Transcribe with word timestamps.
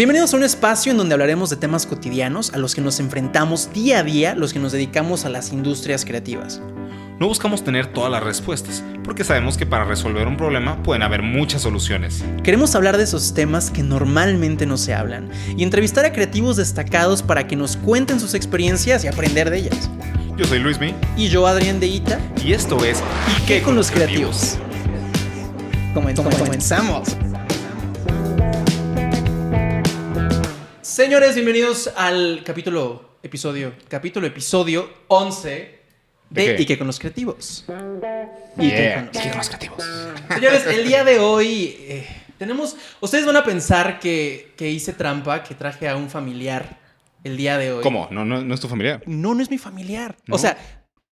Bienvenidos 0.00 0.32
a 0.32 0.38
un 0.38 0.44
espacio 0.44 0.92
en 0.92 0.96
donde 0.96 1.12
hablaremos 1.12 1.50
de 1.50 1.56
temas 1.56 1.84
cotidianos 1.84 2.54
a 2.54 2.56
los 2.56 2.74
que 2.74 2.80
nos 2.80 3.00
enfrentamos 3.00 3.70
día 3.74 3.98
a 3.98 4.02
día 4.02 4.34
los 4.34 4.54
que 4.54 4.58
nos 4.58 4.72
dedicamos 4.72 5.26
a 5.26 5.28
las 5.28 5.52
industrias 5.52 6.06
creativas. 6.06 6.62
No 7.18 7.28
buscamos 7.28 7.62
tener 7.62 7.92
todas 7.92 8.10
las 8.10 8.22
respuestas, 8.22 8.82
porque 9.04 9.24
sabemos 9.24 9.58
que 9.58 9.66
para 9.66 9.84
resolver 9.84 10.26
un 10.26 10.38
problema 10.38 10.82
pueden 10.82 11.02
haber 11.02 11.20
muchas 11.20 11.60
soluciones. 11.60 12.24
Queremos 12.42 12.74
hablar 12.74 12.96
de 12.96 13.04
esos 13.04 13.34
temas 13.34 13.70
que 13.70 13.82
normalmente 13.82 14.64
no 14.64 14.78
se 14.78 14.94
hablan 14.94 15.28
y 15.54 15.64
entrevistar 15.64 16.06
a 16.06 16.14
creativos 16.14 16.56
destacados 16.56 17.22
para 17.22 17.46
que 17.46 17.56
nos 17.56 17.76
cuenten 17.76 18.20
sus 18.20 18.32
experiencias 18.32 19.04
y 19.04 19.08
aprender 19.08 19.50
de 19.50 19.58
ellas. 19.58 19.90
Yo 20.34 20.46
soy 20.46 20.60
Luismi 20.60 20.94
Y 21.18 21.28
yo, 21.28 21.46
Adrián 21.46 21.78
de 21.78 21.88
Ita, 21.88 22.18
y 22.42 22.54
esto 22.54 22.82
es 22.86 23.02
¿y 23.36 23.42
qué 23.42 23.60
con 23.60 23.76
los 23.76 23.90
creativos? 23.90 24.56
Comen- 25.92 26.14
comenzamos. 26.38 27.18
Señores, 30.90 31.36
bienvenidos 31.36 31.88
al 31.96 32.42
capítulo, 32.44 33.18
episodio, 33.22 33.74
capítulo, 33.86 34.26
episodio 34.26 34.90
11 35.06 35.48
de 35.48 35.78
¿De 36.30 36.56
qué? 36.56 36.62
¿Y 36.62 36.66
qué 36.66 36.78
con 36.78 36.88
los 36.88 36.98
creativos? 36.98 37.64
¿Y 38.58 38.68
Yeah. 38.70 38.94
con 38.96 39.06
los 39.06 39.14
¿Y 39.14 39.20
qué 39.20 39.28
con 39.28 39.38
los 39.38 39.46
creativos? 39.46 39.84
Señores, 40.34 40.66
el 40.66 40.84
día 40.88 41.04
de 41.04 41.20
hoy 41.20 41.76
eh, 41.78 42.08
tenemos. 42.38 42.74
Ustedes 42.98 43.24
van 43.24 43.36
a 43.36 43.44
pensar 43.44 44.00
que, 44.00 44.52
que 44.56 44.68
hice 44.68 44.92
trampa, 44.92 45.44
que 45.44 45.54
traje 45.54 45.88
a 45.88 45.94
un 45.94 46.10
familiar 46.10 46.80
el 47.22 47.36
día 47.36 47.56
de 47.56 47.70
hoy. 47.70 47.84
¿Cómo? 47.84 48.08
¿No, 48.10 48.24
no, 48.24 48.42
no 48.42 48.52
es 48.52 48.58
tu 48.58 48.66
familiar? 48.66 49.00
No, 49.06 49.32
no 49.32 49.44
es 49.44 49.48
mi 49.48 49.58
familiar. 49.58 50.16
¿No? 50.26 50.34
O 50.34 50.38
sea, 50.38 50.58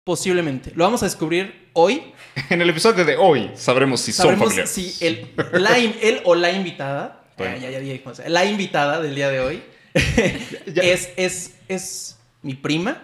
posiblemente. 0.04 0.74
Lo 0.76 0.84
vamos 0.84 1.02
a 1.02 1.06
descubrir 1.06 1.70
hoy. 1.72 2.12
En 2.50 2.62
el 2.62 2.70
episodio 2.70 3.06
de 3.06 3.16
hoy 3.16 3.50
sabremos 3.56 4.02
si 4.02 4.12
son 4.12 4.38
familiares. 4.38 4.70
si 4.70 4.98
el, 5.00 5.34
la 5.54 5.78
él 5.78 6.20
o 6.26 6.36
la 6.36 6.52
invitada. 6.52 7.21
Bueno. 7.42 7.58
Ya, 7.58 7.70
ya, 7.70 7.72
ya 7.72 7.80
dije, 7.80 8.02
o 8.06 8.16
sea, 8.16 8.28
la 8.30 8.46
invitada 8.46 9.02
del 9.02 9.16
día 9.16 9.30
de 9.30 9.40
hoy 9.40 9.64
Ya. 10.74 10.84
es, 10.84 11.10
es, 11.18 11.56
es 11.68 12.18
mi 12.42 12.54
prima, 12.56 13.02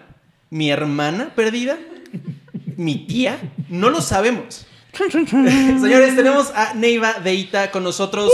mi 0.50 0.70
hermana 0.70 1.32
perdida, 1.34 1.76
mi 2.76 3.06
tía. 3.06 3.38
No 3.68 3.90
lo 3.90 4.00
sabemos. 4.00 4.66
Señores, 5.12 6.16
tenemos 6.16 6.50
a 6.54 6.74
Neiva 6.74 7.14
Deita 7.22 7.70
con 7.70 7.84
nosotros. 7.84 8.30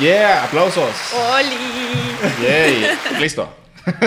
Yeah, 0.00 0.44
aplausos. 0.44 0.90
¡Oli! 1.14 2.46
Yay. 2.46 2.86
Listo. 3.20 3.52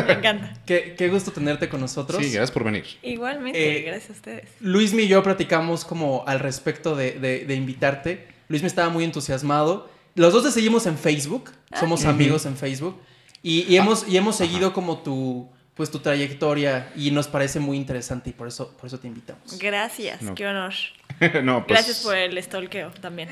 Me 0.08 0.14
encanta. 0.14 0.54
Qué, 0.66 0.96
qué 0.98 1.10
gusto 1.10 1.32
tenerte 1.32 1.68
con 1.68 1.82
nosotros. 1.82 2.18
Sí, 2.24 2.32
gracias 2.32 2.52
por 2.52 2.64
venir. 2.64 2.86
Igualmente, 3.04 3.80
Eh, 3.80 3.82
gracias 3.82 4.12
a 4.12 4.14
ustedes. 4.14 4.46
Luismi 4.62 5.04
y 5.04 5.08
yo 5.10 5.22
platicamos 5.22 5.84
como 5.84 6.24
al 6.28 6.40
respecto 6.40 6.96
de, 6.96 7.12
de- 7.20 7.46
de 7.46 7.56
invitarte. 7.56 8.26
Luismi 8.48 8.68
estaba 8.68 8.90
muy 8.90 9.04
entusiasmado. 9.04 9.90
Los 10.16 10.34
dos 10.34 10.44
te 10.44 10.52
seguimos 10.52 10.86
en 10.86 10.98
Facebook. 10.98 11.52
Somos 11.80 12.06
amigos 12.06 12.46
en 12.46 12.56
Facebook. 12.58 13.00
Y, 13.44 13.62
y 13.72 13.78
hemos, 13.78 14.08
y 14.08 14.18
hemos 14.18 14.36
seguido 14.36 14.74
como 14.74 14.98
tu, 15.00 15.48
pues, 15.76 15.92
tu 15.92 16.00
trayectoria 16.00 16.92
y 16.96 17.12
nos 17.12 17.28
parece 17.28 17.60
muy 17.60 17.78
interesante 17.78 18.32
y 18.32 18.34
por 18.34 18.48
eso, 18.48 18.76
por 18.78 18.88
eso 18.88 18.98
te 18.98 19.08
invitamos. 19.08 19.60
Gracias, 19.60 20.22
No. 20.24 20.34
qué 20.34 20.48
honor. 20.48 20.74
no, 21.44 21.66
pues, 21.68 21.80
Gracias 21.80 22.00
por 22.00 22.16
el 22.16 22.42
stalkeo 22.42 22.90
también. 23.02 23.30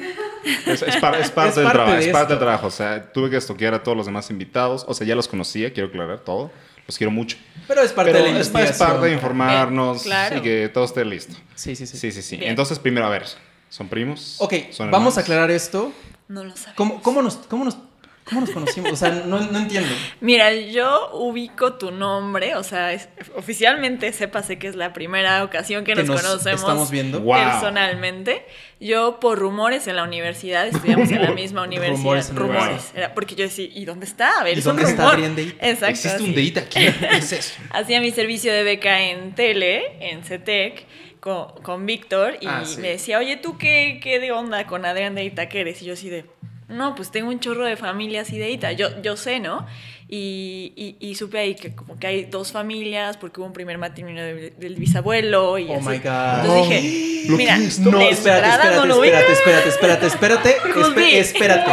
Es, 0.67 0.83
es 0.83 0.97
par- 0.97 1.15
es 1.19 1.31
parte 1.31 1.49
Es 1.49 1.55
del 1.55 1.63
parte 1.65 1.73
trabajo. 1.77 1.93
de 1.97 2.05
Es 2.05 2.11
parte 2.11 2.33
del 2.33 2.39
trabajo. 2.39 2.67
O 2.67 2.71
sea, 2.71 3.11
tuve 3.11 3.29
que 3.31 3.37
estoquear 3.37 3.73
a 3.73 3.81
todos 3.81 3.97
los 3.97 4.05
demás 4.05 4.29
invitados. 4.29 4.85
O 4.87 4.93
sea, 4.93 5.07
ya 5.07 5.15
los 5.15 5.27
conocía, 5.27 5.73
quiero 5.73 5.89
aclarar 5.89 6.19
todo. 6.19 6.51
Los 6.85 6.97
quiero 6.97 7.11
mucho. 7.11 7.37
Pero 7.67 7.81
es 7.81 7.93
parte 7.93 8.11
Pero 8.11 8.25
de 8.25 8.33
la 8.33 8.39
es, 8.41 8.49
parte 8.49 9.07
de 9.07 9.13
informarnos 9.13 10.03
Bien, 10.03 10.15
claro. 10.15 10.37
y 10.37 10.41
que 10.41 10.69
todo 10.71 10.83
esté 10.83 11.05
listo. 11.05 11.33
Sí, 11.55 11.75
sí, 11.77 11.87
sí. 11.87 11.97
Sí, 11.97 12.11
sí, 12.11 12.21
sí. 12.21 12.35
Bien. 12.37 12.49
Entonces, 12.49 12.77
primero, 12.77 13.05
a 13.07 13.09
ver, 13.09 13.23
¿son 13.69 13.87
primos? 13.87 14.35
Ok, 14.39 14.53
¿Son 14.71 14.91
vamos 14.91 15.17
a 15.17 15.21
aclarar 15.21 15.49
esto. 15.49 15.93
No 16.27 16.43
lo 16.43 16.55
sabes. 16.55 16.75
¿Cómo, 16.75 17.02
cómo, 17.02 17.21
nos, 17.21 17.35
cómo, 17.38 17.66
nos, 17.66 17.77
¿Cómo 18.25 18.39
nos 18.41 18.52
conocimos? 18.52 18.93
O 18.93 18.95
sea, 18.95 19.09
no, 19.09 19.39
no 19.41 19.59
entiendo. 19.59 19.89
Mira, 20.21 20.53
yo 20.53 21.09
ubico 21.13 21.73
tu 21.73 21.91
nombre, 21.91 22.55
o 22.55 22.63
sea, 22.63 22.93
es- 22.93 23.09
oficialmente 23.35 24.13
sépase 24.13 24.57
que 24.57 24.67
es 24.67 24.75
la 24.75 24.94
primera 24.94 25.44
ocasión 25.44 25.83
que, 25.83 25.91
Que 25.94 26.03
nos, 26.03 26.07
nos 26.07 26.21
conocemos 26.21 26.61
estamos 26.61 26.89
viendo. 26.89 27.19
Wow. 27.19 27.35
personalmente. 27.35 28.45
Yo 28.79 29.19
por 29.19 29.39
rumores 29.39 29.88
en 29.88 29.97
la 29.97 30.03
universidad, 30.03 30.67
estudiamos 30.67 31.09
en 31.11 31.22
la 31.22 31.31
misma 31.31 31.63
universidad. 31.63 32.31
Rumores 32.35 32.91
en 32.94 32.97
Era 32.97 33.13
porque 33.13 33.35
yo 33.35 33.44
decía, 33.44 33.67
¿y 33.73 33.84
dónde 33.85 34.05
está? 34.05 34.40
A 34.40 34.44
ver, 34.44 34.55
¿Y 34.55 34.59
es 34.59 34.66
un 34.66 34.75
dónde 34.78 34.90
está 34.90 35.03
rumor. 35.03 35.13
Adrián 35.16 35.35
Day? 35.35 35.55
Exacto. 35.59 35.85
¿Existe 35.88 36.23
un 36.23 36.34
dedito 36.35 36.59
aquí? 36.61 36.79
¿Qué 36.79 37.07
es 37.17 37.31
eso? 37.31 37.53
Hacía 37.72 38.00
mi 38.01 38.11
servicio 38.11 38.53
de 38.53 38.63
beca 38.63 39.01
en 39.01 39.35
tele, 39.35 39.97
en 40.11 40.23
CETEC, 40.23 40.85
con, 41.23 41.47
con 41.63 41.85
Víctor, 41.85 42.35
y 42.41 42.47
Ah, 42.47 42.63
sí. 42.66 42.81
me 42.81 42.89
decía, 42.89 43.17
oye, 43.17 43.38
¿tú 43.38 43.57
qué, 43.57 44.01
qué 44.03 44.19
de 44.19 44.34
onda 44.34 44.67
con 44.67 44.84
Adrián 44.85 45.16
de 45.16 45.23
Ita 45.23 45.47
que 45.47 45.61
eres? 45.61 45.81
Y 45.81 45.85
yo 45.85 45.94
así 45.94 46.09
de, 46.09 46.25
no, 46.67 46.95
pues 46.95 47.11
tengo 47.11 47.29
un 47.29 47.39
chorro 47.39 47.63
de 47.66 47.78
familias 47.78 48.29
y 48.34 48.39
de 48.39 48.50
Ita, 48.51 48.73
yo, 48.73 49.01
yo 49.01 49.16
sé, 49.16 49.39
¿no? 49.39 49.66
Y, 50.09 50.73
y, 50.75 50.97
y 51.00 51.16
supe 51.16 51.39
ahí 51.39 51.56
que 51.56 51.73
como 51.73 51.97
que 51.97 52.07
hay 52.07 52.25
dos 52.25 52.51
familias, 52.51 53.16
porque 53.16 53.39
hubo 53.39 53.47
un 53.47 53.53
primer 53.53 53.78
matrimonio 53.78 54.22
de- 54.22 54.51
del 54.57 54.75
bisabuelo 54.75 55.57
y 55.57 55.69
Oh 55.69 55.75
así. 55.78 55.88
my 55.88 55.97
God. 56.00 56.39
Entonces 56.41 56.50
Oh. 56.50 56.66
dije, 56.69 57.23
¿Lo 57.29 57.38
mira, 57.38 57.55
que 57.57 57.61
es 57.63 57.78
esto? 57.79 57.90
No, 57.90 57.97
de 58.00 58.09
espérate, 58.09 58.47
espérate, 58.50 58.75
no 58.75 58.85
lo 58.85 59.03
espérate, 59.05 59.31
espérate, 59.31 59.69
espérate, 59.69 60.05
espérate, 60.07 60.50
be. 60.94 61.19
espérate, 61.19 61.72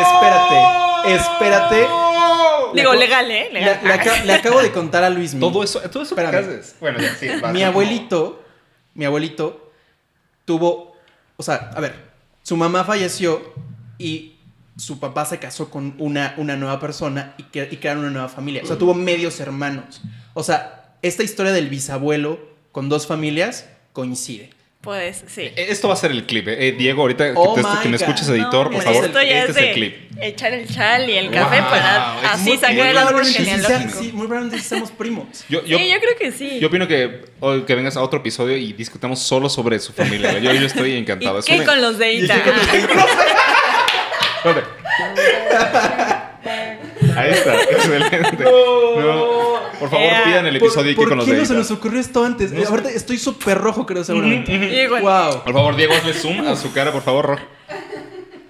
espérate, 0.00 1.14
espérate. 1.14 1.86
Digo, 2.74 2.92
Le- 2.94 2.98
legal, 2.98 3.30
¿eh? 3.30 3.48
Le, 3.52 3.60
Legal. 3.60 3.80
le 3.84 3.92
aca- 3.92 4.24
le 4.24 4.32
acabo 4.32 4.60
de 4.62 4.70
contar 4.72 5.04
a 5.04 5.10
Luis 5.10 5.38
Todo 5.38 5.62
eso, 5.62 5.80
todo 5.90 6.02
eso 6.02 6.14
que 6.14 6.22
Espérame. 6.22 6.44
haces. 6.48 6.76
Bueno, 6.80 6.98
ya, 7.00 7.14
sí. 7.14 7.28
vas. 7.40 7.52
mi 7.52 7.62
abuelito, 7.62 8.42
mi 8.98 9.04
abuelito 9.04 9.70
tuvo, 10.44 10.96
o 11.36 11.42
sea, 11.44 11.70
a 11.72 11.80
ver, 11.80 11.94
su 12.42 12.56
mamá 12.56 12.82
falleció 12.82 13.54
y 13.96 14.34
su 14.76 14.98
papá 14.98 15.24
se 15.24 15.38
casó 15.38 15.70
con 15.70 15.94
una, 15.98 16.34
una 16.36 16.56
nueva 16.56 16.80
persona 16.80 17.34
y, 17.38 17.44
que, 17.44 17.68
y 17.70 17.76
crearon 17.76 18.02
una 18.02 18.12
nueva 18.12 18.28
familia. 18.28 18.62
O 18.64 18.66
sea, 18.66 18.76
tuvo 18.76 18.94
medios 18.94 19.38
hermanos. 19.38 20.00
O 20.34 20.42
sea, 20.42 20.96
esta 21.00 21.22
historia 21.22 21.52
del 21.52 21.68
bisabuelo 21.68 22.40
con 22.72 22.88
dos 22.88 23.06
familias 23.06 23.68
coincide. 23.92 24.50
Pues, 24.80 25.24
sí. 25.26 25.42
Eh, 25.42 25.66
Esto 25.70 25.88
va 25.88 25.94
a 25.94 25.96
ser 25.96 26.12
el 26.12 26.24
clip. 26.24 26.46
eh. 26.48 26.68
Eh, 26.68 26.72
Diego, 26.72 27.02
ahorita 27.02 27.24
que, 27.26 27.32
Oh 27.36 27.52
te- 27.54 27.62
my 27.62 27.68
que 27.82 27.88
me 27.88 27.96
escuches, 27.96 28.28
editor, 28.28 28.44
No, 28.44 28.50
por 28.52 28.66
hombre, 28.66 28.82
favor, 28.82 29.04
esto 29.06 29.22
ya 29.22 29.38
este 29.40 29.50
es 29.50 29.56
es 29.56 29.62
el 29.64 29.72
clip. 29.74 29.96
echar 30.22 30.54
el 30.54 30.68
chal 30.72 31.10
y 31.10 31.14
el 31.18 31.30
café 31.32 31.60
Wow, 31.60 31.70
para 31.70 32.32
así 32.32 32.56
sacar 32.56 32.86
el 32.86 32.96
árbol 32.96 33.24
genealógico. 33.26 33.98
sí, 34.00 34.12
muy 34.12 34.26
probablemente 34.28 34.64
seamos 34.64 34.92
primos. 34.92 35.26
Yo, 35.48 35.64
yo, 35.64 35.78
sí, 35.78 35.90
yo 35.90 35.98
creo 35.98 36.16
que 36.18 36.30
sí. 36.32 36.58
yo 36.60 36.68
opino 36.68 36.86
que, 36.86 37.24
o 37.40 37.64
que 37.66 37.74
vengas 37.74 37.96
a 37.96 38.02
otro 38.02 38.20
episodio 38.20 38.56
y 38.56 38.72
discutamos 38.72 39.18
solo 39.20 39.48
sobre 39.48 39.80
su 39.80 39.92
familia. 39.92 40.38
Yo, 40.38 40.52
yo 40.52 40.66
estoy 40.66 40.92
encantado. 40.96 41.40
¿Y 41.40 41.42
qué 41.42 41.64
con 41.64 41.82
los 41.82 41.98
de 41.98 42.12
Ita? 42.14 42.40
Ahí 47.18 47.30
está, 47.32 47.54
excelente. 47.70 48.44
No. 48.44 49.58
Por 49.78 49.90
favor, 49.90 50.06
Yeah. 50.06 50.24
pidan 50.24 50.46
el 50.46 50.58
¿Por, 50.58 50.68
episodio 50.68 50.90
y 50.90 50.94
por 50.94 51.04
qué 51.04 51.08
con 51.10 51.18
los 51.18 51.26
qué 51.26 51.34
no 51.34 51.44
se 51.44 51.54
nos 51.54 51.70
ocurrió 51.70 52.00
esto 52.00 52.24
antes? 52.24 52.50
No. 52.52 52.66
Ahorita 52.68 52.90
estoy 52.90 53.18
súper 53.18 53.58
rojo, 53.58 53.86
creo, 53.86 54.02
seguramente. 54.04 54.52
Y 54.52 54.80
igual. 54.80 55.02
Wow. 55.02 55.44
Por 55.44 55.52
favor, 55.52 55.76
Diego, 55.76 55.94
hazle 55.94 56.14
zoom 56.14 56.46
a 56.46 56.56
su 56.56 56.72
cara, 56.72 56.90
por 56.92 57.02
favor. 57.02 57.38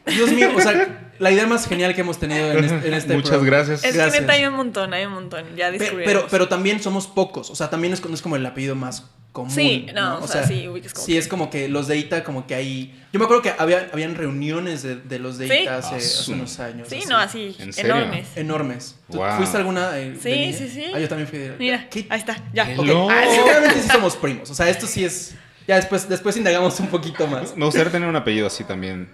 Dios 0.06 0.30
mío, 0.32 0.50
o 0.56 0.60
sea, 0.60 1.07
la 1.18 1.30
idea 1.30 1.46
más 1.46 1.66
genial 1.68 1.94
que 1.94 2.00
hemos 2.02 2.18
tenido 2.18 2.52
en 2.52 2.64
este, 2.64 2.88
en 2.88 2.94
este 2.94 3.14
Muchas 3.14 3.30
programa. 3.30 3.56
gracias. 3.66 3.84
Es 3.84 3.94
Gracias. 3.94 4.14
que 4.14 4.20
neta 4.22 4.32
hay 4.34 4.44
un 4.46 4.54
montón, 4.54 4.92
hay 4.94 5.04
un 5.06 5.12
montón. 5.12 5.44
Ya 5.56 5.70
descubrimos. 5.70 6.04
Pero, 6.04 6.26
pero 6.30 6.48
también 6.48 6.82
somos 6.82 7.06
pocos, 7.06 7.50
o 7.50 7.54
sea, 7.54 7.70
también 7.70 7.92
es, 7.92 8.04
no 8.04 8.14
es 8.14 8.22
como 8.22 8.36
el 8.36 8.44
apellido 8.46 8.74
más 8.74 9.04
común. 9.32 9.50
Sí, 9.50 9.86
no, 9.94 10.18
o 10.20 10.26
sea, 10.26 10.44
sí, 10.46 10.66
ubicas 10.68 10.92
como 10.94 11.06
sí, 11.06 11.12
que- 11.12 11.18
es 11.18 11.28
como 11.28 11.50
que 11.50 11.68
los 11.68 11.86
de 11.86 11.96
Ita, 11.98 12.24
como 12.24 12.46
que 12.46 12.54
hay. 12.54 12.98
Yo 13.12 13.18
me 13.20 13.24
acuerdo 13.24 13.42
que 13.42 13.52
había, 13.56 13.88
habían 13.92 14.14
reuniones 14.14 14.82
de, 14.82 14.96
de 14.96 15.18
los 15.18 15.38
de 15.38 15.48
Sí. 15.48 15.54
Ita 15.62 15.78
hace, 15.78 15.96
hace 15.96 16.32
unos 16.32 16.58
años. 16.60 16.88
Sí, 16.88 16.96
así. 16.98 17.06
no, 17.08 17.16
así, 17.18 17.56
¿En 17.58 17.72
serio? 17.72 17.96
enormes. 17.96 18.26
Enormes. 18.36 18.96
¿Tú 19.10 19.18
Wow. 19.18 19.36
¿Fuiste 19.36 19.56
alguna? 19.56 19.98
eh, 19.98 20.10
de 20.12 20.20
Sí, 20.20 20.30
niña? 20.30 20.58
sí, 20.58 20.68
sí. 20.68 20.84
Ah, 20.94 20.98
yo 20.98 21.08
también 21.08 21.28
fui 21.28 21.38
de. 21.38 21.56
Mira, 21.58 21.88
¿Qué? 21.90 22.06
ahí 22.08 22.18
está, 22.18 22.36
ya. 22.52 22.66
Qué 22.66 22.78
Ok, 22.78 22.86
loco. 22.86 23.10
ah, 23.10 23.24
seguramente 23.30 23.82
sí 23.82 23.88
somos 23.88 24.16
primos. 24.16 24.50
O 24.50 24.54
sea, 24.54 24.68
esto 24.68 24.86
sí 24.86 25.04
es. 25.04 25.34
Ya 25.68 25.76
después, 25.76 26.08
después 26.08 26.34
indagamos 26.38 26.80
un 26.80 26.86
poquito 26.88 27.26
más. 27.26 27.54
Me 27.54 27.66
gustaría 27.66 27.92
tener 27.92 28.08
un 28.08 28.16
apellido 28.16 28.46
así 28.46 28.64
también. 28.64 29.08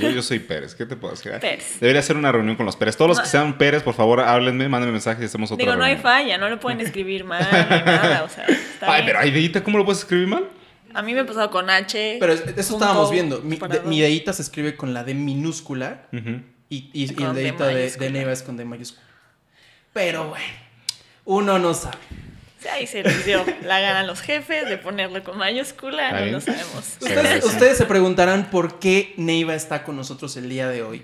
Yo, 0.00 0.10
yo 0.10 0.22
soy 0.22 0.38
Pérez, 0.38 0.74
¿qué 0.76 0.86
te 0.86 0.94
puedo 0.94 1.12
decir? 1.14 1.32
Pérez. 1.40 1.80
Debería 1.80 2.00
ser 2.02 2.16
una 2.16 2.30
reunión 2.30 2.54
con 2.54 2.64
los 2.66 2.76
Pérez. 2.76 2.96
Todos 2.96 3.08
los 3.08 3.20
que 3.20 3.26
sean 3.26 3.58
Pérez, 3.58 3.82
por 3.82 3.94
favor, 3.94 4.20
háblenme, 4.20 4.68
mándenme 4.68 4.92
mensajes 4.92 5.22
y 5.22 5.26
hacemos 5.26 5.50
otra 5.50 5.62
Digo, 5.64 5.76
no 5.76 5.82
hay 5.82 5.96
falla, 5.96 6.38
no 6.38 6.48
lo 6.48 6.60
pueden 6.60 6.80
escribir 6.80 7.24
mal 7.24 7.42
ni 7.50 7.58
nada, 7.84 8.22
o 8.22 8.28
sea, 8.28 8.44
está 8.44 8.86
Ay, 8.92 9.02
bien. 9.02 9.06
pero 9.06 9.18
hay 9.18 9.30
deita, 9.32 9.64
¿cómo 9.64 9.76
lo 9.76 9.84
puedes 9.84 9.98
escribir 9.98 10.28
mal? 10.28 10.44
A 10.94 11.02
mí 11.02 11.14
me 11.14 11.20
ha 11.20 11.26
pasado 11.26 11.50
con 11.50 11.68
H. 11.68 12.16
Pero 12.20 12.32
es- 12.32 12.44
eso 12.56 12.74
estábamos 12.74 13.10
viendo. 13.10 13.40
Mi, 13.42 13.56
de, 13.56 13.80
mi 13.80 14.00
de 14.00 14.08
Ita 14.10 14.32
se 14.32 14.42
escribe 14.42 14.76
con 14.76 14.94
la 14.94 15.02
D 15.02 15.14
minúscula. 15.14 16.02
Y, 16.12 16.20
y, 16.70 16.90
y 16.92 17.02
el 17.24 17.34
D 17.34 17.42
dedito 17.42 17.64
de, 17.66 17.90
de. 17.90 18.10
Neiva 18.10 18.30
es 18.32 18.42
con 18.42 18.56
D 18.56 18.64
mayúscula. 18.64 19.02
Pero 19.92 20.28
bueno, 20.28 20.44
uno 21.24 21.58
no 21.58 21.74
sabe. 21.74 21.96
Ahí 22.72 22.86
se 22.86 23.02
les 23.02 23.24
dio 23.24 23.44
la 23.64 23.80
gana 23.80 24.00
a 24.00 24.02
los 24.04 24.20
jefes 24.20 24.68
de 24.68 24.78
ponerlo 24.78 25.22
con 25.22 25.38
mayúscula, 25.38 26.20
no 26.20 26.26
lo 26.26 26.40
sabemos. 26.40 26.96
Ustedes, 27.44 27.76
se 27.78 27.84
preguntarán 27.86 28.50
por 28.50 28.78
qué 28.78 29.14
Neiva 29.16 29.54
está 29.54 29.84
con 29.84 29.96
nosotros 29.96 30.36
el 30.36 30.48
día 30.48 30.68
de 30.68 30.82
hoy. 30.82 31.02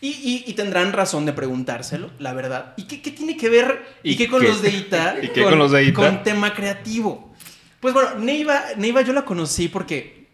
Y, 0.00 0.08
y- 0.10 0.44
y 0.46 0.54
tendrán 0.54 0.92
razón 0.92 1.26
de 1.26 1.32
preguntárselo, 1.32 2.10
la 2.18 2.32
verdad. 2.32 2.74
¿Y 2.76 2.84
qué, 2.84 3.02
qué 3.02 3.10
tiene 3.10 3.36
que 3.36 3.48
ver? 3.48 3.84
¿Y, 4.02 4.12
¿Y 4.12 4.16
qué 4.16 4.28
con 4.28 4.40
qué? 4.40 4.48
los 4.48 4.62
de 4.62 4.70
Ita? 4.70 5.16
¿Y 5.22 5.28
qué 5.28 5.42
con 5.42 5.58
los 5.58 5.72
de 5.72 5.84
Ita? 5.84 5.94
Con 5.94 6.22
tema 6.22 6.54
creativo. 6.54 7.34
Pues 7.80 7.94
bueno, 7.94 8.14
Neiva, 8.16 8.62
Neiva 8.76 9.02
yo 9.02 9.12
la 9.12 9.24
conocí 9.24 9.68
porque 9.68 10.26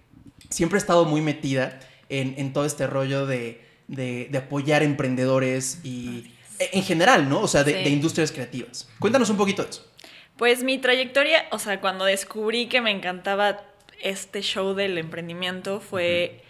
siempre 0.51 0.79
he 0.79 0.81
estado 0.81 1.05
muy 1.07 1.21
metida 1.21 1.81
en, 2.09 2.35
en 2.39 2.53
todo 2.53 2.65
este 2.67 2.87
rollo 2.87 3.27
de, 3.27 3.63
de, 3.89 4.29
de 4.31 4.39
apoyar 4.39 4.83
emprendedores 4.83 5.81
y 5.85 6.31
en 6.59 6.83
general, 6.85 7.29
¿no? 7.29 7.41
O 7.41 7.49
sea, 7.49 7.65
de, 7.65 7.73
Sí. 7.73 7.85
de 7.85 7.91
industrias 7.91 8.33
creativas. 8.33 8.89
Cuéntanos 8.99 9.29
un 9.31 9.37
poquito 9.37 9.63
de 9.63 9.71
eso. 9.71 9.91
Pues 10.37 10.65
mi 10.65 10.79
trayectoria, 10.79 11.47
o 11.51 11.59
sea, 11.59 11.81
cuando 11.81 12.05
descubrí 12.05 12.67
que 12.67 12.81
me 12.81 12.91
encantaba 12.91 13.61
este 14.03 14.43
show 14.43 14.75
del 14.75 14.99
emprendimiento 14.99 15.81
fue 15.81 16.43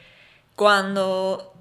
cuando 0.56 1.54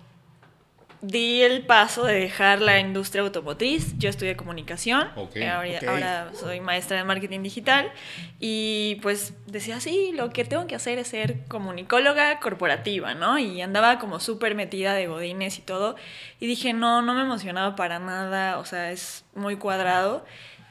di 1.04 1.42
el 1.42 1.66
paso 1.66 2.06
de 2.06 2.14
dejar 2.14 2.62
la 2.62 2.80
industria 2.80 3.24
automotriz. 3.24 3.94
Yo 3.98 4.10
estudié 4.10 4.38
comunicación, 4.38 5.10
Ok, 5.18 5.36
eh, 5.36 5.50
ahora, 5.50 5.80
ahora 5.86 6.31
soy 6.34 6.62
maestra 6.62 6.96
de 6.96 7.04
marketing 7.04 7.42
digital 7.44 7.92
y 8.40 9.00
pues 9.02 9.34
decía, 9.46 9.81
sí, 9.81 10.14
lo 10.16 10.30
que 10.30 10.46
tengo 10.46 10.66
que 10.66 10.75
hacer 10.75 11.00
es 11.00 11.10
ser 11.10 11.44
comunicóloga 11.50 12.40
corporativa, 12.40 13.16
¿no? 13.16 13.38
Y 13.38 13.62
andaba 13.62 14.00
como 14.00 14.22
súper 14.22 14.56
metida 14.56 14.94
de 14.94 15.08
godines 15.08 15.58
y 15.58 15.62
todo 15.62 15.98
y 16.40 16.48
dije, 16.48 16.72
no, 16.72 17.02
no 17.02 17.14
me 17.16 17.22
emocionaba 17.24 17.75
para 17.75 18.00
nada, 18.00 18.58
o 18.58 18.64
sea, 18.64 18.92
es 18.92 19.25
muy 19.36 19.58
cuadrado. 19.58 20.25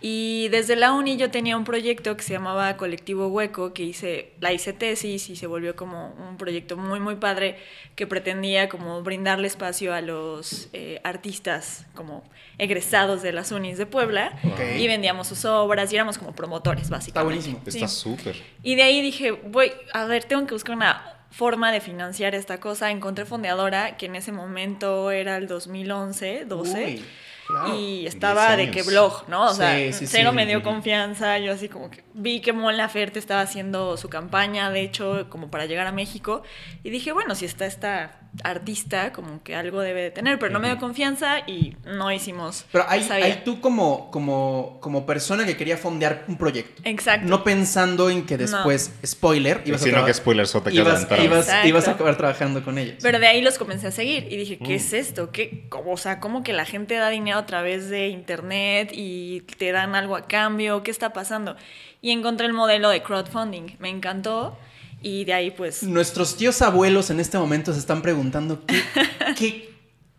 Y 0.04 0.48
desde 0.48 0.74
la 0.74 0.92
uni 0.92 1.16
yo 1.16 1.30
tenía 1.30 1.56
un 1.56 1.62
proyecto 1.62 2.16
que 2.16 2.24
se 2.24 2.32
llamaba 2.32 2.76
Colectivo 2.76 3.28
Hueco, 3.28 3.72
que 3.72 3.84
hice, 3.84 4.32
la 4.40 4.52
hice 4.52 4.72
tesis 4.72 5.30
y 5.30 5.36
se 5.36 5.46
volvió 5.46 5.76
como 5.76 6.12
un 6.28 6.36
proyecto 6.36 6.76
muy, 6.76 6.98
muy 6.98 7.14
padre 7.14 7.56
que 7.94 8.08
pretendía 8.08 8.68
como 8.68 9.00
brindarle 9.04 9.46
espacio 9.46 9.94
a 9.94 10.00
los 10.00 10.68
eh, 10.72 11.00
artistas 11.04 11.86
como 11.94 12.24
egresados 12.58 13.22
de 13.22 13.32
las 13.32 13.52
unis 13.52 13.78
de 13.78 13.86
Puebla 13.86 14.36
y 14.76 14.88
vendíamos 14.88 15.28
sus 15.28 15.44
obras 15.44 15.92
y 15.92 15.94
éramos 15.94 16.18
como 16.18 16.34
promotores, 16.34 16.90
básicamente. 16.90 17.24
buenísimo. 17.24 17.62
Está 17.64 17.86
súper. 17.86 18.42
Y 18.64 18.74
de 18.74 18.82
ahí 18.82 19.02
dije, 19.02 19.30
voy, 19.30 19.70
a 19.92 20.04
ver, 20.06 20.24
tengo 20.24 20.44
que 20.46 20.54
buscar 20.54 20.74
una 20.74 21.22
forma 21.30 21.70
de 21.70 21.80
financiar 21.80 22.34
esta 22.34 22.58
cosa. 22.58 22.90
Encontré 22.90 23.24
Fondeadora, 23.24 23.96
que 23.96 24.06
en 24.06 24.16
ese 24.16 24.32
momento 24.32 25.12
era 25.12 25.36
el 25.36 25.46
2011, 25.46 26.44
12. 26.46 26.84
Uy, 26.84 27.04
claro. 27.52 27.76
Y 27.78 28.06
estaba 28.06 28.56
de 28.56 28.70
que 28.70 28.82
blog, 28.82 29.28
¿no? 29.28 29.50
O 29.50 29.54
sea, 29.54 29.76
Sí, 29.76 29.92
sí, 29.92 30.06
cero 30.06 30.30
sí. 30.30 30.36
me 30.36 30.46
dio 30.46 30.62
confianza. 30.62 31.38
Yo 31.38 31.52
así 31.52 31.68
como 31.68 31.90
que 31.90 32.02
vi 32.14 32.40
que 32.40 32.52
Mon 32.52 32.76
Laferte 32.76 33.18
estaba 33.18 33.42
haciendo 33.42 33.96
su 33.96 34.08
campaña, 34.08 34.70
de 34.70 34.80
hecho, 34.82 35.26
como 35.28 35.50
para 35.50 35.66
llegar 35.66 35.86
a 35.86 35.92
México. 35.92 36.42
Y 36.82 36.90
dije, 36.90 37.12
bueno, 37.12 37.34
si 37.34 37.44
está 37.44 37.66
esta 37.66 38.18
artista, 38.44 39.12
como 39.12 39.42
que 39.42 39.54
algo 39.54 39.80
debe 39.80 40.02
de 40.02 40.10
tener. 40.10 40.38
Pero 40.38 40.52
no 40.52 40.58
me 40.60 40.68
dio 40.68 40.78
confianza 40.78 41.40
y 41.46 41.76
no 41.84 42.10
hicimos 42.10 42.64
Pero 42.72 42.84
ahí, 42.88 43.00
esa 43.00 43.16
vía. 43.16 43.26
ahí 43.26 43.42
tú 43.44 43.60
como, 43.60 44.10
como, 44.10 44.78
como 44.80 45.04
persona 45.06 45.44
que 45.44 45.56
quería 45.56 45.76
fondear 45.76 46.24
un 46.28 46.36
proyecto. 46.38 46.82
Exacto. 46.84 47.26
No 47.28 47.44
pensando 47.44 48.10
en 48.10 48.24
que 48.26 48.38
después, 48.38 48.92
spoiler, 49.04 49.62
ibas 49.64 49.80
a, 49.80 49.84
Sino 49.84 49.94
traba- 49.96 50.06
que 50.06 50.14
spoiler 50.14 50.46
sota 50.46 50.70
que 50.70 50.76
ibas, 50.76 51.06
ibas, 51.22 51.48
ibas 51.64 51.88
a 51.88 51.92
acabar 51.92 52.16
trabajando 52.16 52.64
con 52.64 52.78
ellos. 52.78 52.96
Pero 53.02 53.18
de 53.18 53.26
ahí 53.26 53.42
los 53.42 53.58
comencé 53.58 53.88
a 53.88 53.90
seguir 53.90 54.26
y 54.30 54.36
dije, 54.36 54.58
Mm. 54.60 54.64
¿qué 54.66 54.74
es 54.76 54.92
esto? 54.92 55.30
¿Qué, 55.30 55.66
cómo, 55.68 55.92
o 55.92 55.96
sea, 55.96 56.20
¿cómo 56.20 56.42
que 56.42 56.52
la 56.52 56.64
gente 56.64 56.94
da 56.96 57.10
dinero 57.10 57.38
a 57.38 57.46
través 57.46 57.88
de 57.90 58.08
internet 58.08 58.90
y 58.92 59.42
te 59.58 59.72
dan 59.72 59.94
algo 59.94 60.16
a 60.16 60.26
cambio? 60.26 60.82
¿Qué 60.82 60.90
está 60.90 61.12
pasando? 61.12 61.56
Y 62.00 62.10
encontré 62.10 62.46
el 62.46 62.52
modelo 62.52 62.88
de 62.90 63.02
crowdfunding. 63.02 63.76
Me 63.78 63.88
encantó 63.88 64.56
y 65.02 65.24
de 65.24 65.32
ahí 65.34 65.50
pues... 65.50 65.82
Nuestros 65.82 66.36
tíos 66.36 66.62
abuelos 66.62 67.10
en 67.10 67.20
este 67.20 67.38
momento 67.38 67.72
se 67.72 67.78
están 67.78 68.02
preguntando 68.02 68.64
qué, 68.66 68.82
qué 69.36 69.72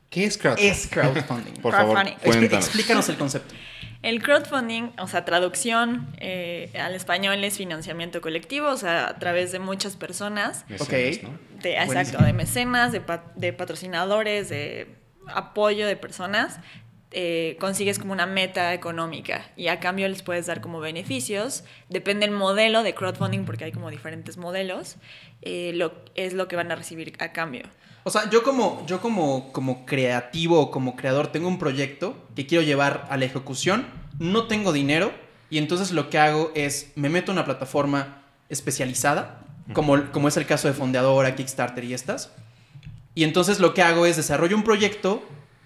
¿Qué 0.10 0.26
es 0.26 0.38
crowdfunding? 0.38 0.72
es 0.72 0.88
crowdfunding. 0.88 1.54
Por 1.54 1.72
favor, 1.74 1.96
Crowdfunding. 1.96 2.18
Expli- 2.20 2.38
cuéntanos. 2.40 2.66
explícanos 2.66 3.10
el 3.10 3.18
concepto. 3.18 3.56
El 4.04 4.22
crowdfunding, 4.22 4.92
o 5.00 5.08
sea, 5.08 5.26
traducción 5.26 6.08
eh, 6.20 6.70
al 6.80 6.94
español 6.94 7.44
es 7.44 7.58
financiamiento 7.58 8.22
colectivo, 8.22 8.68
o 8.68 8.78
sea, 8.78 9.08
a 9.08 9.18
través 9.18 9.52
de 9.52 9.58
muchas 9.60 9.96
personas. 9.96 10.66
Mecenas, 10.70 11.18
Ok. 11.18 11.24
¿no? 11.24 11.40
De, 11.64 11.78
exacto, 11.78 12.24
de 12.24 12.34
mecenas, 12.34 12.92
de, 12.92 13.02
pa- 13.02 13.24
de 13.36 13.54
patrocinadores, 13.54 14.50
de 14.50 14.88
apoyo 15.34 15.88
de 15.88 15.96
personas, 15.96 16.60
eh, 17.13 17.57
consigues 17.60 18.00
como 18.00 18.12
una 18.12 18.25
meta 18.25 18.74
económica 18.74 19.51
y 19.56 19.68
a 19.68 19.80
cambio 19.80 20.07
les 20.10 20.24
puedes 20.24 20.48
dar 20.48 20.62
como 20.62 20.80
beneficios. 20.80 21.63
Depende 21.89 22.25
del 22.25 22.36
modelo 22.36 22.83
de 22.83 22.95
crowdfunding, 22.95 23.45
porque 23.45 23.65
hay 23.65 23.71
como 23.71 23.92
diferentes 23.92 24.38
modelos, 24.38 24.95
eh, 25.42 25.71
lo, 25.75 25.94
es 26.15 26.33
lo 26.33 26.48
que 26.48 26.56
van 26.56 26.71
a 26.71 26.75
recibir 26.75 27.13
a 27.19 27.31
cambio. 27.31 27.63
O 28.04 28.10
sea, 28.10 28.30
yo 28.30 28.44
como, 28.44 28.86
yo 28.86 29.00
como, 29.00 29.54
como 29.54 29.86
creativo 29.86 30.60
o 30.60 30.71
como 30.71 30.95
creador 30.95 31.27
tengo 31.27 31.48
un 31.48 31.60
proyecto 31.60 32.18
que 32.36 32.45
quiero 32.45 32.63
llevar 32.63 33.07
a 33.10 33.18
la 33.18 33.25
ejecución, 33.25 33.86
no 34.19 34.48
tengo 34.48 34.74
dinero 34.74 35.12
y 35.50 35.60
entonces 35.60 35.92
lo 35.92 36.10
que 36.10 36.18
hago 36.18 36.51
es 36.56 36.92
me 36.95 37.10
meto 37.10 37.31
en 37.31 37.38
una 37.38 37.45
plataforma 37.45 38.24
especializada, 38.50 39.45
como, 39.74 40.12
como 40.12 40.27
es 40.27 40.36
el 40.36 40.45
caso 40.45 40.68
de 40.68 40.74
Fondeadora, 40.74 41.36
Kickstarter 41.36 41.83
y 41.83 41.94
estas. 41.94 42.31
Y 43.15 43.24
entonces 43.24 43.60
lo 43.60 43.74
que 43.74 43.83
hago 43.83 44.06
es 44.06 44.18
desarrollo 44.18 44.57
un 44.57 44.63
proyecto, 44.63 45.24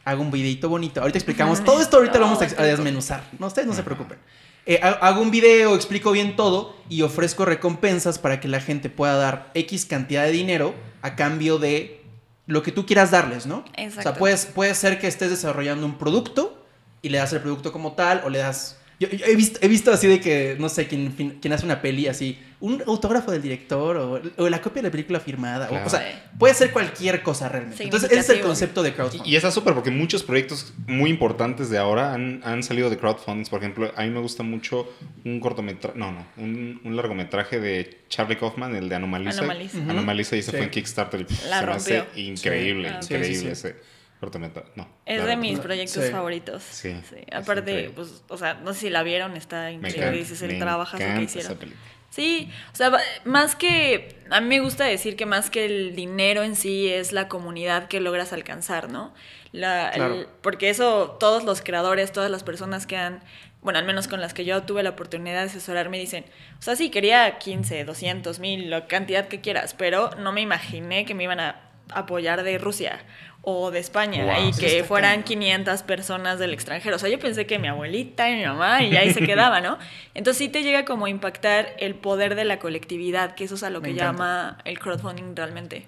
hago 0.09 0.21
un 0.21 0.31
videito 0.31 0.69
bonito. 0.69 1.01
Ahorita 1.01 1.17
explicamos 1.17 1.63
todo 1.63 1.81
esto, 1.81 1.97
ahorita 1.97 2.17
lo 2.19 2.25
vamos 2.25 2.41
a, 2.41 2.45
a 2.45 2.65
desmenuzar. 2.65 3.23
No, 3.39 3.47
ustedes 3.47 3.67
no 3.67 3.73
se 3.73 3.83
preocupen. 3.83 4.17
Eh, 4.65 4.79
ha- 4.83 4.89
hago 5.07 5.21
un 5.21 5.31
video, 5.31 5.75
explico 5.75 6.11
bien 6.11 6.35
todo 6.35 6.75
y 6.89 7.01
ofrezco 7.01 7.45
recompensas 7.45 8.19
para 8.19 8.39
que 8.39 8.47
la 8.47 8.59
gente 8.59 8.89
pueda 8.89 9.15
dar 9.15 9.51
X 9.53 9.85
cantidad 9.85 10.23
de 10.25 10.31
dinero 10.31 10.73
a 11.01 11.15
cambio 11.15 11.57
de 11.57 12.01
lo 12.47 12.63
que 12.63 12.71
tú 12.71 12.85
quieras 12.85 13.11
darles, 13.11 13.45
¿no? 13.45 13.57
O 13.59 13.63
sea, 13.75 13.83
Exacto. 13.85 14.13
puedes, 14.19 14.45
puede 14.45 14.73
ser 14.75 14.99
que 14.99 15.07
estés 15.07 15.29
desarrollando 15.29 15.85
un 15.85 15.97
producto 15.97 16.65
y 17.01 17.09
le 17.09 17.17
das 17.17 17.31
el 17.33 17.41
producto 17.41 17.71
como 17.71 17.93
tal 17.93 18.21
o 18.25 18.29
le 18.29 18.39
das... 18.39 18.77
Yo, 18.99 19.07
yo 19.09 19.25
he, 19.27 19.35
visto, 19.35 19.59
he 19.61 19.67
visto 19.67 19.91
así 19.91 20.07
de 20.07 20.19
que, 20.19 20.55
no 20.59 20.69
sé, 20.69 20.87
quien, 20.87 21.13
fin- 21.13 21.37
quien 21.39 21.53
hace 21.53 21.65
una 21.65 21.81
peli 21.83 22.07
así, 22.07 22.39
un 22.59 22.81
autógrafo 22.87 23.31
del 23.31 23.43
director 23.43 23.95
o, 23.97 24.19
o 24.37 24.49
la 24.49 24.59
copia 24.59 24.81
de 24.81 24.87
la 24.87 24.91
película 24.91 25.19
firmada. 25.19 25.67
o- 25.67 25.69
Claro. 25.69 25.85
O, 25.85 25.89
sea, 25.89 26.29
puede 26.39 26.55
ser 26.55 26.71
cualquier 26.71 27.21
cosa 27.21 27.47
realmente. 27.47 27.83
Entonces, 27.83 28.09
ese 28.11 28.19
es 28.21 28.29
el 28.29 28.39
concepto 28.41 28.81
de 28.81 28.93
crowdfunding. 28.93 29.29
Y, 29.29 29.33
y 29.33 29.35
está 29.35 29.51
súper 29.51 29.75
porque 29.75 29.91
muchos 29.91 30.23
proyectos 30.23 30.73
muy 30.87 31.11
importantes 31.11 31.69
de 31.69 31.77
ahora 31.77 32.13
han, 32.13 32.41
han 32.43 32.63
salido 32.63 32.89
de 32.89 32.97
crowdfunding. 32.97 33.45
Por 33.49 33.59
ejemplo, 33.59 33.91
a 33.95 34.01
mí 34.03 34.09
me 34.09 34.19
gusta 34.19 34.41
mucho 34.41 34.91
un 35.23 35.39
cortometraje, 35.39 35.97
no, 35.99 36.11
no, 36.11 36.25
un, 36.37 36.81
un 36.83 36.95
largometraje 36.95 37.59
de 37.59 37.99
Charlie 38.09 38.37
Kaufman, 38.37 38.75
el 38.75 38.89
de 38.89 38.95
Anomalisa. 38.95 39.39
Anomaliza. 39.41 39.77
Ujú. 39.77 39.91
Anomalisa 39.91 40.35
y 40.37 40.41
se 40.41 40.49
Sí. 40.51 40.57
fue 40.57 40.65
en 40.65 40.71
Kickstarter 40.71 41.21
La 41.49 41.59
se 41.59 41.65
me 41.67 41.71
hace 41.73 41.97
rompió. 41.99 42.23
increíble, 42.23 42.87
Sí. 42.89 42.95
Ah, 42.95 42.99
increíble 43.03 43.27
sí, 43.27 43.35
sí, 43.35 43.41
sí. 43.41 43.47
ese 43.51 43.75
cortometraje. 44.19 44.69
No, 44.75 44.87
Es 45.05 45.15
claro. 45.17 45.29
de 45.29 45.35
mis 45.37 45.59
proyectos 45.59 46.03
sí. 46.05 46.11
favoritos. 46.11 46.63
Sí, 46.63 46.95
Aparte, 47.31 47.91
pues, 47.95 48.23
o 48.27 48.37
sea, 48.37 48.55
no 48.55 48.73
sé 48.73 48.79
si 48.81 48.89
la 48.89 49.03
vieron, 49.03 49.35
está 49.37 49.71
increíble. 49.71 50.11
Dices 50.11 50.41
el 50.41 50.57
trabajazo 50.59 50.97
que 51.03 51.21
hicieron. 51.23 51.51
esa 51.51 51.59
película. 51.59 51.81
Sí, 52.09 52.49
o 52.73 52.75
sea, 52.75 52.91
más 53.25 53.55
que, 53.55 54.15
a 54.31 54.39
mí 54.41 54.47
me 54.47 54.59
gusta 54.61 54.85
decir 54.85 55.15
que 55.17 55.25
más 55.25 55.49
que 55.49 55.65
el 55.65 55.95
dinero 55.95 56.41
en 56.41 56.55
sí 56.55 56.87
es 56.89 57.11
la 57.11 57.27
comunidad 57.27 57.89
que 57.89 57.99
logras 57.99 58.31
alcanzar, 58.33 58.89
¿no? 58.89 59.13
La, 59.51 59.89
el- 59.89 60.27
porque 60.41 60.69
eso 60.69 61.17
todos 61.19 61.43
los 61.43 61.61
creadores, 61.61 62.11
todas 62.11 62.31
las 62.31 62.43
personas 62.43 62.87
que 62.87 62.95
han, 62.97 63.19
bueno, 63.61 63.77
al 63.77 63.85
menos 63.85 64.07
con 64.07 64.21
las 64.21 64.33
que 64.33 64.45
yo 64.45 64.63
tuve 64.63 64.83
la 64.83 64.91
oportunidad 64.91 65.41
de 65.41 65.49
asesorar, 65.49 65.89
me 65.89 65.99
dicen, 65.99 66.25
o 66.57 66.61
sea, 66.61 66.75
sí, 66.75 66.89
quería 66.89 67.37
15, 67.37 67.83
200 67.83 68.39
mil, 68.39 68.69
la 68.69 68.87
cantidad 68.87 69.27
que 69.27 69.41
quieras, 69.41 69.73
pero 69.77 70.09
no 70.17 70.31
me 70.31 70.41
imaginé 70.41 71.05
que 71.05 71.13
me 71.13 71.23
iban 71.23 71.39
a 71.41 71.61
apoyar 71.91 72.43
de 72.43 72.57
Rusia 72.57 72.99
o 73.49 73.71
de 73.71 73.79
España 73.79 74.25
Wow. 74.25 74.49
y 74.49 74.51
que 74.51 74.83
fueran 74.83 75.21
cañón. 75.21 75.23
500 75.23 75.83
personas 75.83 76.37
del 76.37 76.53
extranjero. 76.53 76.97
O 76.97 76.99
sea, 76.99 77.07
yo 77.09 77.17
pensé 77.17 77.45
que 77.45 77.57
mi 77.59 77.69
abuelita 77.69 78.29
y 78.29 78.35
mi 78.35 78.45
mamá 78.45 78.83
y 78.83 78.93
ahí 78.97 79.13
se 79.13 79.21
quedaba, 79.25 79.61
¿no? 79.61 79.77
Entonces 80.13 80.37
sí 80.39 80.49
te 80.49 80.63
llega 80.63 80.83
como 80.83 81.05
a 81.05 81.09
impactar 81.09 81.73
el 81.79 81.95
poder 81.95 82.35
de 82.35 82.43
la 82.43 82.59
colectividad, 82.59 83.35
que 83.35 83.45
eso 83.45 83.55
es 83.55 83.63
a 83.63 83.69
lo 83.69 83.79
Me 83.79 83.87
que 83.87 83.93
encanta. 83.95 84.11
llama 84.11 84.57
el 84.65 84.79
crowdfunding 84.79 85.33
realmente. 85.33 85.87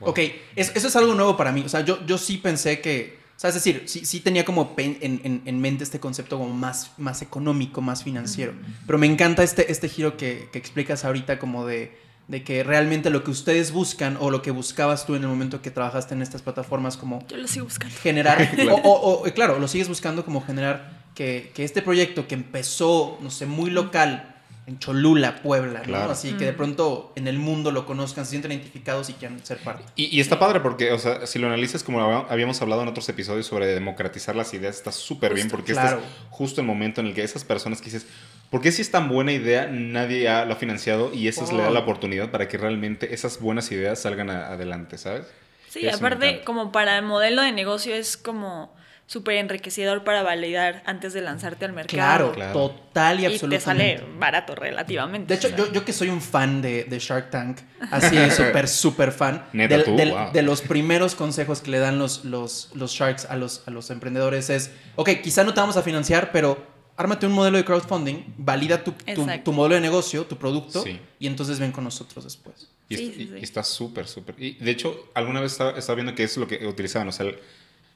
Ok, 0.00 0.18
es- 0.56 0.76
eso 0.76 0.88
es 0.88 0.96
algo 0.96 1.14
nuevo 1.14 1.38
para 1.38 1.52
mí. 1.52 1.62
O 1.64 1.68
sea, 1.70 1.80
yo, 1.80 2.04
yo 2.06 2.18
sí 2.18 2.36
pensé 2.36 2.82
que. 2.82 3.18
O 3.36 3.40
sea, 3.40 3.48
es 3.48 3.54
decir, 3.54 3.84
sí, 3.86 4.04
sí 4.04 4.20
tenía 4.20 4.44
como 4.44 4.74
en, 4.76 4.98
en- 5.00 5.40
en 5.46 5.60
mente 5.62 5.84
este 5.84 6.00
concepto 6.00 6.36
como 6.38 6.52
más, 6.52 6.92
más 6.98 7.22
económico, 7.22 7.80
más 7.80 8.04
financiero. 8.04 8.52
Pero 8.86 8.98
me 8.98 9.06
encanta 9.06 9.42
este, 9.42 9.72
este 9.72 9.88
giro 9.88 10.18
que, 10.18 10.50
que 10.52 10.58
explicas 10.58 11.06
ahorita, 11.06 11.38
como 11.38 11.64
de, 11.64 11.96
de 12.30 12.44
que 12.44 12.62
realmente 12.62 13.10
lo 13.10 13.24
que 13.24 13.30
ustedes 13.32 13.72
buscan 13.72 14.16
o 14.20 14.30
lo 14.30 14.40
que 14.40 14.52
buscabas 14.52 15.04
tú 15.04 15.16
en 15.16 15.22
el 15.22 15.28
momento 15.28 15.60
que 15.62 15.70
trabajaste 15.72 16.14
en 16.14 16.22
estas 16.22 16.42
plataformas, 16.42 16.96
como 16.96 17.26
Yo 17.26 17.36
lo 17.36 17.48
sigo 17.48 17.64
buscando. 17.66 17.94
generar, 18.02 18.38
o, 18.70 18.74
o- 18.76 19.26
o, 19.28 19.34
claro, 19.34 19.58
lo 19.58 19.66
sigues 19.66 19.88
buscando 19.88 20.24
como 20.24 20.40
generar 20.40 21.00
que, 21.14 21.50
que 21.54 21.64
este 21.64 21.82
proyecto 21.82 22.28
que 22.28 22.36
empezó, 22.36 23.18
no 23.20 23.30
sé, 23.30 23.46
muy 23.46 23.70
local 23.70 24.36
en 24.68 24.78
Cholula, 24.78 25.42
Puebla, 25.42 25.82
¿no? 25.88 25.96
Así 25.96 26.34
que 26.34 26.44
de 26.44 26.52
pronto 26.52 27.12
en 27.16 27.26
el 27.26 27.38
mundo 27.40 27.72
lo 27.72 27.84
conozcan, 27.86 28.24
se 28.24 28.30
sienten 28.30 28.52
identificados 28.52 29.10
y 29.10 29.14
quieran 29.14 29.44
ser 29.44 29.58
parte. 29.58 29.82
Y, 29.96 30.16
y 30.16 30.20
está 30.20 30.38
padre 30.38 30.60
porque, 30.60 30.92
o 30.92 30.98
sea, 31.00 31.26
si 31.26 31.40
lo 31.40 31.48
analizas 31.48 31.82
como 31.82 31.98
hab- 32.00 32.26
habíamos 32.30 32.62
hablado 32.62 32.82
en 32.82 32.88
otros 32.88 33.08
episodios 33.08 33.46
sobre 33.46 33.66
democratizar 33.66 34.36
las 34.36 34.54
ideas, 34.54 34.76
está 34.76 34.92
súper 34.92 35.34
bien 35.34 35.48
porque 35.50 35.72
Claro. 35.72 35.96
este 35.98 36.06
es 36.06 36.14
justo 36.30 36.60
el 36.60 36.66
momento 36.68 37.00
en 37.00 37.08
el 37.08 37.14
que 37.14 37.24
esas 37.24 37.42
personas 37.42 37.80
que 37.80 37.86
dices, 37.86 38.06
¿por 38.50 38.60
qué 38.60 38.72
si 38.72 38.82
es 38.82 38.90
tan 38.90 39.08
buena 39.08 39.32
idea 39.32 39.66
nadie 39.68 40.28
ha- 40.28 40.44
lo 40.44 40.52
ha 40.54 40.56
financiado 40.56 41.12
y 41.14 41.28
eso 41.28 41.50
le 41.52 41.62
da 41.62 41.68
Oh. 41.68 41.72
la 41.72 41.80
oportunidad 41.80 42.30
para 42.30 42.48
que 42.48 42.58
realmente 42.58 43.14
esas 43.14 43.40
buenas 43.40 43.70
ideas 43.72 44.00
salgan 44.00 44.28
a- 44.30 44.48
adelante, 44.48 44.98
¿sabes? 44.98 45.26
Sí, 45.68 45.86
Eso 45.86 45.98
aparte, 45.98 46.42
como 46.44 46.72
para 46.72 46.98
el 46.98 47.04
modelo 47.04 47.42
de 47.42 47.52
negocio 47.52 47.94
es 47.94 48.16
como 48.16 48.74
súper 49.06 49.36
enriquecedor 49.36 50.04
para 50.04 50.22
validar 50.22 50.82
antes 50.86 51.12
de 51.12 51.20
lanzarte 51.20 51.64
al 51.64 51.72
mercado. 51.72 51.96
Claro, 51.96 52.32
Claro. 52.32 52.52
total 52.52 53.18
y 53.18 53.22
Y 53.24 53.26
te 53.26 53.32
absolutamente. 53.34 53.98
sale 53.98 54.04
barato 54.18 54.54
relativamente. 54.54 55.32
De 55.32 55.38
hecho, 55.38 55.48
yo, 55.56 55.72
yo 55.72 55.84
que 55.84 55.92
soy 55.92 56.08
un 56.10 56.20
fan 56.20 56.62
de, 56.62 56.84
de 56.84 56.98
Shark 57.00 57.30
Tank, 57.30 57.58
así 57.90 58.16
súper, 58.30 58.68
súper 58.68 59.10
fan, 59.12 59.46
Neta, 59.52 59.76
del- 59.76 59.84
tú, 59.84 59.96
wow. 59.96 60.32
de 60.32 60.42
los 60.42 60.60
primeros 60.62 61.14
consejos 61.16 61.60
que 61.60 61.70
le 61.72 61.78
dan 61.80 61.98
los, 61.98 62.24
los, 62.24 62.70
los 62.74 62.92
Sharks 62.92 63.24
a 63.26 63.36
los, 63.36 63.62
a 63.66 63.70
los 63.72 63.90
emprendedores 63.90 64.48
es, 64.50 64.70
ok, 64.96 65.10
quizá 65.22 65.42
no 65.44 65.54
te 65.54 65.60
vamos 65.60 65.76
a 65.76 65.82
financiar, 65.82 66.30
pero 66.32 66.64
ármate 67.00 67.26
un 67.26 67.32
modelo 67.32 67.56
de 67.56 67.64
crowdfunding, 67.64 68.22
valida 68.38 68.84
tu, 68.84 68.92
tu, 68.92 69.04
Exacto. 69.06 69.44
tu 69.44 69.52
modelo 69.52 69.74
de 69.76 69.80
negocio, 69.80 70.24
tu 70.26 70.36
producto, 70.36 70.82
Sí. 70.82 70.98
y 71.18 71.26
entonces 71.26 71.58
ven 71.58 71.72
con 71.72 71.84
nosotros 71.84 72.24
después. 72.24 72.68
Y, 72.88 72.96
Sí, 72.96 73.12
sí, 73.16 73.22
y- 73.22 73.26
sí. 73.28 73.34
y 73.40 73.42
está 73.42 73.62
súper, 73.64 74.06
súper. 74.06 74.34
Y 74.38 74.52
de 74.56 74.70
hecho, 74.70 75.10
alguna 75.14 75.40
vez 75.40 75.52
estaba, 75.52 75.78
estaba 75.78 75.94
viendo 75.96 76.14
que 76.14 76.24
es 76.24 76.36
lo 76.36 76.46
que 76.46 76.66
utilizaban. 76.66 77.08
O 77.08 77.12
sea, 77.12 77.26
el, 77.26 77.38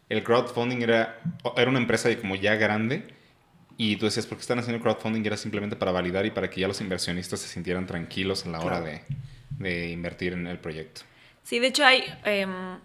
el 0.08 0.22
crowdfunding 0.24 0.82
era, 0.82 1.20
era 1.56 1.68
una 1.70 1.78
empresa 1.80 2.08
de 2.08 2.18
como 2.18 2.34
ya 2.36 2.54
grande. 2.56 3.06
Y 3.76 3.96
tú 3.96 4.04
decías, 4.06 4.26
¿por 4.26 4.38
qué 4.38 4.42
están 4.42 4.60
haciendo 4.60 4.80
crowdfunding? 4.82 5.22
Y 5.22 5.26
era 5.26 5.36
simplemente 5.36 5.74
para 5.74 5.90
validar 5.90 6.24
y 6.26 6.30
para 6.30 6.48
que 6.48 6.60
ya 6.60 6.68
los 6.68 6.80
inversionistas 6.80 7.40
se 7.40 7.48
sintieran 7.48 7.86
tranquilos 7.86 8.46
en 8.46 8.52
la 8.52 8.60
hora 8.60 8.80
Claro. 8.80 9.00
de, 9.58 9.68
de 9.70 9.90
invertir 9.90 10.32
en 10.32 10.46
el 10.46 10.58
proyecto. 10.58 11.00
Sí, 11.42 11.58
de 11.58 11.66
hecho 11.66 11.84
hay 11.84 12.04
em, 12.24 12.78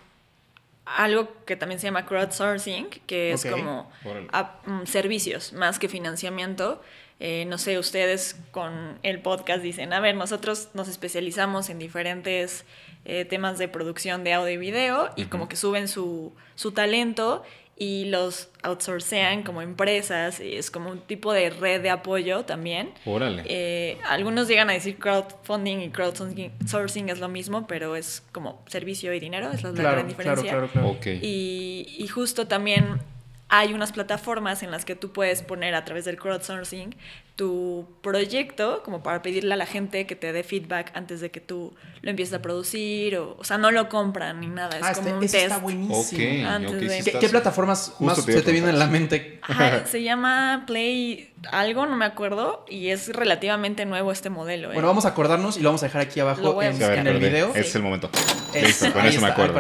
algo 0.98 1.30
que 1.46 1.56
también 1.56 1.80
se 1.80 1.88
llama 1.88 2.06
crowdsourcing, 2.06 2.90
que 3.08 3.32
es 3.34 3.46
como 3.46 3.92
Órale. 4.06 4.28
a- 4.32 4.60
mm, 4.66 4.86
servicios 4.86 5.54
más 5.54 5.80
que 5.80 5.88
financiamiento. 5.90 6.82
Eh, 7.22 7.44
no 7.48 7.58
sé, 7.58 7.78
ustedes 7.78 8.38
con 8.52 8.98
el 9.04 9.22
podcast 9.22 9.62
dicen, 9.62 9.92
a 9.92 10.00
ver, 10.00 10.16
nosotros 10.16 10.70
nos 10.74 10.88
especializamos 10.88 11.70
en 11.70 11.78
diferentes 11.80 12.66
eh, 13.06 13.26
temas 13.26 13.58
de 13.58 13.68
producción 13.68 14.24
de 14.24 14.34
audio 14.34 14.54
y 14.54 14.58
video 14.58 15.10
y 15.16 15.26
como 15.26 15.48
que 15.50 15.56
suben 15.56 15.88
su, 15.88 16.34
su 16.56 16.72
talento 16.74 17.44
y 17.82 18.06
los 18.06 18.50
outsourcean 18.62 19.44
como 19.44 19.62
empresas 19.62 20.42
y 20.42 20.56
es 20.58 20.70
como 20.70 20.90
un 20.92 21.00
tipo 21.00 21.32
de 21.32 21.50
red 21.50 21.82
de 21.82 21.90
apoyo 21.90 22.44
también. 22.44 22.92
Órale. 23.06 23.44
Eh, 23.48 23.98
algunos 24.10 24.50
llegan 24.50 24.70
a 24.70 24.74
decir 24.74 24.98
crowdfunding 24.98 25.78
y 25.80 25.90
crowdsourcing 25.90 26.52
sourcing 26.68 27.08
es 27.08 27.20
lo 27.20 27.30
mismo, 27.30 27.68
pero 27.68 27.96
es 27.96 28.22
como 28.34 28.62
servicio 28.68 29.14
y 29.14 29.20
dinero, 29.22 29.50
es 29.52 29.64
la, 29.64 29.72
Claro, 29.72 29.92
gran 29.96 30.08
diferencia. 30.10 30.52
claro, 30.52 30.68
claro. 30.68 30.90
ok. 30.90 31.06
Y, 31.22 31.96
y 31.98 32.08
justo 32.10 32.48
también 32.48 33.00
hay 33.48 33.74
unas 33.74 33.94
plataformas 33.94 34.62
en 34.62 34.72
las 34.72 34.84
que 34.84 34.96
tú 34.96 35.12
puedes 35.14 35.42
poner 35.42 35.74
a 35.74 35.86
través 35.86 36.04
del 36.06 36.18
crowdsourcing 36.18 36.96
tu 37.40 37.88
proyecto 38.02 38.84
como 38.84 39.02
para 39.02 39.22
pedirle 39.22 39.54
a 39.54 39.56
la 39.58 39.66
gente 39.66 40.06
que 40.06 40.18
te 40.18 40.34
dé 40.34 40.44
feedback 40.44 40.92
antes 40.94 41.22
de 41.22 41.32
que 41.32 41.40
tú 41.40 41.74
lo 42.02 42.10
empieces 42.10 42.36
a 42.36 42.42
producir 42.42 43.16
o, 43.16 43.38
o 43.40 43.44
sea, 43.46 43.58
no 43.58 43.72
lo 43.72 43.88
compran 43.88 44.42
ni 44.42 44.48
nada, 44.48 44.76
es 44.78 44.84
Ah, 44.84 44.92
como 44.94 45.08
este- 45.08 45.18
un 45.20 45.24
eso 45.24 45.32
test. 45.32 45.44
está 45.46 45.58
buenísimo. 45.60 46.50
Antes 46.50 46.72
de- 46.74 46.80
¿Qué- 46.80 46.88
¿Qué, 46.88 46.98
estás- 46.98 47.22
qué 47.22 47.30
plataformas 47.30 47.94
Justo 47.96 48.04
más 48.04 48.26
se 48.26 48.42
te 48.42 48.52
vienen 48.52 48.72
a 48.76 48.78
la 48.78 48.88
mente? 48.88 49.40
Ajá, 49.44 49.86
se 49.88 50.04
llama 50.04 50.66
Play 50.68 51.32
algo, 51.50 51.86
no 51.86 51.96
me 51.96 52.04
acuerdo, 52.04 52.66
y 52.68 52.90
es 52.90 53.08
relativamente 53.16 53.86
nuevo 53.86 54.12
este 54.12 54.30
modelo. 54.30 54.72
¿eh? 54.72 54.74
Bueno, 54.74 54.90
vamos 54.90 55.06
a 55.06 55.08
acordarnos 55.08 55.56
y 55.56 55.62
lo 55.62 55.70
vamos 55.70 55.82
a 55.84 55.86
dejar 55.86 56.02
aquí 56.02 56.20
abajo 56.20 56.62
en, 56.62 56.82
el 57.08 57.20
video. 57.20 57.56
Es 57.56 57.72
Sí. 57.72 57.78
el 57.78 57.84
momento. 57.86 58.10
Es- 58.54 58.64
Listo, 58.82 58.92
con 58.92 59.02
ahí 59.04 59.10
eso 59.12 59.22
me 59.22 59.30
está, 59.30 59.42
acuerdo. 59.42 59.54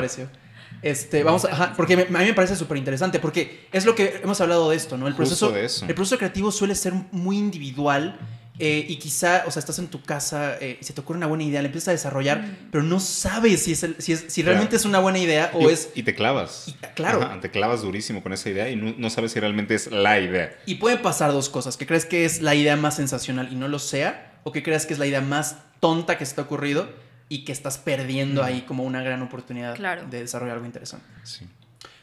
Este, 0.81 1.23
vamos 1.23 1.45
a, 1.45 1.51
ajá, 1.51 1.73
porque 1.75 1.97
me- 1.97 2.03
a 2.03 2.21
mí 2.21 2.25
me 2.25 2.33
parece 2.33 2.55
súper 2.55 2.77
interesante, 2.77 3.19
porque 3.19 3.67
es 3.71 3.85
lo 3.85 3.95
que 3.95 4.21
hemos 4.23 4.39
hablado 4.41 4.69
de 4.69 4.77
esto, 4.77 4.97
¿no? 4.97 5.07
El 5.07 5.15
proceso, 5.15 5.51
de 5.51 5.65
eso. 5.65 5.85
el 5.85 5.93
proceso 5.95 6.17
creativo 6.17 6.51
suele 6.51 6.75
ser 6.75 6.93
muy 7.11 7.37
individual 7.37 8.17
eh, 8.61 8.85
y 8.89 8.97
quizá, 8.97 9.43
o 9.47 9.51
sea, 9.51 9.61
estás 9.61 9.79
en 9.79 9.87
tu 9.87 10.01
casa 10.03 10.57
eh, 10.59 10.77
y 10.81 10.83
se 10.83 10.91
te 10.93 10.99
ocurre 10.99 11.15
una 11.17 11.27
buena 11.27 11.43
idea, 11.45 11.61
la 11.61 11.67
empiezas 11.67 11.89
a 11.89 11.91
desarrollar, 11.91 12.45
pero 12.71 12.83
no 12.83 12.99
sabes 12.99 13.63
si, 13.63 13.71
es 13.71 13.83
el- 13.83 13.95
si, 13.99 14.11
es- 14.13 14.25
si 14.27 14.41
realmente 14.41 14.71
Claro. 14.71 14.79
es 14.81 14.85
una 14.85 14.99
buena 14.99 15.17
idea 15.19 15.51
o 15.53 15.61
Y, 15.69 15.73
es... 15.73 15.89
y 15.95 16.03
te 16.03 16.13
clavas. 16.13 16.65
Y- 16.67 16.73
claro. 16.93 17.21
Ajá, 17.23 17.39
te 17.39 17.51
clavas 17.51 17.81
durísimo 17.83 18.21
con 18.21 18.33
esa 18.33 18.49
idea 18.49 18.69
y 18.69 18.75
no, 18.75 18.93
no 18.97 19.09
sabes 19.09 19.31
si 19.31 19.39
realmente 19.39 19.75
es 19.75 19.87
la 19.91 20.19
idea. 20.19 20.57
Y 20.65 20.75
pueden 20.75 21.01
pasar 21.01 21.31
dos 21.31 21.47
cosas, 21.49 21.77
que 21.77 21.87
crees 21.87 22.05
que 22.05 22.25
es 22.25 22.41
la 22.41 22.53
idea 22.55 22.75
más 22.75 22.97
sensacional 22.97 23.47
y 23.51 23.55
no 23.55 23.67
lo 23.69 23.79
sea, 23.79 24.33
o 24.43 24.51
que 24.51 24.61
creas 24.61 24.85
que 24.85 24.91
es 24.93 24.99
la 24.99 25.07
idea 25.07 25.21
más 25.21 25.55
tonta 25.79 26.17
que 26.17 26.25
se 26.25 26.35
te 26.35 26.41
ha 26.41 26.43
ocurrido 26.43 26.89
y 27.29 27.45
que 27.45 27.51
estás 27.51 27.77
perdiendo 27.77 28.43
ahí 28.43 28.61
como 28.63 28.83
una 28.83 29.01
gran 29.03 29.21
oportunidad 29.21 29.75
Claro. 29.75 30.03
de 30.09 30.21
desarrollar 30.21 30.55
algo 30.55 30.65
interesante. 30.65 31.05
Sí. 31.23 31.47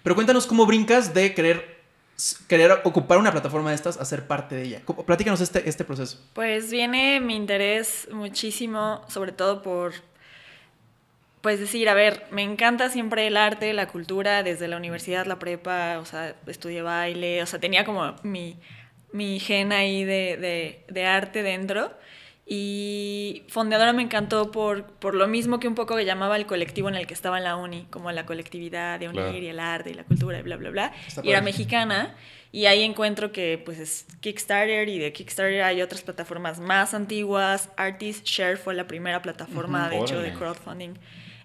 Pero 0.03 0.15
cuéntanos 0.15 0.47
cómo 0.47 0.65
brincas 0.67 1.13
de 1.15 1.35
querer, 1.35 1.81
querer 2.49 2.81
ocupar 2.85 3.19
una 3.19 3.33
plataforma 3.33 3.71
de 3.71 3.75
estas 3.75 3.97
a 3.99 4.05
ser 4.05 4.27
parte 4.29 4.55
de 4.55 4.63
ella. 4.63 4.83
¿Cómo- 4.85 5.05
Platícanos 5.05 5.41
este, 5.41 5.69
este 5.69 5.85
proceso. 5.85 6.25
Pues 6.33 6.71
viene 6.71 7.21
mi 7.21 7.35
interés 7.35 8.09
muchísimo, 8.13 9.05
sobre 9.09 9.33
todo 9.33 9.63
por, 9.63 9.95
pues 11.41 11.61
decir, 11.61 11.89
a 11.89 11.95
ver, 11.95 12.25
me 12.31 12.43
encanta 12.43 12.89
siempre 12.91 13.27
el 13.27 13.37
arte, 13.37 13.73
la 13.73 13.87
cultura, 13.89 14.43
desde 14.43 14.69
la 14.69 14.77
universidad, 14.77 15.27
la 15.27 15.39
prepa, 15.39 15.99
o 16.01 16.05
sea, 16.05 16.35
estudié 16.47 16.83
baile, 16.83 17.43
o 17.43 17.47
sea, 17.47 17.59
tenía 17.61 17.85
como 17.85 18.15
mi, 18.23 18.57
mi 19.13 19.39
gen 19.39 19.73
ahí 19.73 20.05
de, 20.05 20.37
de, 20.37 20.85
de 20.89 21.05
arte 21.07 21.43
dentro. 21.43 21.93
Y 22.49 23.43
Fondeadora 23.49 23.93
me 23.93 24.03
encantó 24.03 24.53
por, 24.53 24.85
por 24.85 25.17
lo 25.17 25.27
mismo 25.27 25.59
que 25.59 25.67
un 25.67 25.75
poco 25.75 25.99
llamaba 25.99 26.37
el 26.37 26.47
colectivo 26.47 26.89
en 26.89 26.95
el 26.95 27.07
que 27.09 27.13
estaba 27.15 27.39
en 27.39 27.45
la 27.45 27.57
uni, 27.57 27.87
como 27.91 28.13
la 28.13 28.25
colectividad 28.25 29.01
de 29.01 29.09
unir 29.09 29.23
Claro. 29.23 29.39
y 29.39 29.47
el 29.49 29.59
arte 29.59 29.91
y 29.91 29.95
la 29.95 30.05
cultura 30.05 30.39
y 30.39 30.43
bla, 30.43 30.57
bla, 30.57 30.71
bla. 30.71 30.93
Está 31.09 31.23
Y 31.25 31.31
era 31.31 31.41
mexicana 31.41 32.15
y 32.53 32.67
ahí 32.67 32.83
encuentro 32.83 33.33
que 33.33 33.61
pues 33.65 33.81
es 33.81 34.07
Kickstarter 34.21 34.89
y 34.89 35.01
de 35.01 35.13
Kickstarter 35.13 35.63
hay 35.65 35.83
otras 35.83 36.03
plataformas 36.03 36.61
más 36.61 36.95
antiguas. 36.95 37.69
Artist 37.77 38.25
Share 38.25 38.57
fue 38.57 38.75
la 38.75 38.87
primera 38.87 39.21
plataforma, 39.23 39.89
Ujú. 39.89 39.91
de 39.91 40.01
hecho, 40.01 40.21
de 40.23 40.33
crowdfunding 40.33 40.95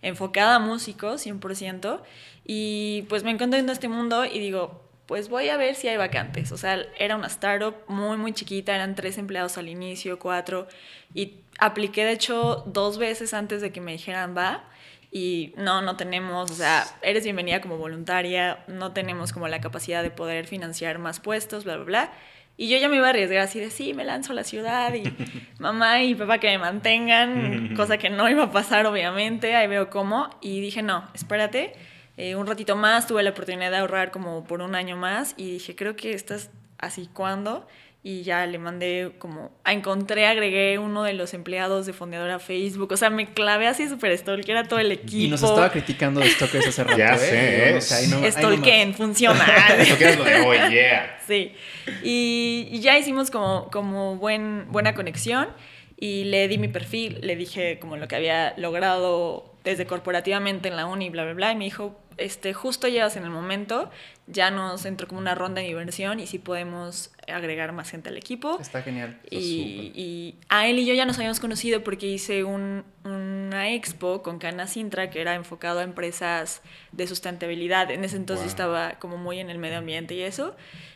enfocada 0.03 0.55
a 0.55 0.59
músicos, 0.59 1.21
100%. 1.25 2.01
Y 2.45 3.03
pues 3.09 3.23
me 3.23 3.31
encontré 3.31 3.59
en 3.59 3.69
este 3.69 3.87
mundo 3.87 4.25
y 4.25 4.37
digo, 4.39 4.83
pues 5.05 5.29
voy 5.29 5.49
a 5.49 5.57
ver 5.57 5.75
si 5.75 5.87
hay 5.87 5.97
vacantes. 5.97 6.51
O 6.51 6.57
sea, 6.57 6.85
era 6.97 7.15
una 7.15 7.27
startup 7.27 7.75
muy, 7.87 8.17
muy 8.17 8.33
chiquita, 8.33 8.75
eran 8.75 8.95
tres 8.95 9.17
empleados 9.17 9.57
al 9.57 9.69
inicio, 9.69 10.19
cuatro. 10.19 10.67
Y 11.13 11.41
apliqué, 11.59 12.05
de 12.05 12.13
hecho, 12.13 12.63
dos 12.67 12.97
veces 12.97 13.33
antes 13.33 13.61
de 13.61 13.71
que 13.71 13.81
me 13.81 13.91
dijeran 13.91 14.35
va. 14.35 14.63
Y 15.11 15.53
no, 15.57 15.81
no 15.81 15.97
tenemos, 15.97 16.49
o 16.51 16.53
sea, 16.53 16.85
eres 17.01 17.25
bienvenida 17.25 17.59
como 17.59 17.77
voluntaria, 17.77 18.63
no 18.67 18.93
tenemos 18.93 19.33
como 19.33 19.49
la 19.49 19.59
capacidad 19.59 20.03
de 20.03 20.09
poder 20.09 20.47
financiar 20.47 20.99
más 20.99 21.19
puestos, 21.19 21.65
bla, 21.65 21.75
bla, 21.75 21.85
bla. 21.85 22.13
Y 22.55 22.69
yo 22.69 22.77
ya 22.77 22.87
me 22.87 22.97
iba 22.97 23.07
a 23.07 23.09
arriesgar 23.09 23.39
así 23.39 23.59
de, 23.59 23.71
sí, 23.71 23.93
me 23.93 24.05
lanzo 24.05 24.33
a 24.33 24.35
la 24.35 24.43
ciudad 24.43 24.93
y 24.93 25.03
mamá 25.59 26.03
y 26.03 26.15
papá 26.15 26.37
que 26.37 26.47
me 26.47 26.59
mantengan, 26.59 27.75
cosa 27.75 27.97
que 27.97 28.09
no 28.09 28.29
iba 28.29 28.43
a 28.43 28.51
pasar 28.51 28.85
obviamente, 28.85 29.55
ahí 29.55 29.67
veo 29.67 29.89
cómo. 29.89 30.29
Y 30.41 30.61
dije, 30.61 30.81
no, 30.81 31.09
espérate, 31.13 31.73
eh, 32.17 32.35
un 32.35 32.45
ratito 32.47 32.75
más, 32.75 33.07
tuve 33.07 33.23
la 33.23 33.31
oportunidad 33.31 33.71
de 33.71 33.77
ahorrar 33.77 34.11
como 34.11 34.43
por 34.43 34.61
un 34.61 34.75
año 34.75 34.97
más 34.97 35.33
y 35.37 35.51
dije, 35.53 35.75
creo 35.75 35.95
que 35.95 36.13
estás 36.13 36.49
así 36.77 37.09
cuando. 37.13 37.67
Y 38.03 38.23
ya 38.23 38.47
le 38.47 38.57
mandé 38.57 39.11
como, 39.19 39.51
a 39.63 39.73
encontré, 39.73 40.25
agregué 40.25 40.79
uno 40.79 41.03
de 41.03 41.13
los 41.13 41.35
empleados 41.35 41.85
de 41.85 41.93
Fondeadora 41.93 42.35
a 42.37 42.39
Facebook, 42.39 42.91
o 42.91 42.97
sea, 42.97 43.11
me 43.11 43.31
clavé 43.31 43.67
así 43.67 43.87
súper 43.87 44.19
que 44.43 44.51
era 44.51 44.63
todo 44.63 44.79
el 44.79 44.91
equipo. 44.91 45.17
Y 45.17 45.27
nos 45.27 45.43
estaba 45.43 45.71
criticando 45.71 46.19
de 46.19 46.31
Stalkers 46.31 46.65
hace 46.67 46.83
rato. 46.85 46.97
Ya 46.97 47.13
¿eh? 47.13 47.17
sé, 47.19 47.77
O 47.77 47.81
sea, 47.81 47.97
ahí 47.97 48.07
no- 48.07 48.93
funciona. 48.95 49.45
Esto 49.77 49.97
que 49.99 50.09
es 50.09 50.17
lo 50.17 50.23
de 50.23 50.39
hoy, 50.41 50.57
yeah. 50.71 51.19
Sí, 51.27 51.53
y, 52.01 52.69
y 52.71 52.79
ya 52.79 52.97
hicimos 52.97 53.29
como, 53.29 53.69
como 53.69 54.15
buen, 54.15 54.65
buena 54.71 54.95
conexión 54.95 55.49
y 55.95 56.23
le 56.23 56.47
di 56.47 56.57
mi 56.57 56.69
perfil, 56.69 57.19
le 57.21 57.35
dije 57.35 57.77
como 57.79 57.97
lo 57.97 58.07
que 58.07 58.15
había 58.15 58.55
logrado 58.57 59.50
desde 59.63 59.85
corporativamente 59.85 60.69
en 60.69 60.75
la 60.75 60.85
uni, 60.85 61.09
bla, 61.09 61.23
bla, 61.23 61.33
bla, 61.33 61.51
y 61.51 61.55
me 61.55 61.65
dijo, 61.65 61.99
este, 62.17 62.53
justo 62.53 62.87
llegas 62.87 63.15
en 63.15 63.23
el 63.23 63.29
momento, 63.29 63.89
ya 64.27 64.51
nos 64.51 64.85
entró 64.85 65.07
como 65.07 65.19
una 65.19 65.33
ronda 65.35 65.61
de 65.61 65.67
inversión 65.67 66.19
y 66.19 66.27
sí 66.27 66.39
podemos 66.39 67.11
agregar 67.27 67.71
más 67.71 67.89
gente 67.89 68.09
al 68.09 68.17
equipo. 68.17 68.57
Está 68.59 68.81
genial. 68.81 69.19
Está 69.23 69.35
Y, 69.37 69.91
y 69.95 70.35
a 70.49 70.67
él 70.67 70.79
y 70.79 70.85
yo 70.85 70.93
ya 70.93 71.05
nos 71.05 71.17
habíamos 71.17 71.39
conocido 71.39 71.83
porque 71.83 72.07
hice 72.07 72.43
un- 72.43 72.83
una 73.03 73.69
expo 73.71 74.21
con 74.23 74.39
Cana 74.39 74.67
Sintra 74.67 75.09
que 75.09 75.21
era 75.21 75.35
enfocado 75.35 75.79
a 75.79 75.83
empresas 75.83 76.61
de 76.91 77.07
sustentabilidad. 77.07 77.89
En 77.91 78.03
ese 78.03 78.17
entonces 78.17 78.45
Wow. 78.45 78.49
estaba 78.51 78.91
como 78.99 79.17
muy 79.17 79.39
en 79.39 79.49
el 79.49 79.57
medio 79.57 79.77
ambiente 79.77 80.13
y 80.15 80.21
eso. 80.21 80.55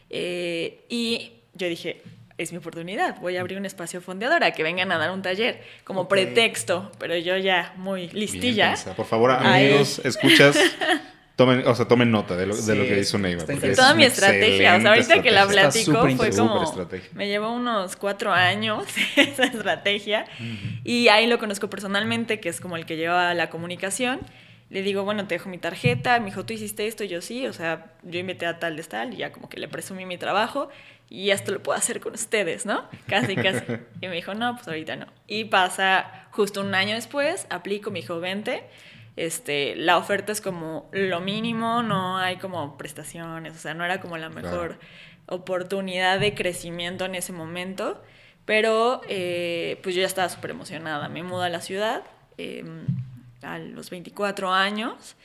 Eh, 0.09 0.85
y 0.89 1.33
yo 1.53 1.67
dije, 1.67 2.01
es 2.37 2.51
mi 2.51 2.57
oportunidad, 2.57 3.19
voy 3.21 3.37
a 3.37 3.41
abrir 3.41 3.57
un 3.57 3.65
espacio 3.65 4.01
fondeadora, 4.01 4.51
que 4.51 4.63
vengan 4.63 4.91
a 4.91 4.97
dar 4.97 5.11
un 5.11 5.21
taller 5.21 5.61
como 5.83 6.07
pretexto, 6.07 6.91
pero 6.99 7.15
yo 7.17 7.37
ya 7.37 7.73
muy 7.77 8.09
listilla. 8.09 8.75
Por 8.95 9.05
favor, 9.05 9.31
Ahí. 9.31 9.67
amigos, 9.69 10.01
escuchas, 10.03 10.57
tomen, 11.37 11.65
o 11.65 11.73
sea, 11.75 11.87
tomen 11.87 12.11
nota 12.11 12.35
de 12.35 12.45
lo, 12.47 12.55
de 12.55 12.75
lo 12.75 12.83
Sí, 12.83 12.89
que 12.89 12.99
hizo 12.99 13.17
Neiva. 13.17 13.45
Toda 13.45 13.93
mi 13.93 14.03
estrategia, 14.03 14.75
o 14.75 14.81
sea, 14.81 14.89
ahorita 14.89 15.21
que 15.21 15.31
la 15.31 15.47
platico 15.47 16.01
fue 16.15 16.29
como, 16.31 16.31
Súper 16.31 16.63
estrategia. 16.63 17.09
me 17.13 17.27
llevó 17.27 17.51
unos 17.53 17.95
cuatro 17.95 18.33
años 18.33 18.83
esa 19.15 19.45
estrategia 19.45 20.25
y 20.83 21.07
ahí 21.07 21.27
lo 21.27 21.39
conozco 21.39 21.69
personalmente, 21.69 22.39
que 22.41 22.49
es 22.49 22.59
como 22.59 22.75
el 22.75 22.85
que 22.85 22.97
lleva 22.97 23.33
la 23.33 23.49
comunicación. 23.49 24.19
Le 24.75 24.81
digo, 24.81 25.05
bueno, 25.05 25.25
te 25.25 25.35
dejo 25.35 25.47
mi 25.47 25.57
tarjeta, 25.57 26.19
me 26.19 26.25
dijo, 26.25 26.45
tú 26.45 26.51
hiciste 26.51 26.85
esto, 26.85 27.05
y 27.05 27.07
yo 27.07 27.21
sí, 27.21 27.47
o 27.47 27.53
sea, 27.53 27.93
yo 28.03 28.19
invité 28.19 28.45
a 28.45 28.59
tal 28.59 28.75
de 28.75 28.83
tal, 28.83 29.13
y 29.13 29.15
ya 29.15 29.31
como 29.31 29.47
que 29.47 29.57
le 29.57 29.69
presumí 29.69 30.05
mi 30.05 30.17
trabajo, 30.17 30.67
y 31.09 31.29
esto 31.29 31.53
lo 31.53 31.63
puedo 31.63 31.77
hacer 31.77 32.01
con 32.01 32.13
ustedes, 32.13 32.65
¿no? 32.65 32.83
Casi, 33.07 33.37
casi. 33.37 33.63
Y 34.01 34.09
me 34.09 34.15
dijo, 34.15 34.33
no, 34.33 34.53
pues 34.57 34.67
ahorita 34.67 34.97
no. 34.97 35.05
Y 35.27 35.45
pasa 35.45 36.27
justo 36.31 36.59
un 36.59 36.75
año 36.75 36.95
después, 36.95 37.47
aplico, 37.49 37.89
me 37.89 38.01
dijo, 38.01 38.19
vente, 38.19 38.65
este, 39.15 39.77
la 39.77 39.97
oferta 39.97 40.33
es 40.33 40.41
como 40.41 40.89
lo 40.91 41.21
mínimo, 41.21 41.81
no 41.81 42.17
hay 42.17 42.35
como 42.35 42.77
prestaciones, 42.77 43.55
o 43.55 43.57
sea, 43.57 43.75
no 43.75 43.85
era 43.85 44.01
como 44.01 44.17
la 44.17 44.27
mejor 44.27 44.77
oportunidad 45.27 46.19
de 46.19 46.33
crecimiento 46.33 47.05
en 47.05 47.15
ese 47.15 47.31
momento, 47.31 48.03
pero 48.43 48.99
eh, 49.07 49.79
pues 49.83 49.95
yo 49.95 50.01
ya 50.01 50.07
estaba 50.07 50.27
súper 50.27 50.51
emocionada, 50.51 51.07
me 51.07 51.23
mudo 51.23 51.43
a 51.43 51.49
la 51.49 51.61
ciudad 51.61 52.03
em, 52.37 52.87
a 53.45 53.59
los 53.59 53.89
24 53.89 54.51
años 54.53 55.15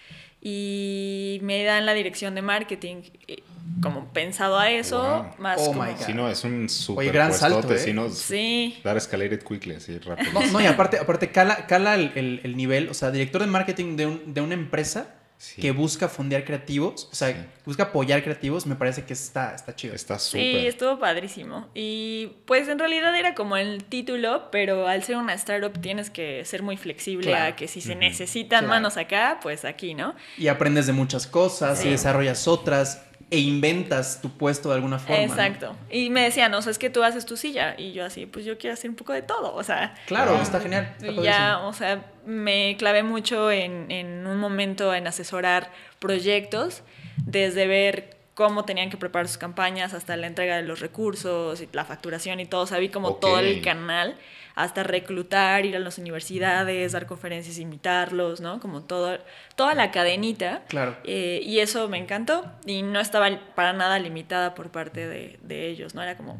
y 0.42 1.38
me 1.42 1.62
dan 1.64 1.84
la 1.86 1.92
dirección 1.94 2.34
de 2.34 2.42
marketing 2.42 3.02
eh, 3.28 3.42
como 3.82 4.06
pensado 4.12 4.58
a 4.58 4.70
eso, 4.70 4.98
Wow. 5.02 5.26
más 5.38 5.58
Oh 5.60 5.66
como... 5.66 5.84
my 5.84 5.90
God. 5.92 6.00
Si 6.06 6.14
no, 6.14 6.28
es 6.28 6.44
un 6.44 6.68
super 6.68 7.12
gran 7.12 7.28
puestote, 7.28 7.52
salto, 7.52 7.74
¿eh? 7.74 7.78
si 7.78 7.92
no, 7.92 8.08
Sí. 8.10 8.78
dar 8.82 8.96
escalated 8.96 9.42
quickly, 9.42 9.74
así 9.74 9.98
rápido. 9.98 10.32
No, 10.32 10.46
no, 10.52 10.60
y 10.60 10.66
aparte, 10.66 10.98
aparte 10.98 11.30
cala, 11.30 11.66
cala 11.66 11.94
el, 11.94 12.12
el- 12.14 12.40
el 12.42 12.56
nivel, 12.56 12.88
o 12.88 12.94
sea, 12.94 13.10
director 13.10 13.40
de 13.42 13.46
marketing 13.48 13.96
de, 13.96 14.06
un- 14.06 14.34
de 14.34 14.40
una 14.40 14.54
empresa 14.54 15.14
Sí. 15.42 15.62
que 15.62 15.70
busca 15.70 16.06
fondear 16.10 16.44
creativos, 16.44 17.08
o 17.10 17.14
sea, 17.14 17.28
Sí. 17.30 17.36
busca 17.64 17.84
apoyar 17.84 18.22
creativos, 18.22 18.66
me 18.66 18.76
parece 18.76 19.04
que 19.04 19.14
está, 19.14 19.54
está 19.54 19.74
chido. 19.74 19.94
Está 19.94 20.18
Sí, 20.18 20.28
súper. 20.52 20.66
estuvo 20.66 20.98
padrísimo. 20.98 21.70
Y 21.74 22.32
pues 22.44 22.68
en 22.68 22.78
realidad 22.78 23.16
era 23.18 23.34
como 23.34 23.56
el 23.56 23.84
título, 23.84 24.50
pero 24.52 24.86
al 24.86 25.02
ser 25.02 25.16
una 25.16 25.32
startup 25.32 25.80
tienes 25.80 26.10
que 26.10 26.44
ser 26.44 26.62
muy 26.62 26.76
flexible 26.76 27.28
Claro. 27.28 27.54
a 27.54 27.56
que 27.56 27.68
si 27.68 27.80
se 27.80 27.94
necesitan 27.96 28.60
Claro. 28.66 28.68
manos 28.68 28.98
acá, 28.98 29.38
pues 29.42 29.64
aquí, 29.64 29.94
¿no? 29.94 30.14
Y 30.36 30.48
aprendes 30.48 30.86
de 30.86 30.92
muchas 30.92 31.26
cosas 31.26 31.78
Sí. 31.80 31.88
y 31.88 31.92
desarrollas 31.92 32.46
otras 32.46 33.02
e 33.30 33.38
inventas 33.38 34.20
tu 34.20 34.30
puesto 34.30 34.68
de 34.70 34.74
alguna 34.76 34.98
forma. 34.98 35.16
¿no? 35.16 35.22
Exacto. 35.22 35.76
Y 35.90 36.10
me 36.10 36.22
decían, 36.22 36.52
o 36.54 36.62
sea, 36.62 36.72
es 36.72 36.78
que 36.78 36.90
tú 36.90 37.02
haces 37.04 37.24
tu 37.26 37.36
silla. 37.36 37.74
Y 37.78 37.92
yo 37.92 38.04
así, 38.04 38.26
pues 38.26 38.44
yo 38.44 38.58
quiero 38.58 38.74
hacer 38.74 38.90
un 38.90 38.96
poco 38.96 39.12
de 39.12 39.22
todo. 39.22 39.54
O 39.54 39.62
sea, 39.62 39.94
Claro, 40.06 40.36
Ah. 40.38 40.42
está 40.42 40.58
genial. 40.60 40.92
está 40.98 41.06
ya, 41.12 41.14
padrísimo. 41.14 41.68
o 41.68 41.72
sea, 41.72 42.04
me 42.26 42.76
clavé 42.78 43.02
mucho 43.04 43.50
en, 43.52 43.90
en 43.90 44.26
un 44.26 44.36
momento 44.38 44.92
en 44.94 45.06
asesorar 45.06 45.70
proyectos, 46.00 46.82
desde 47.24 47.66
ver 47.66 48.16
cómo 48.48 48.64
tenían 48.64 48.88
que 48.88 48.96
preparar 48.96 49.28
sus 49.28 49.36
campañas 49.36 49.92
hasta 49.92 50.16
la 50.16 50.26
entrega 50.26 50.56
de 50.56 50.62
los 50.62 50.80
recursos 50.80 51.60
y 51.60 51.68
la 51.72 51.84
facturación 51.84 52.40
y 52.40 52.46
todo. 52.46 52.62
O 52.62 52.78
vi 52.80 52.88
como 52.88 53.16
todo 53.16 53.38
el 53.38 53.60
canal, 53.60 54.16
hasta 54.54 54.82
reclutar, 54.82 55.66
ir 55.66 55.76
a 55.76 55.78
las 55.78 55.98
universidades, 55.98 56.92
dar 56.92 57.04
conferencias, 57.06 57.58
invitarlos, 57.58 58.40
¿no? 58.40 58.58
Como 58.58 58.82
todo, 58.82 59.18
toda 59.56 59.74
la 59.74 59.90
cadenita. 59.90 60.62
Claro. 60.68 60.96
Eh, 61.04 61.40
y 61.44 61.58
eso 61.58 61.86
me 61.90 61.98
encantó 61.98 62.50
y 62.64 62.80
no 62.82 62.98
estaba 62.98 63.28
para 63.54 63.74
nada 63.74 63.98
limitada 63.98 64.54
por 64.54 64.70
parte 64.70 65.06
de, 65.06 65.38
de 65.42 65.68
ellos, 65.68 65.94
¿no? 65.94 66.02
Era 66.02 66.16
como, 66.16 66.38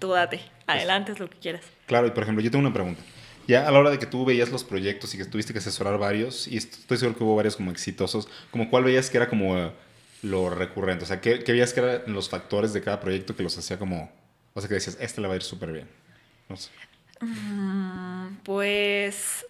tú 0.00 0.10
date, 0.10 0.40
adelante 0.66 1.12
es 1.12 1.20
lo 1.20 1.30
que 1.30 1.38
quieras. 1.38 1.62
Claro, 1.86 2.08
y 2.08 2.10
por 2.10 2.24
ejemplo, 2.24 2.42
yo 2.42 2.50
tengo 2.50 2.64
una 2.66 2.74
pregunta. 2.74 3.00
Ya 3.46 3.68
a 3.68 3.70
la 3.70 3.78
hora 3.78 3.90
de 3.90 4.00
que 4.00 4.06
tú 4.06 4.24
veías 4.24 4.50
los 4.50 4.64
proyectos 4.64 5.14
y 5.14 5.18
que 5.18 5.24
tuviste 5.24 5.52
que 5.52 5.60
asesorar 5.60 5.96
varios, 5.98 6.48
y 6.48 6.56
est- 6.56 6.74
estoy 6.80 6.96
seguro 6.98 7.16
que 7.16 7.22
hubo 7.22 7.36
varios 7.36 7.54
como 7.56 7.70
exitosos, 7.70 8.28
como 8.50 8.68
cuál 8.68 8.82
veías 8.82 9.08
que 9.08 9.16
era 9.18 9.28
como 9.28 9.56
eh, 9.56 9.70
lo 10.28 10.50
recurrente? 10.50 11.04
O 11.04 11.06
sea, 11.08 11.20
¿qué, 11.20 11.42
qué 11.44 11.52
veías 11.52 11.72
que 11.72 11.80
eran 11.80 12.02
los 12.12 12.28
factores 12.28 12.72
de 12.72 12.82
cada 12.82 13.00
proyecto 13.00 13.34
que 13.36 13.42
los 13.42 13.56
hacía 13.58 13.78
como, 13.78 14.10
o 14.54 14.60
sea, 14.60 14.68
que 14.68 14.74
decías, 14.74 14.96
este 15.00 15.20
le 15.20 15.28
va 15.28 15.34
a 15.34 15.36
ir 15.36 15.42
súper 15.42 15.72
bien? 15.72 15.88
No 16.48 16.56
sé. 16.56 16.70
Mm, 17.20 18.36
Pues 18.44 19.46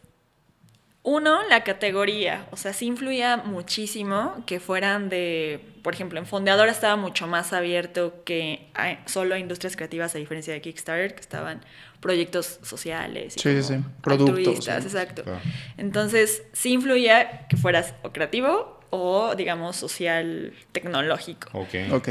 uno, 1.03 1.41
la 1.49 1.63
categoría, 1.63 2.49
o 2.51 2.57
sea, 2.57 2.73
sí 2.73 2.87
influía 2.87 3.37
muchísimo 3.37 4.43
que 4.45 4.59
fueran 4.59 5.09
de, 5.09 5.61
por 5.83 5.95
ejemplo, 5.95 6.19
en 6.19 6.27
Fondeadora 6.27 6.73
estaba 6.73 6.97
mucho 6.97 7.29
más 7.29 7.53
abierto 7.53 8.25
que 8.25 8.69
a 8.75 8.99
solo 9.07 9.37
a 9.37 9.39
industrias 9.39 9.77
creativas 9.77 10.17
a 10.17 10.19
diferencia 10.19 10.53
de 10.53 10.61
Kickstarter, 10.61 11.15
que 11.15 11.21
estaban 11.21 11.61
proyectos 12.01 12.59
sociales 12.63 13.37
y 13.37 13.41
Sí, 13.41 13.63
sí. 13.63 13.77
Productos, 14.03 14.65
sí. 14.65 14.71
exacto. 14.71 15.23
Claro. 15.23 15.41
Entonces, 15.77 16.43
sí 16.53 16.73
influía 16.73 17.47
que 17.49 17.57
fueras 17.57 17.95
o 18.03 18.13
creativo 18.13 18.76
o, 18.97 19.35
digamos, 19.35 19.77
social 19.77 20.53
tecnológico. 20.73 21.49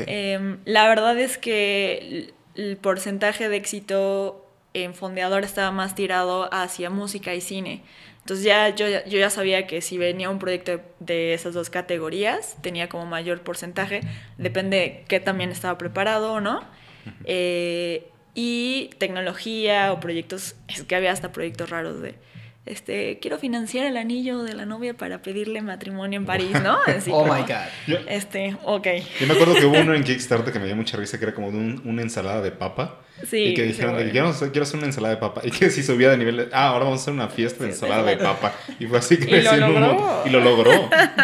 Em, 0.07 0.59
la 0.65 0.87
verdad 0.87 1.17
es 1.19 1.37
que 1.37 1.97
el, 1.97 2.33
el 2.55 2.77
porcentaje 2.77 3.49
de 3.49 3.57
éxito 3.57 4.45
en 4.73 4.93
Fondeador 4.93 5.43
estaba 5.43 5.71
más 5.71 5.95
tirado 5.95 6.53
hacia 6.53 6.89
música 6.89 7.33
y 7.33 7.41
cine. 7.41 7.83
Entonces 8.25 8.43
ya 8.43 8.69
yo, 8.69 8.87
yo 8.87 9.19
ya 9.19 9.29
sabía 9.29 9.67
que 9.67 9.81
si 9.81 9.99
venía 9.99 10.31
un 10.31 10.39
proyecto 10.39 10.71
de, 10.71 10.83
de 10.99 11.33
esas 11.35 11.53
dos 11.53 11.69
categorías, 11.69 12.57
tenía 12.61 12.89
como 12.89 13.05
mayor 13.05 13.41
porcentaje. 13.41 14.01
Depende 14.39 14.77
de 14.77 15.05
qué 15.07 15.19
también 15.19 15.51
estaba 15.51 15.77
preparado 15.77 16.33
o 16.33 16.41
no. 16.41 16.63
Eh, 17.25 18.09
y 18.33 18.89
tecnología 18.97 19.93
o 19.93 19.99
proyectos, 19.99 20.55
es 20.67 20.83
que 20.83 20.95
había 20.95 21.11
hasta 21.11 21.31
proyectos 21.31 21.69
raros 21.69 22.01
de, 22.01 22.15
este, 22.65 23.19
quiero 23.19 23.37
financiar 23.37 23.85
el 23.85 23.95
anillo 23.97 24.41
de 24.43 24.53
la 24.55 24.65
novia 24.65 24.95
para 24.95 25.21
pedirle 25.21 25.61
matrimonio 25.61 26.19
en 26.19 26.25
París, 26.25 26.49
¿no? 26.63 26.77
Así 26.87 27.11
oh 27.13 27.19
como, 27.21 27.33
my 27.35 27.41
god. 27.41 27.55
Yo, 27.87 27.97
Este, 28.07 28.57
ok. 28.63 28.87
yo 29.19 29.27
me 29.27 29.33
acuerdo 29.33 29.53
que 29.55 29.65
hubo 29.65 29.79
uno 29.79 29.93
en 29.93 30.03
Kickstarter 30.05 30.51
que 30.51 30.59
me 30.59 30.65
dio 30.65 30.75
mucha 30.75 30.97
risa, 30.97 31.17
que 31.19 31.25
era 31.25 31.33
como 31.35 31.51
de 31.51 31.57
un- 31.57 31.81
una 31.85 32.01
ensalada 32.01 32.41
de 32.41 32.51
papa. 32.51 33.01
Sí, 33.29 33.37
y 33.37 33.53
que 33.53 33.63
dijeron, 33.63 33.91
de, 33.91 33.97
bueno. 33.97 34.11
quiero, 34.11 34.27
hacer, 34.29 34.51
quiero 34.51 34.63
hacer 34.63 34.77
una 34.77 34.87
ensalada 34.87 35.13
de 35.15 35.21
papa. 35.21 35.41
Y 35.45 35.51
que 35.51 35.69
si 35.69 35.83
subía 35.83 36.09
de 36.09 36.17
nivel, 36.17 36.35
de, 36.37 36.49
ah, 36.51 36.67
ahora 36.69 36.83
vamos 36.85 36.99
a 36.99 37.01
hacer 37.03 37.13
una 37.13 37.29
fiesta 37.29 37.63
de 37.63 37.69
Sí, 37.71 37.75
ensalada 37.75 38.03
de 38.03 38.17
papa. 38.17 38.53
Y 38.79 38.87
fue 38.87 38.97
así 38.97 39.17
que 39.19 39.37
Y 39.37 39.41
lo 39.41 39.55
logró. 39.57 40.23
Y 40.25 40.29
lo 40.31 40.39
logró. 40.41 40.71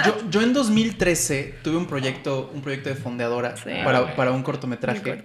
Yo, 0.06 0.30
yo 0.30 0.41
en 0.41 0.54
2013 0.54 1.56
tuve 1.63 1.75
un 1.75 1.88
proyecto, 1.88 2.49
un 2.54 2.62
proyecto 2.62 2.88
de 2.89 2.95
fondeadora 2.95 3.58
Sí. 3.58 3.71
para, 3.84 4.15
para 4.15 4.32
un 4.32 4.41
cortometraje. 4.43 4.99
Mi 4.99 5.10
corto. 5.12 5.23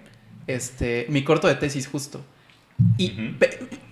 Este, 0.49 1.07
mi 1.09 1.23
corto 1.25 1.47
de 1.47 1.55
tesis 1.57 1.87
justo. 1.87 2.25
Y 2.99 3.35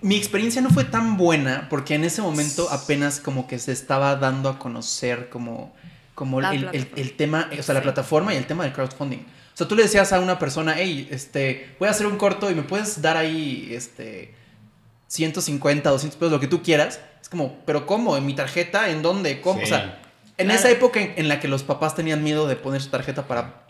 mi 0.01 0.15
experiencia 0.15 0.61
no 0.61 0.69
fue 0.69 0.83
tan 0.83 1.17
buena 1.17 1.67
porque 1.69 1.95
en 1.95 2.03
ese 2.03 2.21
momento 2.21 2.69
apenas 2.71 3.19
como 3.19 3.47
que 3.47 3.57
se 3.59 3.71
estaba 3.71 4.15
dando 4.15 4.47
a 4.49 4.59
conocer 4.59 5.29
como, 5.29 5.73
como 6.13 6.39
el, 6.39 6.69
el- 6.95 7.13
tema, 7.13 7.49
o 7.57 7.63
sea, 7.63 7.73
la 7.73 7.79
Sí. 7.81 7.83
plataforma 7.85 8.33
y 8.33 8.37
el 8.37 8.45
tema 8.45 8.63
del 8.63 8.73
crowdfunding. 8.73 9.17
O 9.19 9.57
sea, 9.57 9.67
tú 9.67 9.75
le 9.75 9.83
decías 9.83 10.11
a 10.13 10.19
una 10.19 10.37
persona, 10.37 10.75
hey, 10.77 11.07
este, 11.11 11.75
voy 11.79 11.87
a 11.87 11.91
hacer 11.91 12.05
un 12.05 12.17
corto 12.17 12.51
y 12.51 12.55
me 12.55 12.61
puedes 12.61 13.01
dar 13.01 13.17
ahí, 13.17 13.69
este, 13.71 14.35
150, 15.07 15.89
200 15.89 16.17
pesos, 16.17 16.31
lo 16.31 16.39
que 16.39 16.47
tú 16.47 16.61
quieras. 16.61 16.99
Es 17.21 17.29
como, 17.29 17.57
pero 17.65 17.85
¿cómo? 17.85 18.17
¿En 18.17 18.25
mi 18.25 18.33
tarjeta? 18.35 18.89
¿En 18.89 19.01
dónde? 19.01 19.41
¿Cómo? 19.41 19.61
O 19.63 19.65
sea, 19.65 19.99
en 20.37 20.45
Claro. 20.47 20.59
esa 20.59 20.69
época 20.69 20.99
en, 21.01 21.13
en 21.15 21.27
la 21.27 21.39
que 21.39 21.47
los 21.47 21.63
papás 21.63 21.95
tenían 21.95 22.23
miedo 22.23 22.47
de 22.47 22.55
poner 22.55 22.81
su 22.81 22.89
tarjeta 22.89 23.27
para, 23.27 23.64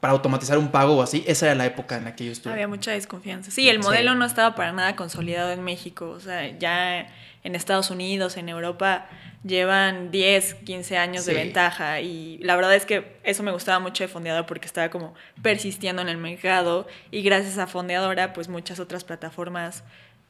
para 0.00 0.12
automatizar 0.12 0.58
un 0.58 0.68
pago 0.68 0.96
o 0.96 1.02
así, 1.02 1.24
esa 1.26 1.46
era 1.46 1.54
la 1.54 1.66
época 1.66 1.96
en 1.96 2.04
la 2.04 2.14
que 2.14 2.24
yo 2.26 2.32
estuve. 2.32 2.52
Había 2.52 2.68
mucha 2.68 2.92
desconfianza. 2.92 3.50
Sí, 3.50 3.68
el 3.68 3.78
modelo 3.80 4.12
Sí. 4.12 4.18
no 4.18 4.24
estaba 4.24 4.54
para 4.54 4.72
nada 4.72 4.94
consolidado 4.96 5.50
en 5.52 5.62
México. 5.64 6.08
O 6.10 6.20
sea, 6.20 6.56
ya 6.58 7.08
en 7.44 7.54
Estados 7.54 7.90
Unidos, 7.90 8.36
en 8.36 8.48
Europa, 8.48 9.06
llevan 9.44 10.10
10, 10.10 10.54
15 10.54 10.98
años 10.98 11.24
de 11.26 11.34
ventaja. 11.34 12.00
Y 12.00 12.38
la 12.38 12.56
verdad 12.56 12.74
es 12.74 12.84
que 12.84 13.16
eso 13.22 13.42
me 13.42 13.50
gustaba 13.52 13.78
mucho 13.78 14.04
de 14.04 14.08
Fondeador 14.08 14.46
porque 14.46 14.66
estaba 14.66 14.90
como 14.90 15.14
persistiendo 15.42 16.02
en 16.02 16.08
el 16.08 16.16
mercado. 16.18 16.86
Y 17.10 17.22
gracias 17.22 17.58
a 17.58 17.66
Fondeadora, 17.66 18.32
pues 18.32 18.48
muchas 18.48 18.80
otras 18.80 19.04
plataformas 19.04 19.84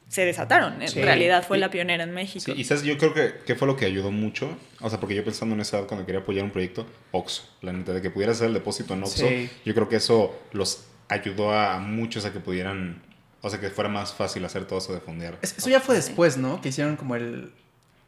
se 0.09 0.25
desataron. 0.25 0.81
En 0.83 0.89
Sí. 0.89 1.03
realidad 1.03 1.45
fue 1.47 1.59
Y- 1.59 1.61
la 1.61 1.71
pionera 1.71 2.03
en 2.05 2.13
México. 2.13 2.45
Sí, 2.47 2.53
y 2.57 2.65
sabes, 2.65 2.83
yo 2.83 2.97
creo 2.99 3.13
que, 3.15 3.35
que 3.47 3.55
fue 3.55 3.69
lo 3.69 3.77
que 3.77 3.85
ayudó 3.85 4.11
mucho. 4.11 4.57
O 4.81 4.89
sea, 4.89 4.99
porque 5.01 5.15
yo 5.15 5.23
pensando 5.25 5.55
en 5.55 5.61
esa 5.61 5.79
edad 5.79 5.87
cuando 5.87 6.07
quería 6.07 6.21
apoyar 6.23 6.45
un 6.45 6.51
proyecto, 6.51 6.87
Oxxo, 7.13 7.43
la 7.63 7.73
neta, 7.73 7.93
de 7.93 8.01
que 8.03 8.11
pudiera 8.11 8.33
hacer 8.33 8.47
el 8.49 8.55
depósito 8.55 8.95
en 8.95 9.03
Oxxo, 9.03 9.29
Sí. 9.29 9.51
yo 9.65 9.75
creo 9.75 9.89
que 9.89 9.97
eso 9.97 10.35
los 10.53 10.87
ayudó 11.09 11.53
a 11.53 11.79
muchos 11.79 12.25
a 12.25 12.33
que 12.33 12.41
pudieran, 12.41 13.03
o 13.43 13.51
sea, 13.51 13.61
que 13.61 13.71
fuera 13.71 13.89
más 13.91 14.13
fácil 14.15 14.45
hacer 14.45 14.65
todo 14.67 14.79
eso 14.79 14.93
de 14.95 15.01
fondear. 15.01 15.39
Es- 15.43 15.57
Eso 15.59 15.69
ya 15.71 15.81
fue 15.81 15.95
después, 15.95 16.37
¿no? 16.39 16.61
Que 16.61 16.71
hicieron 16.71 16.97
como 16.97 17.15
el... 17.15 17.53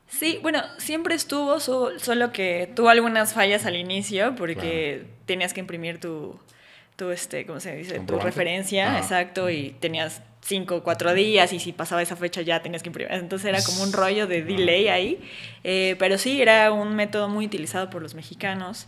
Sí, 0.08 0.38
bueno, 0.42 0.60
siempre 0.78 1.14
estuvo, 1.14 1.60
so- 1.60 1.96
solo 2.00 2.32
que 2.32 2.68
tuvo 2.74 2.88
algunas 2.88 3.32
fallas 3.32 3.64
al 3.64 3.76
inicio 3.76 4.34
porque 4.36 5.04
tenías 5.26 5.52
que 5.54 5.60
imprimir 5.60 6.00
tu, 6.00 6.36
tu 7.00 7.10
este, 7.10 7.46
¿cómo 7.46 7.60
se 7.60 7.74
dice? 7.76 7.98
Tu 8.00 8.18
referencia, 8.18 8.90
Ajá. 8.90 8.98
exacto, 8.98 9.48
y 9.48 9.70
tenías 9.80 10.22
cinco 10.42 10.76
o 10.76 10.82
cuatro 10.82 11.14
días 11.14 11.52
y 11.52 11.58
si 11.58 11.72
pasaba 11.72 12.02
esa 12.02 12.14
fecha 12.16 12.42
ya 12.42 12.60
tenías 12.60 12.82
que 12.82 12.90
imprimir. 12.90 13.10
Entonces 13.12 13.48
era 13.48 13.62
como 13.62 13.82
un 13.82 13.92
rollo 13.92 14.26
de 14.26 14.42
delay 14.42 14.88
ahí. 14.88 15.18
Eh, 15.64 15.96
pero 15.98 16.18
sí, 16.18 16.40
era 16.42 16.70
un 16.72 16.94
método 16.96 17.28
muy 17.28 17.46
utilizado 17.46 17.88
por 17.90 18.02
los 18.02 18.14
mexicanos. 18.14 18.86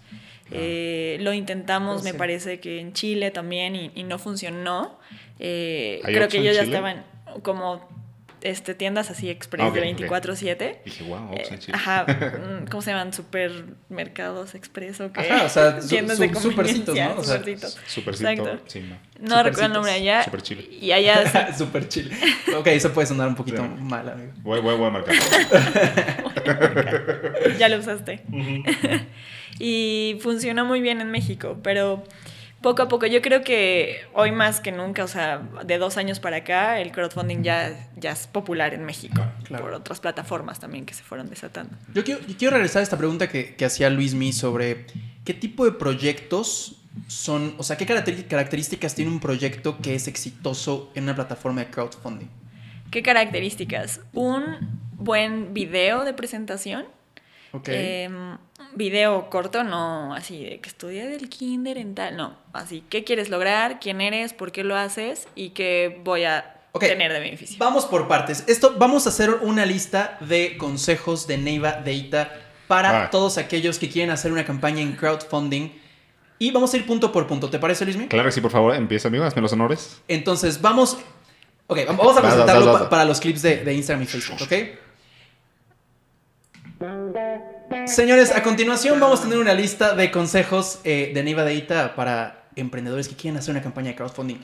Eh, 0.51 1.16
lo 1.20 1.33
intentamos, 1.33 1.94
Pues 1.96 2.05
me 2.05 2.11
sí. 2.12 2.18
parece 2.18 2.61
que 2.61 2.81
en 2.81 2.92
Chile 2.92 3.31
también 3.31 3.75
y, 3.77 3.90
y 3.94 4.03
no 4.05 4.18
funcionó. 4.18 4.98
Eh, 5.38 6.01
¿Hay 6.05 6.14
creo 6.14 6.29
que 6.29 6.38
ellos 6.38 6.55
ya 6.55 6.64
Chile? 6.64 6.77
estaban 6.77 7.05
como 7.42 7.88
este, 8.43 8.75
tiendas 8.75 9.11
así 9.11 9.31
express 9.31 9.73
de 9.73 9.81
ok. 9.81 9.87
24/7. 10.01 10.79
Dije, 10.85 11.05
wow, 11.05 11.31
Eh, 11.33 11.45
Chile. 11.59 11.73
ajá, 11.75 12.05
mm, 12.09 12.67
¿cómo 12.71 12.83
se 12.83 12.91
llaman? 12.91 13.13
Supermercados 13.13 14.55
expreso. 14.55 15.13
¿qué? 15.13 15.21
Ajá, 15.21 15.45
o 15.45 15.49
sea, 15.49 15.79
tiendas 15.81 16.17
su- 16.19 16.23
de 16.25 16.35
supercitos, 16.35 16.95
¿no? 16.97 17.15
O 17.17 17.25
sea, 17.25 17.39
supercitos. 17.39 17.79
Supercito, 17.87 18.31
Exacto. 18.31 18.63
sí, 18.67 18.81
no. 18.81 18.97
No 19.21 19.43
recuerdo 19.43 19.67
el 19.67 19.73
nombre 19.75 19.93
allá. 19.93 20.25
Super 20.25 20.43
Chile. 20.43 20.69
Y 20.81 20.91
allá 20.93 21.53
Super 21.57 21.89
chill. 21.89 22.11
Ok, 22.57 22.67
eso 22.69 22.93
puede 22.93 23.07
sonar 23.07 23.29
un 23.29 23.35
poquito 23.37 23.63
Sí. 23.63 23.69
mal, 23.83 24.09
amigo. 24.09 24.33
Voy, 24.43 24.61
voy, 24.61 24.77
voy 24.77 24.89
a 24.89 24.91
marcar. 24.91 25.15
ya 27.59 27.69
lo 27.69 27.79
usaste. 27.79 28.23
y 29.59 30.19
funcionó 30.21 30.65
muy 30.65 30.81
bien 30.81 31.01
en 31.01 31.11
México, 31.11 31.59
pero 31.63 32.03
poco 32.62 32.83
a 32.83 32.88
poco, 32.88 33.07
yo 33.07 33.20
creo 33.20 33.42
que 33.42 34.01
hoy 34.14 34.33
más 34.33 34.61
que 34.61 34.72
nunca, 34.72 35.05
o 35.05 35.09
sea, 35.09 35.42
de 35.64 35.79
dos 35.79 35.96
años 35.96 36.20
para 36.20 36.38
acá, 36.38 36.81
el 36.81 36.92
crowdfunding 36.92 37.42
ya, 37.42 37.88
ya 37.96 38.12
es 38.12 38.27
popular 38.27 38.72
en 38.75 38.85
México, 38.85 39.20
Claro. 39.44 39.64
por 39.64 39.75
otras 39.75 40.01
plataformas 40.01 40.61
también 40.61 40.87
que 40.87 40.94
se 40.94 41.03
fueron 41.03 41.29
desatando. 41.29 41.77
Yo 41.94 42.05
quiero, 42.05 42.20
yo 42.27 42.37
quiero 42.38 42.55
regresar 42.55 42.81
a 42.81 42.83
esta 42.85 42.96
pregunta 42.96 43.29
que, 43.29 43.55
que 43.55 43.64
hacía 43.64 43.90
Luis 43.90 44.14
Mi 44.14 44.33
sobre 44.33 44.87
qué 45.25 45.35
tipo 45.35 45.64
de 45.64 45.72
proyectos 45.72 46.79
son, 47.09 47.55
o 47.59 47.62
sea, 47.62 47.77
qué 47.77 47.87
características 47.87 48.94
tiene 48.94 49.11
un 49.11 49.20
proyecto 49.20 49.79
que 49.79 49.94
es 49.94 50.09
exitoso 50.09 50.90
en 50.94 51.05
una 51.05 51.14
plataforma 51.14 51.62
de 51.62 51.70
crowdfunding. 51.70 52.29
¿Qué 52.90 53.03
características? 53.03 54.01
Un 54.12 54.79
buen 54.92 55.55
video 55.55 56.05
de 56.05 56.12
presentación. 56.12 56.85
Ok. 57.53 57.69
Em, 57.69 58.38
video 58.75 59.29
corto, 59.31 59.62
no 59.65 60.15
así 60.15 60.45
de 60.45 60.61
que 60.61 60.69
estudié 60.69 61.07
del 61.07 61.29
kinder 61.29 61.77
en 61.79 61.95
tal, 61.95 62.17
no, 62.17 62.35
así, 62.53 62.83
¿qué 62.88 63.05
quieres 63.05 63.29
lograr? 63.29 63.79
¿Quién 63.81 64.01
eres? 64.01 64.33
¿Por 64.33 64.53
qué 64.53 64.65
lo 64.65 64.77
haces? 64.77 65.29
¿Y 65.35 65.51
qué 65.51 66.01
voy 66.05 66.25
a 66.25 66.61
Ok. 66.73 66.85
tener 66.85 67.12
de 67.12 67.21
beneficio? 67.21 67.57
Vamos 67.59 67.85
por 67.85 68.09
partes. 68.09 68.45
Esto, 68.47 68.75
vamos 68.79 69.07
a 69.07 69.11
hacer 69.11 69.31
una 69.43 69.67
lista 69.67 70.17
de 70.21 70.57
consejos 70.57 71.27
de 71.27 71.37
Neiva 71.38 71.73
Deita 71.73 72.33
para 72.69 73.11
todos 73.11 73.37
aquellos 73.37 73.79
que 73.79 73.91
quieren 73.91 74.11
hacer 74.11 74.33
una 74.33 74.47
campaña 74.47 74.81
en 74.81 74.93
crowdfunding. 74.97 75.71
Y 76.38 76.51
vami 76.51 76.67
a 76.73 76.77
ir 76.77 76.87
punto 76.87 77.12
por 77.12 77.27
punto. 77.27 77.51
¿Te 77.51 77.59
parece, 77.59 77.85
Luismi? 77.85 78.09
Claro 78.09 78.29
que 78.29 78.33
sí, 78.33 78.41
por 78.41 78.51
favor, 78.51 78.75
empieza, 78.75 79.09
amigo, 79.09 79.23
hazme 79.25 79.43
los 79.43 79.53
honores. 79.53 80.01
Entonces, 80.09 80.61
vamos. 80.61 80.97
Ok, 81.69 81.79
vamos 81.87 82.01
a 82.01 82.07
Vas, 82.07 82.15
vas, 82.15 82.23
presentarlo 82.33 82.67
vas, 82.67 82.75
pa- 82.75 82.81
vas. 82.81 82.88
para 82.88 83.05
los 83.05 83.21
clips 83.21 83.43
de, 83.43 83.59
de 83.59 83.75
Instagram 83.75 84.03
y 84.03 84.07
Facebook, 84.07 84.38
¿ok? 84.43 84.53
Señores, 87.87 88.33
a 88.35 88.42
continuación 88.42 88.99
vamos 89.01 89.21
a 89.21 89.23
tener 89.25 89.38
una 89.38 89.55
lista 89.55 89.95
de 89.95 90.11
consejos 90.11 90.81
eh, 90.85 91.12
de 91.14 91.23
Neiva 91.23 91.45
Deita 91.45 91.95
para 91.95 92.45
emprendedores 92.57 93.09
que 93.09 93.14
quieren 93.16 93.38
hacer 93.38 93.53
una 93.53 93.62
campaña 93.62 93.88
de 93.90 93.97
crowdfunding. 93.97 94.38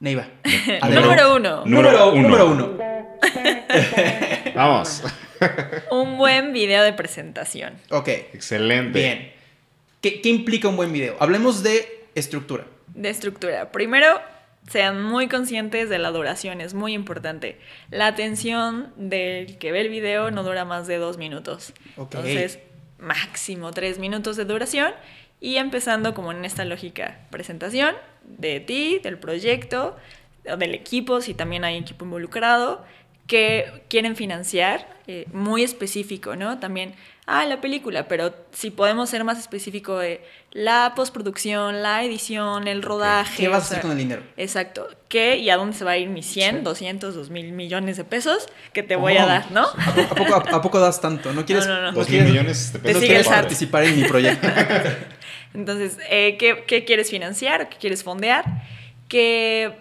Neiva. 0.00 0.26
adelante. 0.80 1.00
Número 1.00 1.36
uno, 1.36 1.64
Número, 1.64 2.10
Número 2.14 2.22
número 2.22 2.46
uno. 2.46 2.66
uno. 2.74 2.78
Vamos. 4.54 5.02
un 5.90 6.18
buen 6.18 6.52
video 6.52 6.82
de 6.82 6.92
presentación. 6.92 7.74
Ok, 7.90 8.08
Excelente. 8.08 8.98
bien. 8.98 9.32
¿Qué, 10.00 10.20
qué 10.20 10.28
implica 10.28 10.68
un 10.68 10.76
buen 10.76 10.92
video? 10.92 11.16
Hablemos 11.20 11.62
de 11.62 12.06
estructura. 12.14 12.64
de 12.94 13.08
estructura. 13.08 13.72
Primero, 13.72 14.20
sean 14.68 15.02
muy 15.02 15.28
conscientes 15.28 15.88
de 15.88 15.98
la 15.98 16.10
duración, 16.10 16.60
es 16.60 16.74
muy 16.74 16.94
importante. 16.94 17.58
La 17.90 18.06
atención 18.06 18.92
del 18.96 19.58
que 19.58 19.72
ve 19.72 19.80
el 19.80 19.88
video 19.88 20.30
no 20.30 20.42
dura 20.42 20.64
más 20.64 20.86
de 20.86 20.96
dos 20.96 21.18
minutos. 21.18 21.74
Ok. 21.96 22.14
Entonces, 22.14 22.58
máximo 22.98 23.72
tres 23.72 23.98
minutos 23.98 24.36
de 24.36 24.44
duración. 24.44 24.92
Y 25.40 25.56
empezando 25.56 26.14
como 26.14 26.32
en 26.32 26.44
esta 26.44 26.64
lógica, 26.64 27.18
presentación 27.30 27.94
de 28.22 28.60
ti, 28.60 28.98
del 29.02 29.18
proyecto, 29.18 29.96
o 30.50 30.56
del 30.56 30.74
equipo, 30.74 31.20
si 31.20 31.34
también 31.34 31.64
hay 31.64 31.76
equipo 31.76 32.04
involucrado, 32.06 32.84
que 33.26 33.84
quieren 33.88 34.16
financiar, 34.16 34.88
eh, 35.06 35.26
muy 35.32 35.62
específico, 35.62 36.36
¿no? 36.36 36.58
También, 36.60 36.94
ah, 37.26 37.44
la 37.46 37.60
película, 37.60 38.06
pero 38.08 38.34
si 38.52 38.70
podemos 38.70 39.08
ser 39.10 39.24
más 39.24 39.38
específico 39.38 39.98
de 39.98 40.22
la 40.52 40.92
postproducción, 40.94 41.82
la 41.82 42.04
edición, 42.04 42.68
el 42.68 42.82
rodaje. 42.82 43.42
¿Qué 43.44 43.48
vas 43.48 43.62
a 43.62 43.64
hacer 43.64 43.74
sea, 43.76 43.82
con 43.82 43.90
el 43.92 43.98
dinero? 43.98 44.22
Exacto. 44.36 44.88
¿Qué 45.08 45.36
y 45.38 45.50
a 45.50 45.56
dónde 45.56 45.76
se 45.76 45.84
va 45.84 45.92
a 45.92 45.96
ir 45.98 46.08
mis 46.08 46.26
100, 46.26 46.56
Sí. 46.58 46.62
200, 46.62 47.14
2 47.14 47.30
mil 47.30 47.52
millones 47.52 47.96
de 47.96 48.04
pesos 48.04 48.46
que 48.72 48.82
te 48.82 48.96
voy 48.96 49.16
a 49.16 49.24
Oh, 49.24 49.28
dar, 49.28 49.50
¿no? 49.52 49.62
¿A, 49.62 49.94
po- 49.94 50.00
a 50.02 50.14
poco, 50.14 50.34
a, 50.34 50.56
a 50.56 50.62
poco 50.62 50.80
das 50.80 51.00
tanto? 51.00 51.32
¿No 51.32 51.44
quieres, 51.44 51.66
No, 51.66 51.74
no, 51.74 51.80
no. 51.82 51.92
no 51.92 51.98
Dos 51.98 52.08
mil 52.08 52.18
quieres- 52.20 52.30
millones 52.32 52.72
de 52.72 52.78
pesos. 52.78 53.00
sigue 53.00 53.14
quieres 53.14 53.28
participar 53.28 53.84
en 53.84 54.00
mi 54.00 54.06
proyecto? 54.08 54.46
Entonces, 55.54 55.98
eh, 56.10 56.36
¿qué, 56.38 56.64
qué 56.66 56.84
quieres 56.84 57.10
financiar? 57.10 57.68
¿Qué 57.68 57.76
quieres 57.78 58.02
fondear? 58.02 58.44
¿Qué 59.08 59.72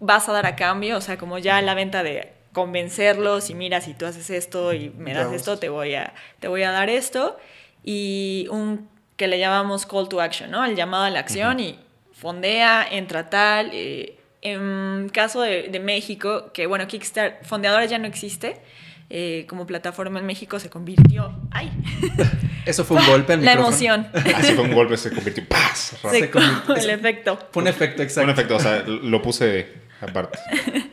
vas 0.00 0.28
a 0.28 0.32
dar 0.32 0.46
a 0.46 0.56
cambio? 0.56 0.96
O 0.96 1.00
sea, 1.00 1.18
como 1.18 1.38
ya 1.38 1.60
la 1.62 1.74
venta 1.74 2.02
de 2.02 2.32
convencerlos 2.52 3.50
y 3.50 3.54
mira, 3.54 3.80
si 3.80 3.94
tú 3.94 4.06
haces 4.06 4.30
esto 4.30 4.72
y 4.72 4.90
me 4.90 5.14
das 5.14 5.32
esto, 5.32 5.58
te 5.58 5.68
voy, 5.68 5.94
a, 5.94 6.12
te 6.40 6.48
voy 6.48 6.62
a 6.62 6.70
dar 6.70 6.90
esto. 6.90 7.38
Y 7.84 8.46
un 8.50 8.88
que 9.16 9.26
le 9.28 9.38
llamamos 9.38 9.86
call 9.86 10.08
to 10.08 10.20
action, 10.20 10.50
¿no? 10.50 10.64
El 10.64 10.76
llamado 10.76 11.04
a 11.04 11.10
la 11.10 11.20
acción 11.20 11.60
y 11.60 11.78
fondea, 12.12 12.86
entra 12.90 13.30
tal. 13.30 13.70
eh, 13.72 14.14
en 14.40 15.08
caso 15.12 15.40
de, 15.42 15.64
de 15.68 15.80
México, 15.80 16.52
que 16.52 16.66
bueno, 16.68 16.86
Kickstarter, 16.86 17.44
fondeadora 17.44 17.84
ya 17.86 17.98
no 17.98 18.06
existe. 18.06 18.60
eh, 19.10 19.46
como 19.48 19.66
plataforma 19.66 20.20
en 20.20 20.26
México 20.26 20.60
se 20.60 20.68
convirtió. 20.70 21.32
¡Ay! 21.50 21.70
Eso 22.66 22.84
fue 22.84 22.98
un 22.98 23.06
golpe 23.06 23.32
al 23.32 23.42
La 23.44 23.52
micrófono. 23.56 23.68
emoción. 23.94 24.08
Así 24.36 24.52
fue 24.52 24.64
un 24.64 24.74
golpe, 24.74 24.96
se 24.98 25.10
convirtió. 25.10 25.44
¡Paz! 25.48 25.96
Se 26.02 26.10
Se 26.10 26.30
convirtió- 26.30 26.76
el 26.76 26.90
efecto. 26.90 27.38
Fue 27.50 27.62
un 27.62 27.68
efecto, 27.68 28.02
exacto. 28.02 28.26
Un 28.26 28.30
efecto, 28.30 28.56
o 28.56 28.60
sea, 28.60 28.82
lo 28.86 29.22
puse 29.22 29.66
aparte. 30.00 30.38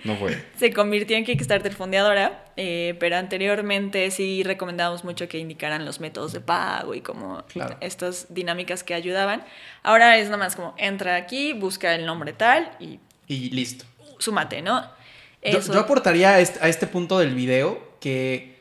No 0.04 0.15
fue. 0.18 0.41
se 0.58 0.72
convirtió 0.74 1.18
en 1.18 1.26
Kickstarter 1.26 1.74
fondeadora, 1.74 2.46
eh, 2.58 2.96
pero 3.00 3.18
anteriormente 3.18 4.10
sí 4.12 4.44
recomendábamos 4.44 5.04
mucho 5.04 5.28
que 5.28 5.38
indicaran 5.39 5.86
los 5.86 6.00
métodos 6.00 6.34
de 6.34 6.41
pago 6.41 6.94
y 6.96 7.02
como 7.02 7.44
Claro. 7.48 7.78
estas 7.82 8.34
dinámicas 8.34 8.84
que 8.84 8.94
ayudaban. 8.94 9.44
Ahora 9.84 10.18
es 10.18 10.26
nada 10.26 10.38
más 10.38 10.56
como 10.56 10.74
entra 10.78 11.15
aquí, 11.15 11.54
busca 11.54 11.94
el 11.96 12.06
nombre 12.06 12.34
tal 12.34 12.72
y 12.80 13.00
Y 13.28 13.50
listo. 13.52 13.86
súmate, 14.20 14.62
¿no? 14.62 14.89
Yo 15.44 15.80
aportaría 15.80 16.32
a 16.32 16.39
este, 16.39 16.60
a 16.63 16.68
este 16.70 16.88
punto 16.88 17.20
del 17.20 17.36
video 17.36 17.98
que. 18.00 18.60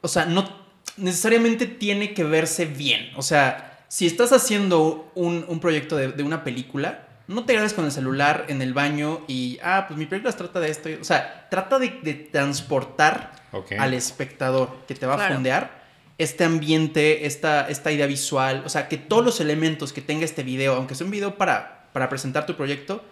O 0.00 0.08
sea, 0.08 0.24
no 0.24 0.48
necesariamente 0.96 1.66
tiene 1.66 2.14
que 2.14 2.24
verse 2.24 2.64
bien. 2.64 3.10
O 3.16 3.22
sea, 3.22 3.84
si 3.88 4.06
estás 4.06 4.32
haciendo 4.32 5.10
un, 5.14 5.44
un 5.48 5.60
proyecto 5.60 5.96
de, 5.96 6.08
de 6.12 6.22
una 6.22 6.42
película, 6.44 7.05
no 7.28 7.44
te 7.44 7.52
grabes 7.54 7.72
con 7.74 7.84
el 7.84 7.92
celular 7.92 8.44
en 8.48 8.62
el 8.62 8.72
baño 8.74 9.22
y. 9.28 9.58
Ah, 9.62 9.84
pues 9.88 9.98
mi 9.98 10.06
película 10.06 10.32
se 10.32 10.38
trata 10.38 10.60
de 10.60 10.70
esto. 10.70 10.88
O 11.00 11.04
sea, 11.04 11.48
trata 11.50 11.78
de, 11.78 11.98
de 12.02 12.14
transportar 12.14 13.32
Ok. 13.52 13.72
al 13.78 13.94
espectador 13.94 14.70
que 14.86 14.94
te 14.94 15.06
va 15.06 15.14
a 15.14 15.28
fondear 15.32 15.84
este 16.18 16.44
ambiente, 16.44 17.26
esta, 17.26 17.68
esta 17.68 17.92
idea 17.92 18.06
visual, 18.06 18.62
o 18.64 18.68
sea, 18.70 18.88
que 18.88 18.96
todos 18.96 19.22
los 19.24 19.40
elementos 19.40 19.92
que 19.92 20.00
tenga 20.00 20.24
este 20.24 20.42
video, 20.42 20.74
aunque 20.74 20.94
sea 20.94 21.04
un 21.04 21.10
video 21.10 21.36
para, 21.36 21.88
para 21.92 22.08
presentar 22.08 22.46
tu 22.46 22.54
proyecto, 22.56 23.04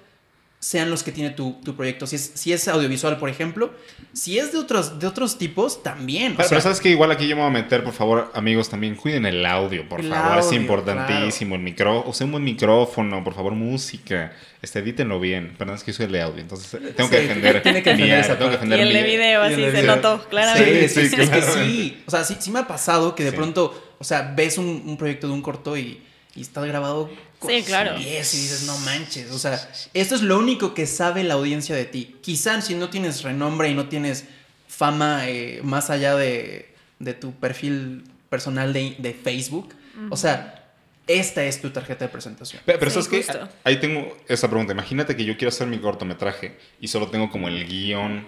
sean 0.65 0.89
los 0.89 1.03
que 1.03 1.13
tiene 1.13 1.29
tu, 1.29 1.61
tu 1.63 1.77
proyecto. 1.77 2.07
Si 2.07 2.17
es, 2.17 2.31
si 2.35 2.51
es 2.55 2.67
audiovisual, 2.69 3.19
por 3.19 3.29
ejemplo, 3.29 3.75
si 4.15 4.39
es 4.39 4.51
de 4.51 4.57
otros, 4.59 4.99
de 4.99 5.07
otros 5.07 5.37
tipos, 5.37 5.83
también. 5.83 6.33
o 6.33 6.37
Pero, 6.37 6.49
sea, 6.49 6.57
pero 6.57 6.61
sabes 6.63 6.81
que 6.81 6.89
igual 6.89 7.11
aquí 7.11 7.29
yo 7.29 7.37
me 7.37 7.43
voy 7.43 7.51
a 7.51 7.53
meter, 7.53 7.85
por 7.85 7.93
favor, 7.93 8.31
amigos, 8.35 8.71
también 8.71 8.95
cuiden 8.95 9.27
el 9.27 9.45
audio, 9.45 9.87
por 9.87 10.01
El 10.01 10.09
favor. 10.09 10.39
es 10.39 10.47
audio, 10.47 10.61
importantísimo. 10.61 11.55
El 11.57 11.61
micro, 11.61 12.03
o 12.07 12.15
sea, 12.15 12.25
un 12.25 12.31
buen 12.33 12.45
micrófono, 12.45 13.23
por 13.23 13.35
favor, 13.35 13.53
música. 13.53 14.33
Este, 14.63 14.79
edítenlo 14.79 15.21
bien. 15.21 15.55
Perdón, 15.59 15.75
es 15.77 15.85
que 15.85 15.93
yo 15.93 15.97
soy 15.99 16.07
el 16.07 16.13
de 16.13 16.23
audio, 16.23 16.41
entonces 16.41 16.73
eh, 16.73 16.95
tengo 16.97 17.11
que 17.11 17.17
Sí, 17.21 17.23
defender. 17.27 17.63
tiene 17.63 17.83
que 17.83 17.91
defender 17.91 18.19
mi 18.19 18.25
esa 18.25 18.39
tengo 18.39 18.51
que 18.53 18.57
parte. 18.57 18.67
y 18.67 18.71
defender 18.71 18.81
el 18.81 18.93
de 18.95 19.03
video, 19.03 19.43
así 19.43 19.55
se 19.57 19.71
video. 19.71 19.97
notó, 19.97 20.19
Sí, 20.21 20.25
claramente. 20.31 20.89
sí, 20.89 20.95
Sí, 20.95 21.01
es 21.21 21.29
que 21.31 21.41
claro. 21.41 21.55
sí. 21.67 22.03
O 22.07 22.11
sea, 22.11 22.25
sí, 22.25 22.37
sí 22.41 22.51
me 22.51 22.61
ha 22.61 22.67
pasado 22.67 23.15
que 23.15 23.23
de 23.25 23.31
Sí. 23.33 23.37
pronto, 23.37 23.95
o 23.99 24.05
sea, 24.05 24.33
ves 24.35 24.57
un, 24.57 24.83
un 24.87 24.97
proyecto 24.97 25.27
de 25.27 25.35
un 25.35 25.43
corto 25.43 25.77
y, 25.77 26.01
y 26.37 26.41
está 26.43 26.61
grabado 26.67 27.11
con 27.39 27.51
Sí, 27.51 27.63
claro. 27.63 27.97
10 27.99 28.35
y 28.35 28.37
dices, 28.39 28.63
no 28.65 28.77
manches. 28.79 29.31
O 29.31 29.39
sea, 29.39 29.71
esto 29.95 30.15
es 30.15 30.23
lo 30.23 30.39
único 30.39 30.75
que 30.75 30.87
sabe 30.87 31.23
la 31.25 31.35
audiencia 31.35 31.75
de 31.77 31.85
ti. 31.85 32.17
Quizás 32.23 32.67
si 32.67 32.75
no 32.75 32.91
tienes 32.91 33.23
renombre 33.23 33.69
y 33.69 33.75
no 33.75 33.89
tienes 33.89 34.25
fama 34.69 35.29
eh, 35.29 35.61
más 35.63 35.91
allá 35.91 36.17
de, 36.17 36.75
de 36.99 37.15
tu 37.15 37.33
perfil 37.35 38.05
personal 38.29 38.73
de, 38.73 38.97
de 38.99 39.15
Facebook, 39.15 39.75
o 40.11 40.17
sea, 40.17 40.65
esta 41.07 41.45
es 41.45 41.61
tu 41.61 41.71
tarjeta 41.71 42.07
de 42.07 42.09
presentación. 42.11 42.61
Pero, 42.67 42.79
pero 42.81 42.91
Sí, 42.91 43.03
¿sabes 43.03 43.27
qué? 43.27 43.39
Ahí 43.63 43.79
tengo 43.79 44.17
esa 44.27 44.49
pregunta. 44.49 44.73
Imagínate 44.73 45.15
que 45.15 45.25
yo 45.25 45.37
quiero 45.37 45.51
hacer 45.51 45.69
mi 45.69 45.79
cortometraje 45.79 46.57
y 46.81 46.89
solo 46.89 47.09
tengo 47.09 47.31
como 47.31 47.47
el 47.47 47.65
guion 47.69 48.25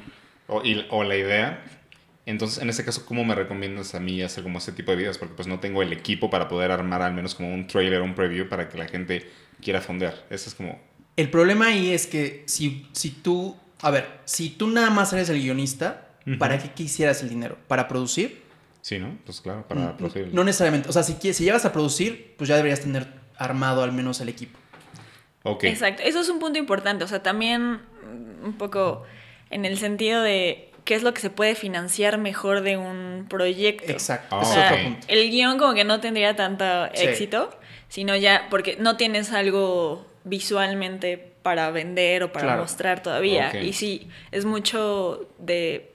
o, 0.47 0.63
y- 0.65 0.87
o 0.91 1.03
la 1.03 1.17
idea. 1.17 1.65
Entonces, 2.27 2.61
en 2.61 2.69
ese 2.69 2.85
caso, 2.85 3.07
¿cómo 3.07 3.25
me 3.25 3.35
recomiendas 3.35 3.95
a 3.95 4.01
mí 4.01 4.21
hacer 4.21 4.43
como 4.43 4.59
ese 4.59 4.73
tipo 4.73 4.91
de 4.91 4.97
videos? 4.99 5.17
Porque 5.17 5.35
pues 5.35 5.47
no 5.49 5.61
tengo 5.61 5.81
el 5.81 5.93
equipo 5.93 6.29
para 6.29 6.49
poder 6.49 6.73
armar 6.73 7.01
al 7.01 7.15
menos 7.15 7.35
como 7.37 7.55
un 7.55 7.67
trailer 7.69 8.01
o 8.01 8.05
un 8.05 8.15
preview 8.15 8.49
para 8.49 8.69
que 8.69 8.77
la 8.77 8.89
gente 8.89 9.31
quiera 9.63 9.81
fondear. 9.81 10.27
Eso 10.29 10.49
es 10.49 10.55
como... 10.57 10.79
El 11.17 11.31
problema 11.31 11.69
ahí 11.69 11.93
es 11.93 12.07
que 12.09 12.43
si, 12.47 12.89
si 12.93 13.11
tú, 13.11 13.57
a 13.81 13.91
ver, 13.91 14.21
si 14.25 14.51
tú 14.51 14.67
nada 14.69 14.91
más 14.91 15.13
eres 15.13 15.31
el 15.31 15.41
guionista. 15.41 16.03
¿para 16.41 16.59
qué 16.59 16.73
quisieras 16.73 17.23
el 17.23 17.29
dinero? 17.29 17.57
¿Para 17.69 17.87
producir? 17.87 18.43
Sí, 18.83 18.99
¿no? 18.99 19.17
Pues 19.25 19.41
claro, 19.41 19.65
para 19.69 19.93
Mm, 19.93 19.97
producir. 19.97 20.31
No 20.33 20.43
necesariamente. 20.43 20.89
O 20.89 20.93
sea, 20.93 21.05
si, 21.05 21.15
quieres, 21.15 21.37
si 21.37 21.45
llegas 21.45 21.65
a 21.65 21.73
producir, 21.73 22.35
pues 22.37 22.49
ya 22.49 22.57
deberías 22.57 22.81
tener 22.81 23.07
armado 23.39 23.85
al 23.85 23.93
menos 23.93 24.21
el 24.21 24.29
equipo. 24.29 24.59
Ok. 25.45 25.63
Exacto, 25.65 26.03
eso 26.03 26.21
es 26.21 26.29
un 26.29 26.41
punto 26.41 26.59
importante, 26.59 27.05
o 27.05 27.07
sea, 27.07 27.23
también 27.23 27.75
mm, 27.75 28.45
un 28.45 28.53
poco 28.59 29.05
en 29.51 29.65
el 29.65 29.79
sentido 29.79 30.21
de 30.23 30.73
qué 30.87 30.95
es 30.95 31.03
lo 31.03 31.13
que 31.13 31.21
se 31.21 31.29
puede 31.29 31.55
financiar 31.55 32.17
mejor 32.17 32.63
de 32.63 32.79
un 32.79 33.27
proyecto. 33.29 33.93
Exacto. 33.93 34.37
Ah, 34.37 34.41
O 34.41 34.45
sea, 34.47 34.99
el 35.09 35.31
guion 35.31 35.59
como 35.59 35.75
que 35.75 35.85
no 35.85 36.01
tendría 36.01 36.35
tanto 36.37 36.65
Sí. 36.95 37.05
éxito, 37.05 37.51
sino 37.91 38.17
ya 38.17 38.47
porque 38.49 38.77
no 38.81 38.97
tienes 38.97 39.33
algo 39.33 40.07
visualmente 40.25 41.19
para 41.43 41.71
vender 41.71 42.23
o 42.23 42.33
para 42.33 42.47
Claro. 42.47 42.63
mostrar 42.63 43.03
todavía. 43.03 43.61
Y 43.63 43.73
sí, 43.75 44.09
es 44.33 44.45
mucho 44.45 45.29
de 45.39 45.93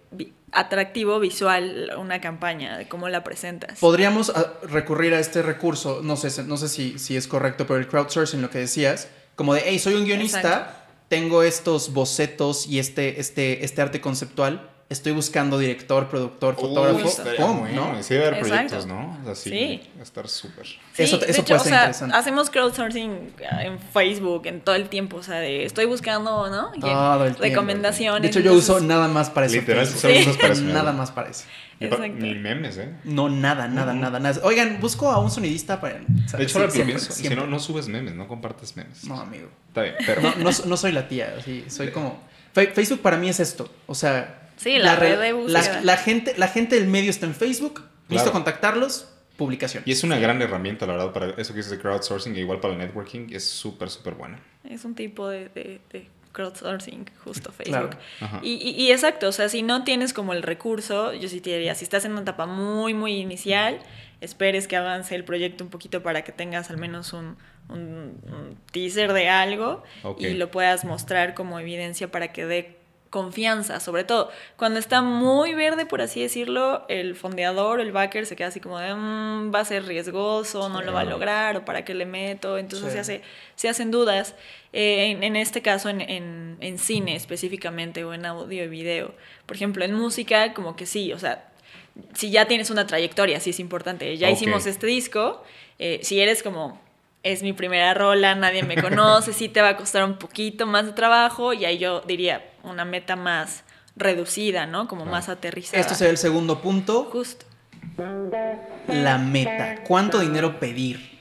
atractivo 0.54 1.19
visual 1.19 1.91
una 1.97 2.19
campaña, 2.19 2.77
de 2.77 2.88
cómo 2.88 3.08
la 3.08 3.23
presentas. 3.23 3.80
Podríamos 3.80 4.30
ah, 4.36 4.54
recurrir 4.63 5.13
a 5.13 5.19
este 5.19 5.41
recurso, 5.41 6.01
no 6.04 6.17
sé, 6.17 6.43
no 6.43 6.58
sé 6.58 6.67
si, 6.67 6.99
si 6.99 7.15
es 7.15 7.27
correcto, 7.27 7.65
pero 7.65 7.80
el 7.80 7.88
crowdsourcing, 7.88 8.41
lo 8.41 8.49
que 8.49 8.60
decías, 8.60 9.08
como 9.36 9.54
de, 9.54 9.62
hey, 9.65 9.80
soy 9.80 9.93
un 9.95 10.04
guionista, 10.06 10.39
Exacto. 10.39 10.73
tengo 11.08 11.43
estos 11.43 11.93
bocetos 11.93 12.67
y 12.67 12.80
este, 12.80 13.21
este, 13.21 13.63
este 13.63 13.82
arte 13.82 14.01
conceptual, 14.01 14.69
estoy 14.91 15.13
buscando 15.13 15.58
director, 15.58 16.08
productor, 16.10 16.56
fotógrafo, 16.56 16.99
estaría 17.08 17.39
¡pum! 17.39 17.62
bueno, 17.62 17.93
¿no? 17.93 18.04
Sí, 18.04 18.15
haber 18.15 18.39
proyectos, 18.39 18.86
¿no? 18.86 19.17
O 19.21 19.25
sea, 19.25 19.36
sí, 19.36 19.49
Sí. 19.49 19.82
va 19.95 19.99
a 20.01 20.04
estar 20.04 20.27
súper. 20.27 20.65
Sí, 20.67 20.77
Eso- 20.97 21.17
de 21.17 21.25
eso 21.32 21.41
hecho, 21.41 21.45
puede 21.45 21.56
o 21.60 21.63
ser 21.63 21.69
sea, 21.69 21.80
interesante. 21.80 22.15
hacemos 22.17 22.49
crowdsourcing 22.49 23.34
en 23.62 23.80
Facebook, 23.80 24.45
en 24.47 24.62
todo 24.62 24.75
el 24.75 24.89
tiempo, 24.89 25.17
o 25.17 25.23
sea, 25.23 25.39
de 25.39 25.65
estoy 25.65 25.86
buscando, 25.86 26.49
¿no? 26.49 26.71
Y 26.75 26.80
Todo 26.82 27.25
el 27.25 27.36
tiempo. 27.36 27.41
recomendaciones. 27.43 28.21
De 28.21 28.27
hecho, 28.27 28.39
yo 28.41 28.51
entonces- 28.51 28.69
uso 28.75 28.80
nada 28.86 29.08
más 29.08 29.30
para 29.30 29.45
eso. 29.47 29.56
Literal, 29.56 29.88
Sí. 29.88 30.08
usas 30.21 30.38
para 30.38 30.54
eso. 30.54 30.62
Nada 30.82 30.91
más 30.91 31.12
para 31.12 31.30
eso. 31.30 31.45
Ni, 31.80 31.88
pa- 31.88 31.95
Exacto. 31.95 32.17
ni 32.25 32.36
memes, 32.36 32.77
¿eh? 32.77 32.93
No, 33.06 33.27
nada, 33.30 33.67
nada, 33.67 33.93
nada, 33.93 34.19
nada. 34.19 34.39
Oigan, 34.43 34.80
busco 34.80 35.10
a 35.10 35.17
un 35.19 35.32
sonidista 35.32 35.82
para... 35.82 35.95
De 35.95 36.43
hecho, 36.43 36.60
ahora 36.60 36.71
que 36.71 36.77
lo 36.80 36.86
siempre, 36.86 36.86
pienso, 36.86 37.12
si 37.12 37.27
no, 37.30 37.47
no 37.47 37.60
subes 37.60 37.88
memes, 37.88 38.13
no 38.13 38.27
compartes 38.27 38.75
memes. 38.77 39.04
No, 39.06 39.19
amigo. 39.19 39.47
Está 39.69 39.82
bien, 39.82 39.95
pero... 40.06 40.21
No, 40.21 40.36
no, 40.36 40.49
no 40.65 40.77
soy 40.77 40.91
la 40.91 41.08
tía, 41.08 41.34
así, 41.39 41.65
soy 41.69 41.89
como... 41.91 42.19
Facebook 42.54 42.99
para 43.01 43.17
mí 43.17 43.30
es 43.30 43.39
esto, 43.39 43.67
o 43.88 43.95
sea... 43.95 44.40
Sí, 44.62 44.78
la 44.78 44.95
re- 44.95 45.15
red 45.15 45.19
de 45.21 45.28
la, 45.32 45.34
búsqueda. 45.60 45.82
la 45.82 45.97
gente, 45.97 46.34
la 46.38 46.47
gente 46.47 46.76
del 46.76 46.88
medio 46.88 47.10
está 47.10 47.26
en 47.26 47.34
Facebook, 47.36 47.82
listo 48.10 48.26
Claro. 48.26 48.32
contactarlos, 48.32 49.08
publicación. 49.38 49.84
Y 49.88 49.91
es 49.91 50.04
una 50.04 50.19
gran 50.19 50.41
herramienta, 50.41 50.86
la 50.86 50.93
verdad, 50.93 51.12
para 51.13 51.30
eso 51.32 51.54
que 51.54 51.58
dices 51.58 51.71
de 51.71 51.80
crowdsourcing, 51.80 52.36
e 52.36 52.39
igual 52.41 52.60
para 52.60 52.74
el 52.74 52.80
networking, 52.80 53.28
es 53.32 53.43
súper, 53.50 53.89
súper 53.89 54.13
buena. 54.13 54.39
Es 54.69 54.86
un 54.86 54.93
tipo 54.95 55.28
de, 55.30 55.50
de- 55.50 55.82
de 55.91 56.08
crowdsourcing, 56.32 57.06
justo. 57.24 57.52
Facebook. 57.52 57.97
Y, 58.41 58.52
y- 58.54 58.71
y 58.84 58.91
exacto, 58.91 59.28
o 59.28 59.32
sea, 59.32 59.50
si 59.50 59.63
no 59.63 59.84
tienes 59.84 60.13
como 60.13 60.34
el 60.34 60.43
recurso, 60.43 61.13
yo 61.13 61.28
sí 61.28 61.41
te 61.41 61.52
diría, 61.52 61.76
si 61.76 61.84
estás 61.84 62.06
en 62.06 62.12
una 62.13 62.21
etapa 62.21 62.45
muy, 62.45 62.93
muy 62.93 63.13
inicial, 63.19 63.80
esperes 64.21 64.67
que 64.67 64.76
avance 64.78 65.15
el 65.15 65.24
proyecto 65.24 65.63
un 65.63 65.69
poquito 65.69 66.04
para 66.04 66.24
que 66.24 66.32
tengas 66.32 66.69
al 66.69 66.78
menos 66.78 67.13
un, 67.13 67.38
un- 67.69 68.19
un 68.32 68.58
teaser 68.71 69.13
de 69.13 69.28
algo 69.30 69.84
y 70.19 70.30
lo 70.34 70.52
puedas 70.52 70.86
mostrar 70.86 71.34
como 71.34 71.60
evidencia 71.60 72.12
para 72.12 72.32
que 72.32 72.45
dé 72.45 72.78
confianza, 73.12 73.80
sobre 73.80 74.04
todo 74.04 74.32
cuando 74.58 74.80
está 74.80 75.04
muy 75.04 75.54
verde, 75.54 75.86
por 75.86 76.02
así 76.02 76.21
decirlo, 76.21 76.86
el 76.88 77.15
fondeador 77.15 77.80
el 77.80 77.91
backer 77.91 78.26
se 78.26 78.36
queda 78.36 78.47
así 78.47 78.60
como 78.60 78.80
de 78.80 78.95
"Mm, 78.95 79.54
va 79.54 79.60
a 79.60 79.65
ser 79.65 79.86
riesgoso, 79.86 80.69
no 80.69 80.82
lo 80.82 80.91
va 80.93 81.02
a 81.02 81.04
lograr 81.04 81.58
o 81.58 81.65
para 81.65 81.86
qué 81.86 81.93
le 81.93 82.06
meto, 82.06 82.58
entonces 82.58 82.88
Sí. 82.88 82.93
se 82.95 83.00
hace 83.00 83.21
se 83.56 83.69
hacen 83.69 83.91
dudas. 83.91 84.34
Eh, 84.74 85.12
en, 85.12 85.24
en 85.24 85.36
este 85.36 85.62
caso, 85.62 85.89
en, 85.89 86.02
en- 86.02 86.58
en 86.62 86.80
cine 86.80 87.15
específicamente, 87.15 88.04
o 88.06 88.13
en 88.13 88.26
audio 88.26 88.63
y 88.63 88.67
video. 88.69 89.13
Por 89.45 89.56
ejemplo, 89.58 89.84
en 89.86 89.93
música, 89.93 90.54
como 90.54 90.76
que 90.78 90.86
sí, 90.88 91.12
o 91.13 91.19
sea, 91.19 91.50
si 92.15 92.32
ya 92.32 92.45
tienes 92.47 92.69
una 92.71 92.88
trayectoria, 92.88 93.39
sí 93.41 93.50
es 93.52 93.60
importante. 93.60 94.17
Ya 94.17 94.30
hicimos 94.30 94.65
este 94.65 94.88
disco, 94.88 95.43
eh, 95.78 96.00
si 96.04 96.21
eres 96.21 96.41
como, 96.41 96.80
es 97.24 97.43
mi 97.43 97.52
primera 97.54 97.93
rola, 97.93 98.34
nadie 98.36 98.63
me 98.63 98.82
conoce, 98.82 99.34
sí 99.34 99.50
te 99.50 99.62
va 99.62 99.69
a 99.69 99.78
costar 99.78 100.06
un 100.06 100.17
poquito 100.17 100.65
más 100.65 100.86
de 100.86 100.93
trabajo, 100.93 101.52
y 101.54 101.65
ahí 101.65 101.78
yo 101.78 102.00
diría 102.02 102.45
una 102.63 102.86
meta 102.86 103.15
más 103.15 103.63
reducida, 103.95 104.65
¿no? 104.65 104.88
Como 104.88 105.02
Claro. 105.04 105.17
más 105.17 105.30
aterrizada. 105.30 105.80
Esto 105.82 105.95
sería 105.95 106.12
el 106.12 106.17
segundo 106.17 106.62
punto, 106.62 107.06
Justo. 107.12 107.45
la 108.88 109.17
meta. 109.17 109.84
¿Cuánto 109.84 110.19
dinero 110.19 110.60
pedir? 110.60 111.19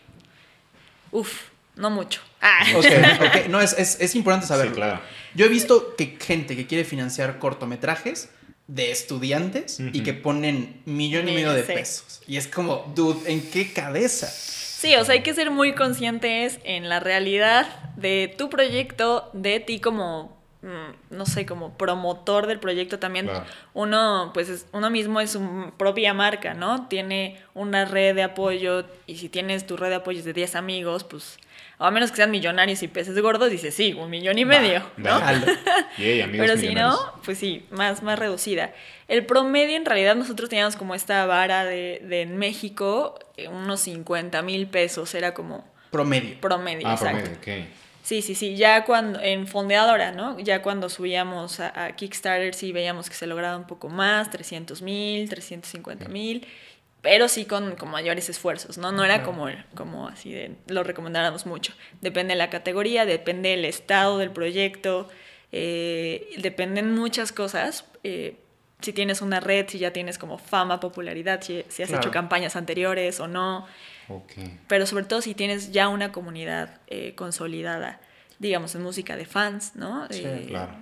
Uf, 1.11 1.49
no 1.77 1.91
mucho. 1.91 2.21
Ah. 2.41 2.65
Ok, 2.77 2.85
ok, 2.87 3.47
no, 3.49 3.61
es, 3.61 3.73
es, 3.79 4.01
es 4.01 4.15
importante 4.15 4.47
saberlo. 4.47 4.73
Sí, 4.75 4.77
claro. 4.77 5.01
Yo 5.35 5.47
he 5.47 5.49
visto 5.49 5.95
que 5.97 6.17
gente 6.21 6.57
que 6.57 6.67
quiere 6.67 6.85
financiar 6.85 7.39
cortometrajes 7.39 8.31
de 8.67 8.91
estudiantes 8.93 9.81
y 9.81 10.03
que 10.03 10.15
ponen 10.15 10.81
millón 10.85 11.29
y 11.29 11.33
medio 11.33 11.53
de 11.53 11.65
Sí. 11.67 11.73
pesos. 11.73 12.23
Y 12.29 12.37
es 12.37 12.47
como, 12.47 12.93
dude, 12.95 13.31
¿en 13.33 13.43
qué 13.51 13.73
cabeza? 13.73 14.27
Sí, 14.29 14.95
o 14.97 15.05
sea, 15.05 15.15
hay 15.15 15.23
que 15.23 15.35
ser 15.35 15.51
muy 15.51 15.75
conscientes 15.75 16.61
en 16.65 16.89
la 16.89 17.01
realidad 17.01 17.67
de 17.97 18.33
tu 18.39 18.49
proyecto, 18.49 19.29
de 19.35 19.61
ti 19.61 19.81
como, 19.81 20.40
no 20.63 21.25
sé, 21.27 21.47
como 21.47 21.77
promotor 21.79 22.47
del 22.47 22.61
proyecto 22.61 22.99
también. 22.99 23.27
Claro. 23.27 23.45
Uno, 23.73 24.31
pues, 24.35 24.49
es- 24.51 24.67
uno 24.73 24.91
mismo 24.91 25.21
es 25.21 25.31
su 25.31 25.73
propia 25.79 26.13
marca, 26.15 26.53
¿no? 26.55 26.87
Tiene 26.89 27.41
una 27.55 27.85
red 27.87 28.15
de 28.15 28.23
apoyo 28.23 28.85
y 29.07 29.17
si 29.17 29.29
tienes 29.29 29.67
tu 29.67 29.77
red 29.77 29.89
de 29.89 29.95
apoyos 29.97 30.25
de 30.25 30.33
10 30.35 30.55
amigos, 30.57 31.05
pues, 31.05 31.39
a 31.79 31.91
menos 31.91 32.11
que 32.11 32.17
sean 32.17 32.31
millonarios 32.31 32.83
y 32.83 32.89
peces 32.89 33.19
gordos, 33.23 33.51
dices, 33.51 33.75
sí, 33.75 33.95
un 33.95 34.11
millón 34.11 34.37
y 34.37 34.45
medio, 34.45 34.83
¿no? 34.99 35.11
Jalo. 35.21 35.47
Yay, 35.97 36.21
amigos 36.21 36.47
Pero 36.47 36.61
si 36.61 36.75
no, 36.75 36.99
pues 37.25 37.39
sí, 37.39 37.65
más, 37.71 38.03
más 38.03 38.19
reducida. 38.19 38.75
El 39.09 39.25
promedio, 39.25 39.77
en 39.77 39.87
realidad, 39.87 40.15
nosotros 40.15 40.51
teníamos 40.51 40.77
como 40.77 40.95
esta 40.95 41.25
vara 41.25 41.65
de, 41.65 42.03
de 42.05 42.21
en 42.21 42.37
México, 42.37 43.19
eh, 43.39 43.49
unos 43.49 43.81
50 43.81 44.43
mil 44.43 44.67
pesos, 44.67 45.15
era 45.15 45.33
como 45.33 45.67
Promedio. 45.91 46.39
promedio, 46.41 46.87
Ah, 46.87 46.93
exacto. 46.93 47.31
promedio. 47.41 47.67
Sí, 48.11 48.23
sí, 48.23 48.35
sí, 48.35 48.57
ya 48.57 48.85
cuando, 48.85 49.21
en 49.21 49.47
fondeadora, 49.47 50.11
¿no? 50.11 50.37
Ya 50.41 50.63
cuando 50.63 50.89
subíamos 50.89 51.61
a, 51.61 51.85
a 51.85 51.95
Kickstarter, 51.95 52.57
sí 52.57 52.73
veíamos 52.73 53.09
que 53.09 53.15
se 53.15 53.29
lograba 53.29 53.57
un 53.57 53.69
poco 53.69 53.89
más, 53.89 54.31
300 54.31 54.83
mil, 54.83 55.29
350 55.29 56.09
mil, 56.09 56.45
pero 57.03 57.29
sí 57.29 57.45
con, 57.45 57.77
con 57.77 57.89
mayores 57.89 58.29
esfuerzos, 58.29 58.79
¿no? 58.79 58.91
No 58.91 59.05
era 59.05 59.23
como, 59.23 59.47
como 59.77 60.09
así 60.09 60.33
de, 60.33 60.57
lo 60.67 60.83
recomendáramos 60.83 61.47
mucho. 61.47 61.73
Depende 62.01 62.33
de 62.35 62.39
la 62.39 62.51
categoría, 62.51 63.07
depende 63.07 63.51
del 63.51 63.65
estado 63.65 64.19
del 64.19 64.33
proyecto, 64.33 65.09
eh, 65.53 66.31
dependen 66.39 66.93
muchas 66.93 67.31
cosas. 67.31 67.85
eh, 68.03 68.35
si 68.81 68.93
tienes 68.93 69.21
una 69.23 69.41
red, 69.41 69.67
si 69.69 69.79
ya 69.79 69.93
tienes 69.93 70.19
como 70.19 70.39
fama, 70.39 70.81
popularidad, 70.81 71.41
si, 71.43 71.65
si 71.69 71.83
has 71.83 71.89
Claro. 71.89 72.03
hecho 72.03 72.11
campañas 72.11 72.57
anteriores 72.57 73.21
o 73.21 73.29
no 73.29 73.67
Ok. 74.09 74.33
pero 74.67 74.87
sobre 74.87 75.05
todo 75.05 75.21
si 75.23 75.35
tienes 75.35 75.71
ya 75.73 75.89
una 75.89 76.11
comunidad 76.13 76.81
eh, 76.89 77.15
consolidada, 77.15 78.01
digamos, 78.39 78.75
en 78.75 78.83
música 78.83 79.17
de 79.17 79.25
fans, 79.25 79.73
¿no? 79.77 80.07
Sí, 80.11 80.23
Eh, 80.25 80.47
Claro. 80.49 80.73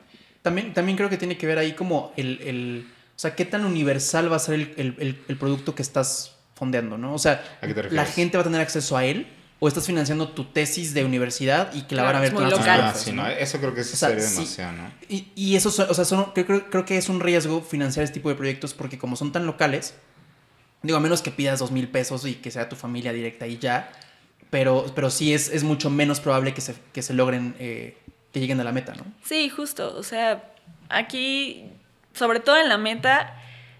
También, 0.42 0.72
también 0.72 0.96
creo 0.96 1.11
que 1.11 1.16
tiene 1.18 1.37
que 1.37 1.46
ver 1.46 1.58
ahí 1.58 1.72
como 1.72 2.12
el, 2.16 2.40
el- 2.42 2.87
o 3.14 3.18
sea, 3.18 3.34
qué 3.34 3.44
tan 3.44 3.64
universal 3.66 4.30
va 4.32 4.37
a 4.37 4.38
ser 4.38 4.54
el, 4.54 4.74
el- 4.98 5.18
el- 5.28 5.37
producto 5.37 5.74
que 5.74 5.82
estás 5.82 6.37
fondeando, 6.54 6.96
¿no? 6.96 7.12
O 7.12 7.18
sea, 7.18 7.42
¿A 7.61 7.66
qué 7.66 7.74
te 7.74 7.90
la 7.90 8.04
gente 8.06 8.37
va 8.38 8.42
a 8.42 8.44
tener 8.44 8.61
acceso 8.61 8.96
a 8.96 9.04
él 9.04 9.26
o 9.61 9.66
estás 9.66 9.87
financiando 9.87 10.29
tu 10.29 10.44
tesis 10.44 10.94
de 10.94 11.05
universidad 11.05 11.73
y 11.75 11.83
que 11.83 11.97
la 11.97 12.05
van 12.05 12.16
a 12.16 12.21
ver 12.21 12.33
todas 12.33 12.51
local. 12.53 12.81
Ah, 13.18 13.33
eso 13.33 13.59
creo 13.59 13.75
que 13.75 13.83
sí 13.83 13.94
O 13.94 13.97
sea, 13.97 14.11
sería 14.11 14.25
sí. 14.25 14.35
demasiado, 14.37 14.73
¿no? 14.73 14.90
Y, 15.09 15.29
y 15.35 15.57
eso, 15.57 15.68
o 15.68 15.94
sea, 15.94 16.05
son- 16.05 16.33
creo, 16.33 16.47
creo- 16.47 16.71
creo 16.71 16.85
que 16.85 16.97
es 16.97 17.09
un 17.09 17.18
riesgo 17.21 17.61
financiar 17.62 18.05
este 18.05 18.14
tipo 18.14 18.29
de 18.29 18.37
proyectos 18.37 18.73
porque 18.75 18.99
como 18.99 19.16
son 19.16 19.33
tan 19.33 19.47
locales, 19.47 19.94
digo, 20.83 20.97
a 20.97 21.01
menos 21.01 21.23
que 21.23 21.33
pidas 21.33 21.59
dos 21.59 21.73
mil 21.73 21.88
pesos 21.88 22.25
y 22.25 22.35
que 22.37 22.51
sea 22.53 22.68
tu 22.68 22.77
familia 22.77 23.12
directa 23.12 23.49
y 23.49 23.59
ya, 23.59 23.90
pero, 24.51 24.87
pero 24.94 25.11
sí 25.11 25.35
es, 25.35 25.49
es 25.49 25.64
mucho 25.64 25.90
menos 25.90 26.21
probable 26.21 26.55
que 26.55 26.61
se, 26.61 26.75
que 26.92 27.03
se 27.03 27.12
logren, 27.14 27.57
eh, 27.59 27.99
que 28.33 28.38
lleguen 28.40 28.61
a 28.61 28.64
la 28.64 28.71
meta, 28.73 28.94
¿no? 28.94 29.03
Sí, 29.25 29.49
justo. 29.49 29.97
O 29.97 30.03
sea, 30.05 30.53
aquí, 30.88 31.64
sobre 32.14 32.38
todo 32.40 32.57
en 32.59 32.68
la 32.68 32.79
meta, 32.79 33.35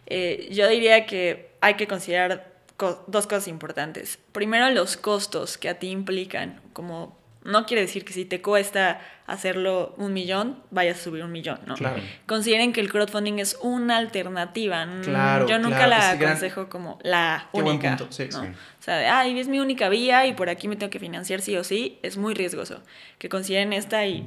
eh, 0.07 0.49
yo 0.51 0.67
diría 0.69 1.07
que 1.07 1.51
hay 1.61 1.75
que 1.75 1.87
considerar 1.87 2.48
co- 2.79 3.05
dos 3.07 3.27
cosas 3.27 3.49
importantes. 3.49 4.19
Primero, 4.33 4.71
los 4.71 4.97
costos 4.97 5.59
que 5.59 5.69
a 5.69 5.79
ti 5.79 5.89
implican. 5.91 6.63
Como 6.73 7.19
no 7.45 7.67
quiere 7.67 7.83
decir 7.83 8.05
que 8.05 8.13
si 8.13 8.25
te 8.25 8.41
cuesta 8.43 9.01
hacerlo 9.27 9.95
un 9.97 10.13
millón, 10.13 10.63
vayas 10.71 10.99
a 10.99 11.03
subir 11.05 11.23
un 11.25 11.33
millón, 11.33 11.61
¿no? 11.67 11.75
Claro. 11.77 12.03
Consideren 12.27 12.73
que 12.73 12.81
el 12.81 12.91
crowdfunding 12.91 13.39
es 13.39 13.57
una 13.63 13.97
alternativa. 13.97 14.85
Mm, 14.87 15.01
Claro, 15.03 15.47
Yo 15.47 15.59
nunca 15.59 15.77
claro, 15.85 15.91
la 15.91 16.15
gran- 16.17 16.31
aconsejo 16.33 16.69
como 16.69 16.99
la 17.03 17.49
Qué 17.53 17.61
buen 17.63 17.75
única. 17.77 17.97
punto, 17.97 18.13
sí, 18.13 18.29
¿no? 18.33 18.43
sí. 18.43 18.49
O 18.49 18.83
sea, 18.83 18.97
de, 18.97 19.07
ay, 19.07 19.39
es 19.39 19.49
mi 19.49 19.61
única 19.61 19.89
vía 19.89 20.27
y 20.27 20.33
por 20.35 20.49
aquí 20.51 20.69
me 20.69 20.77
tengo 20.77 20.91
que 20.91 20.99
financiar 20.99 21.41
sí 21.41 21.57
o 21.57 21.65
sí, 21.65 21.99
es 22.03 22.17
muy 22.17 22.35
riesgoso. 22.35 22.83
Que 23.19 23.29
consideren 23.29 23.73
esta 23.73 24.05
y 24.07 24.27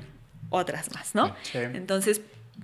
otras 0.49 0.93
más, 0.93 1.13
¿no? 1.15 1.35
Sí. 1.43 1.57
Entonces, 1.59 2.21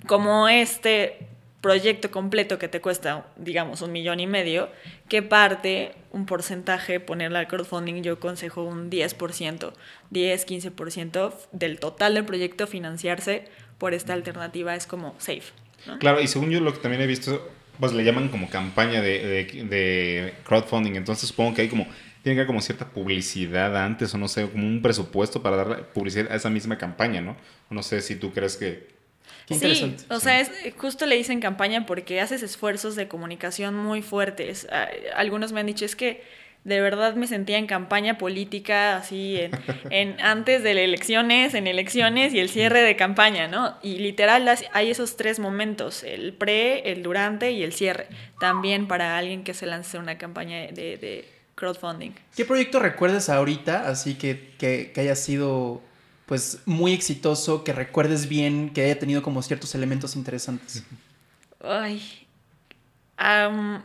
como 0.07 0.47
este 0.47 1.27
proyecto 1.61 2.11
completo 2.11 2.59
que 2.59 2.67
te 2.67 2.81
cuesta, 2.81 3.25
digamos, 3.35 3.81
un 3.81 3.91
millón 3.91 4.19
y 4.19 4.27
medio, 4.27 4.69
¿qué 5.09 5.21
parte, 5.23 5.93
un 6.11 6.25
porcentaje, 6.25 6.99
ponerle 6.99 7.39
al 7.39 7.47
crowdfunding? 7.47 8.03
Yo 8.03 8.13
aconsejo 8.13 8.63
un 8.63 8.89
10%, 8.91 9.73
10, 10.11 10.45
15% 10.47 11.33
del 11.51 11.79
total 11.79 12.13
del 12.13 12.25
proyecto 12.25 12.67
financiarse 12.67 13.45
por 13.77 13.93
esta 13.93 14.13
alternativa 14.13 14.75
es 14.75 14.85
como 14.87 15.15
safe. 15.17 15.51
¿no? 15.87 15.97
Claro, 15.99 16.21
y 16.21 16.27
según 16.27 16.51
yo 16.51 16.59
lo 16.59 16.73
que 16.73 16.79
también 16.79 17.01
he 17.01 17.07
visto, 17.07 17.49
pues 17.79 17.91
le 17.93 18.03
llaman 18.03 18.29
como 18.29 18.49
campaña 18.49 19.01
de, 19.01 19.19
de- 19.25 19.63
de 19.65 20.33
crowdfunding, 20.45 20.95
entonces 20.95 21.27
supongo 21.29 21.55
que 21.55 21.63
hay 21.63 21.69
como, 21.69 21.85
tiene 22.23 22.35
que 22.35 22.41
haber 22.41 22.47
como 22.47 22.61
cierta 22.61 22.89
publicidad 22.89 23.75
antes, 23.83 24.13
o 24.13 24.17
no 24.17 24.27
sé, 24.27 24.49
como 24.49 24.65
un 24.65 24.81
presupuesto 24.81 25.41
para 25.41 25.57
darle 25.57 25.75
publicidad 25.77 26.31
a 26.31 26.35
esa 26.35 26.49
misma 26.49 26.77
campaña, 26.77 27.21
¿no? 27.21 27.35
No 27.69 27.81
sé 27.83 28.01
si 28.01 28.15
tú 28.15 28.31
crees 28.31 28.57
que... 28.57 28.96
Qué 29.47 29.55
Sí, 29.55 29.95
o 30.09 30.19
sea, 30.19 30.41
es, 30.41 30.51
justo 30.77 31.05
le 31.05 31.15
dicen 31.15 31.39
campaña 31.39 31.85
porque 31.85 32.19
haces 32.21 32.43
esfuerzos 32.43 32.95
de 32.95 33.07
comunicación 33.07 33.75
muy 33.75 34.01
fuertes. 34.01 34.67
Ah, 34.71 34.87
Algunos 35.15 35.53
me 35.53 35.61
han 35.61 35.65
dicho 35.67 35.85
es 35.85 35.95
que 35.95 36.21
de 36.65 36.81
verdad 36.81 37.15
me 37.15 37.27
sentía 37.27 37.57
en 37.57 37.65
campaña 37.65 38.17
política, 38.17 38.97
así, 38.97 39.37
en, 39.39 39.51
en 39.89 40.19
antes 40.19 40.63
de 40.63 40.73
las 40.73 40.83
elecciones, 40.83 41.53
en 41.53 41.65
elecciones 41.65 42.33
y 42.33 42.39
el 42.39 42.49
cierre 42.49 42.81
de 42.81 42.97
campaña, 42.97 43.47
¿no? 43.47 43.77
Y 43.81 43.99
literal 43.99 44.43
las- 44.43 44.65
hay 44.73 44.91
esos 44.91 45.15
tres 45.15 45.39
momentos, 45.39 46.03
el 46.03 46.33
pre, 46.33 46.91
el 46.91 47.01
durante 47.03 47.51
y 47.51 47.63
el 47.63 47.71
cierre, 47.71 48.07
también 48.41 48.87
para 48.89 49.17
alguien 49.17 49.45
que 49.45 49.53
se 49.53 49.65
lance 49.65 49.97
una 49.97 50.17
campaña 50.17 50.57
de, 50.67 50.97
de 50.97 51.25
crowdfunding. 51.55 52.11
¿Qué 52.35 52.43
proyecto 52.43 52.79
recuerdas 52.79 53.29
ahorita, 53.29 53.87
así 53.87 54.15
que, 54.15 54.49
que, 54.59 54.91
que 54.93 54.99
haya 55.01 55.15
sido 55.15 55.81
pues 56.27 56.59
muy 56.65 56.93
exitoso, 56.93 57.63
que 57.63 57.73
recuerdes 57.73 58.27
bien, 58.27 58.69
que 58.71 58.83
haya 58.83 58.99
tenido 58.99 59.23
como 59.23 59.41
ciertos 59.41 59.73
elementos 59.73 60.15
interesantes? 60.15 60.83
Ay. 61.63 62.27
am, 63.15 63.81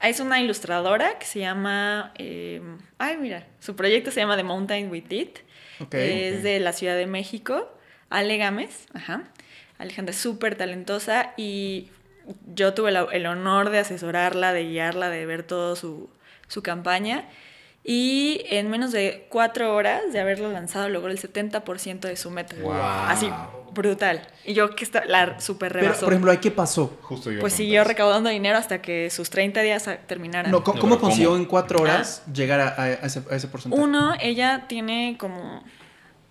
es 0.00 0.20
una 0.20 0.40
ilustradora 0.40 1.18
que 1.18 1.24
se 1.26 1.40
llama. 1.40 2.12
eh, 2.18 2.60
ay, 2.98 3.16
mira. 3.16 3.46
Su 3.58 3.74
proyecto 3.74 4.10
se 4.10 4.20
llama 4.20 4.36
The 4.36 4.44
Mountain 4.44 4.90
with 4.90 5.10
It. 5.10 5.38
Ok. 5.80 5.94
Es 5.94 6.42
de 6.42 6.60
la 6.60 6.72
Ciudad 6.72 6.96
de 6.96 7.06
México. 7.06 7.72
Ale 8.10 8.36
Gámez. 8.36 8.86
Ajá. 8.92 9.24
Alejandra 9.78 10.12
es 10.12 10.20
súper 10.20 10.56
talentosa 10.56 11.32
y 11.38 11.88
yo 12.54 12.74
tuve 12.74 12.90
el 12.90 13.26
honor 13.26 13.70
de 13.70 13.78
asesorarla, 13.78 14.52
de 14.52 14.64
guiarla, 14.68 15.08
de 15.08 15.24
ver 15.24 15.42
todo 15.42 15.74
su, 15.74 16.10
su 16.48 16.62
campaña. 16.62 17.24
Y 17.84 18.42
en 18.50 18.70
menos 18.70 18.92
de 18.92 19.26
cuatro 19.28 19.74
horas 19.74 20.12
de 20.12 20.20
haberlo 20.20 20.50
lanzado 20.52 20.88
logró 20.88 21.10
el 21.10 21.18
70% 21.20 22.00
de 22.00 22.16
su 22.16 22.30
meta. 22.30 22.54
Wow. 22.62 22.72
Así, 22.72 23.28
brutal. 23.74 24.22
Y 24.44 24.54
yo 24.54 24.70
que 24.76 24.84
está, 24.84 25.04
la 25.04 25.40
super 25.40 25.72
Pero, 25.72 25.86
rebasó. 25.86 26.04
por 26.04 26.12
ejemplo, 26.12 26.30
¿ahí 26.30 26.38
qué 26.38 26.52
pasó? 26.52 26.96
Justo 27.02 27.32
yo. 27.32 27.40
Pues 27.40 27.54
siguió 27.54 27.82
recaudando 27.82 28.30
dinero 28.30 28.56
hasta 28.56 28.80
que 28.80 29.10
sus 29.10 29.30
30 29.30 29.62
días 29.62 29.90
terminaran. 30.06 30.52
No, 30.52 30.62
¿Cómo, 30.62 30.76
No, 30.76 30.80
cómo 30.80 30.94
pero 30.94 31.00
consiguió 31.00 31.30
¿cómo? 31.30 31.40
en 31.40 31.44
cuatro 31.46 31.80
horas 31.82 32.22
llegar 32.32 32.60
a, 32.60 32.80
a 32.80 32.90
ese, 32.92 33.22
a 33.28 33.34
ese 33.34 33.48
porcentaje? 33.48 33.82
Uno, 33.82 34.14
ella 34.20 34.66
tiene 34.68 35.16
como 35.18 35.64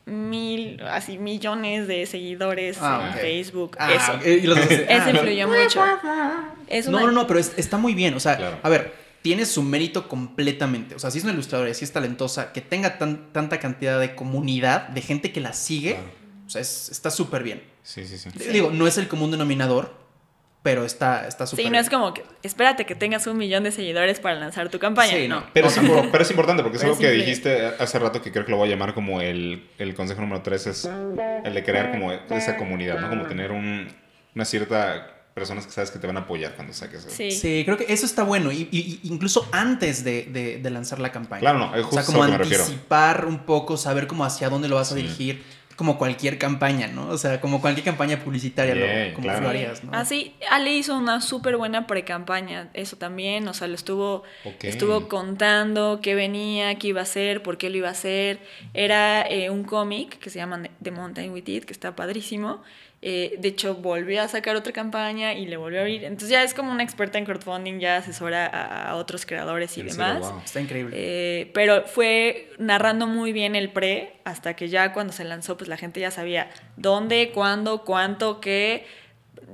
mil, 0.05 0.81
así 0.89 1.17
millones 1.17 1.87
de 1.87 2.05
seguidores 2.05 2.77
Ah, 2.81 3.01
en 3.07 3.13
ok. 3.13 3.19
Facebook. 3.19 3.75
Ah, 3.77 3.91
Eso. 3.93 4.13
eh, 4.23 4.39
y 4.41 4.47
los 4.47 4.57
dos- 4.57 4.71
Eso 4.71 4.85
ah, 4.89 5.03
no. 5.05 5.09
influyó 5.11 5.47
mucho. 5.49 5.83
Es 6.67 6.87
No, 6.87 7.01
no, 7.01 7.11
no, 7.11 7.27
pero 7.27 7.39
es- 7.41 7.53
está 7.57 7.75
muy 7.77 7.93
bien. 7.93 8.13
O 8.13 8.19
sea, 8.21 8.37
Claro. 8.37 8.57
a 8.63 8.69
ver, 8.69 8.93
tiene 9.21 9.45
su 9.45 9.61
mérito 9.63 10.07
completamente. 10.07 10.95
O 10.95 10.99
sea, 10.99 11.11
si 11.11 11.19
es 11.19 11.23
una 11.23 11.33
ilustradora, 11.33 11.73
si 11.73 11.85
es 11.85 11.91
talentosa, 11.91 12.51
que 12.53 12.61
tenga 12.61 12.97
tan- 12.97 13.31
tanta 13.33 13.59
cantidad 13.59 13.99
de 13.99 14.15
comunidad, 14.15 14.87
de 14.89 15.01
gente 15.01 15.31
que 15.31 15.41
la 15.41 15.53
sigue, 15.53 15.93
Claro. 15.95 16.09
o 16.47 16.49
sea, 16.49 16.61
es- 16.61 16.89
está 16.89 17.11
súper 17.11 17.43
bien. 17.43 17.63
Sí, 17.83 18.05
sí, 18.05 18.17
sí. 18.17 18.29
Digo, 18.51 18.71
no 18.71 18.87
es 18.87 18.97
el 18.97 19.07
común 19.07 19.31
denominador, 19.31 19.99
pero 20.63 20.85
está 20.85 21.27
está 21.27 21.47
súper 21.47 21.63
Sí, 21.63 21.69
no 21.69 21.71
bien. 21.73 21.83
es 21.83 21.89
como 21.89 22.13
que 22.13 22.23
espérate 22.43 22.85
que 22.85 22.93
tengas 22.93 23.25
un 23.25 23.35
millón 23.37 23.63
de 23.63 23.71
seguidores 23.71 24.19
para 24.19 24.35
lanzar 24.35 24.69
tu 24.69 24.77
campaña. 24.77 25.11
Sí, 25.13 25.27
no. 25.27 25.43
Pero, 25.53 25.67
No, 25.81 25.99
es, 26.01 26.07
pero 26.11 26.23
importante 26.29 26.61
porque 26.61 26.77
es 26.77 26.83
Pero 26.83 26.93
algo 26.93 27.01
que 27.01 27.11
dijiste 27.11 27.65
hace 27.79 27.97
rato 27.99 28.21
que 28.21 28.31
creo 28.31 28.45
que 28.45 28.51
lo 28.51 28.57
voy 28.57 28.67
a 28.69 28.71
llamar 28.71 28.93
como 28.93 29.21
el, 29.21 29.67
el 29.79 29.95
consejo 29.95 30.21
número 30.21 30.41
3 30.43 30.67
es 30.67 30.85
el 31.43 31.53
de 31.55 31.63
crear 31.63 31.89
como 31.91 32.11
esa 32.11 32.57
comunidad, 32.57 32.99
¿no? 32.99 33.09
Como 33.09 33.25
tener 33.25 33.51
un, 33.51 33.87
una 34.35 34.45
cierta 34.45 35.20
personas 35.33 35.65
que 35.65 35.71
sabes 35.71 35.91
que 35.91 35.99
te 35.99 36.07
van 36.07 36.17
a 36.17 36.21
apoyar 36.21 36.55
cuando 36.55 36.73
saques 36.73 37.05
eso. 37.05 37.09
Sí. 37.15 37.31
Sí, 37.31 37.63
creo 37.65 37.77
que 37.77 37.85
eso 37.93 38.05
está 38.05 38.23
bueno. 38.23 38.51
Y, 38.51 38.99
incluso 39.03 39.47
antes 39.51 40.03
de, 40.03 40.23
de- 40.23 40.57
de 40.57 40.69
lanzar 40.69 40.99
la 40.99 41.11
campaña. 41.11 41.39
Claro, 41.39 41.59
no, 41.59 41.75
es 41.75 41.85
O 41.85 41.91
sea, 41.91 42.01
justo 42.03 42.11
como 42.11 42.23
a 42.23 42.27
lo 42.27 42.31
que 42.33 42.37
me 42.39 42.43
refiero. 42.43 42.63
anticipar 42.65 43.25
un 43.25 43.39
poco, 43.45 43.77
saber 43.77 44.07
cómo 44.07 44.25
hacia 44.25 44.49
dónde 44.49 44.67
lo 44.67 44.75
vas 44.75 44.91
a 44.91 44.95
Sí. 44.95 45.01
dirigir. 45.01 45.43
Como 45.77 45.97
cualquier 45.97 46.37
campaña, 46.37 46.87
¿no? 46.89 47.07
O 47.07 47.17
sea, 47.17 47.41
como 47.41 47.59
cualquier 47.59 47.85
campaña 47.85 48.19
publicitaria, 48.19 48.75
lo- 48.75 49.13
como 49.15 49.25
claro. 49.25 49.41
lo 49.43 49.49
harías, 49.49 49.83
¿no? 49.83 49.91
Así, 49.93 50.35
Ale 50.51 50.73
hizo 50.75 50.95
una 50.95 51.21
súper 51.21 51.57
buena 51.57 51.87
pre-campaña, 51.87 52.69
eso 52.73 52.97
también, 52.97 53.47
o 53.47 53.53
sea, 53.55 53.67
lo 53.67 53.73
estuvo, 53.75 54.21
estuvo 54.61 55.07
contando 55.07 55.99
qué 56.03 56.13
venía, 56.13 56.75
qué 56.75 56.89
iba 56.89 56.99
a 56.99 57.03
hacer, 57.03 57.41
por 57.41 57.57
qué 57.57 57.69
lo 57.71 57.77
iba 57.77 57.87
a 57.87 57.91
hacer. 57.91 58.41
Era 58.75 59.23
eh, 59.27 59.49
un 59.49 59.63
cómic 59.63 60.19
que 60.19 60.29
se 60.29 60.37
llama 60.37 60.61
The 60.83 60.91
Mountain 60.91 61.31
with 61.31 61.47
It, 61.47 61.63
que 61.65 61.73
está 61.73 61.95
padrísimo. 61.95 62.61
Eh, 63.03 63.35
de 63.39 63.47
hecho, 63.47 63.73
volvió 63.73 64.21
a 64.21 64.27
sacar 64.27 64.55
otra 64.55 64.71
campaña 64.73 65.33
y 65.33 65.47
le 65.47 65.57
volvió 65.57 65.79
a 65.79 65.81
abrir. 65.81 66.03
Entonces 66.03 66.29
ya 66.29 66.43
es 66.43 66.53
como 66.53 66.71
una 66.71 66.83
experta 66.83 67.17
en 67.17 67.25
crowdfunding, 67.25 67.79
ya 67.79 67.97
asesora 67.97 68.45
a, 68.45 68.89
a 68.91 68.95
otros 68.95 69.25
creadores 69.25 69.71
y 69.71 69.81
serio, 69.81 69.93
demás. 69.93 70.19
wow. 70.19 70.41
Está 70.45 70.61
increíble. 70.61 70.95
Eh, 70.95 71.49
pero 71.53 71.87
fue 71.87 72.51
narrando 72.59 73.07
muy 73.07 73.33
bien 73.33 73.55
el 73.55 73.71
pre, 73.71 74.13
hasta 74.23 74.55
que 74.55 74.69
ya 74.69 74.93
cuando 74.93 75.13
se 75.13 75.23
lanzó, 75.23 75.57
pues 75.57 75.67
la 75.67 75.77
gente 75.77 75.99
ya 75.99 76.11
sabía 76.11 76.51
dónde, 76.77 77.31
cuándo, 77.33 77.83
cuánto, 77.83 78.39
qué, 78.39 78.85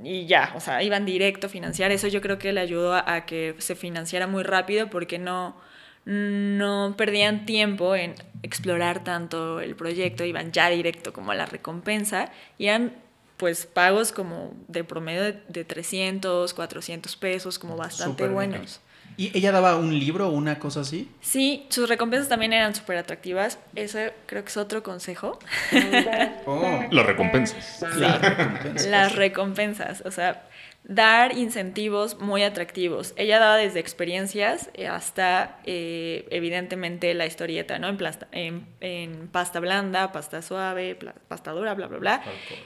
y 0.04 0.26
ya, 0.26 0.52
o 0.54 0.60
sea, 0.60 0.82
iban 0.82 1.06
directo 1.06 1.46
a 1.46 1.50
financiar. 1.50 1.90
Eso 1.90 2.06
yo 2.08 2.20
creo 2.20 2.38
que 2.38 2.52
le 2.52 2.60
ayudó 2.60 2.92
a, 2.92 3.14
a 3.14 3.24
que 3.24 3.54
se 3.58 3.74
financiara 3.74 4.26
muy 4.26 4.42
rápido 4.42 4.90
porque 4.90 5.18
no, 5.18 5.56
no 6.04 6.94
perdían 6.98 7.46
tiempo 7.46 7.96
en 7.96 8.14
explorar 8.42 9.02
tanto 9.04 9.60
el 9.60 9.74
proyecto, 9.74 10.24
iban 10.24 10.52
ya 10.52 10.68
directo 10.68 11.14
como 11.14 11.32
a 11.32 11.34
la 11.34 11.46
recompensa, 11.46 12.30
y 12.58 12.66
eran 12.66 13.07
pues 13.38 13.64
pagos 13.66 14.12
como 14.12 14.52
de 14.68 14.84
promedio 14.84 15.22
de, 15.22 15.40
de 15.48 15.64
300, 15.64 16.52
400 16.52 17.16
pesos, 17.16 17.58
como 17.58 17.76
bastante 17.76 18.24
bien. 18.24 18.34
buenos. 18.34 18.80
¿Y 19.16 19.36
ella 19.36 19.50
daba 19.50 19.74
un 19.76 19.98
libro 19.98 20.28
o 20.28 20.30
una 20.30 20.60
cosa 20.60 20.80
así? 20.82 21.10
Sí, 21.20 21.66
sus 21.70 21.88
recompensas 21.88 22.28
también 22.28 22.52
eran 22.52 22.74
súper 22.76 22.98
atractivas. 22.98 23.58
Ese 23.74 24.12
creo 24.26 24.44
que 24.44 24.50
es 24.50 24.56
otro 24.56 24.82
consejo. 24.84 25.38
Oh, 26.46 26.82
Los 26.90 27.04
recompensas. 27.06 27.80
la 27.96 28.18
recompensa. 28.18 28.88
Las 28.88 29.16
recompensas, 29.16 30.02
o 30.04 30.10
sea, 30.10 30.46
dar 30.90 31.36
incentivos 31.36 32.18
muy 32.18 32.42
atractivos. 32.42 33.12
Ella 33.16 33.38
daba 33.38 33.56
desde 33.58 33.78
experiencias 33.78 34.70
eh, 34.72 34.86
hasta, 34.88 35.60
eh, 35.66 36.26
evidentemente, 36.30 37.12
la 37.12 37.26
historieta, 37.26 37.78
¿no? 37.78 37.88
En, 37.88 37.98
plasta- 37.98 38.26
en, 38.32 38.66
en 38.80 39.28
pasta 39.28 39.60
blanda, 39.60 40.12
pasta 40.12 40.40
suave, 40.40 40.96
pasta 41.28 41.52
dura, 41.52 41.74
bla, 41.74 41.88
bla, 41.88 41.98
bla. 41.98 42.22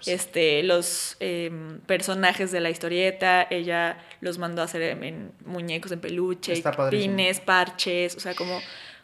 Este, 0.06 0.62
los 0.62 1.16
em, 1.18 1.80
personajes 1.80 2.52
de 2.52 2.61
la 2.61 2.70
historieta, 2.70 3.44
ella 3.50 3.98
los 4.20 4.38
mandó 4.38 4.62
a 4.62 4.66
hacer 4.66 4.82
en, 4.82 5.02
en 5.02 5.32
muñecos 5.44 5.90
en 5.90 6.00
peluche, 6.00 6.52
pines, 7.08 7.40
parches, 7.40 8.14
o 8.16 8.20
sea, 8.20 8.37
como 8.37 8.61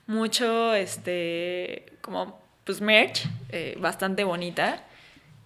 mucho, 0.07 0.75
este, 0.75 1.87
como, 2.03 2.41
pues, 2.63 2.81
merch, 2.81 3.27
eh, 3.51 3.77
bastante 3.81 4.23
bonita. 4.23 4.85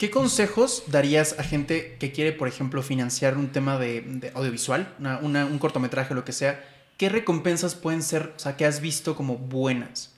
¿Qué 0.02 0.10
consejos 0.10 0.82
darías 0.88 1.38
a 1.38 1.44
gente 1.44 1.96
que 2.00 2.10
quiere, 2.10 2.32
por 2.32 2.48
ejemplo, 2.48 2.82
financiar 2.82 3.36
un 3.36 3.52
tema 3.52 3.78
de, 3.78 4.00
de 4.00 4.32
audiovisual, 4.34 4.92
una- 4.98 5.18
una- 5.18 5.46
un 5.46 5.60
cortometraje, 5.60 6.12
lo 6.12 6.24
que 6.24 6.32
sea? 6.32 6.60
¿Qué 6.96 7.08
recompensas 7.08 7.76
pueden 7.76 8.02
ser, 8.02 8.32
o 8.34 8.38
sea, 8.40 8.56
que 8.56 8.66
has 8.66 8.80
visto 8.80 9.14
como 9.14 9.38
buenas? 9.38 10.12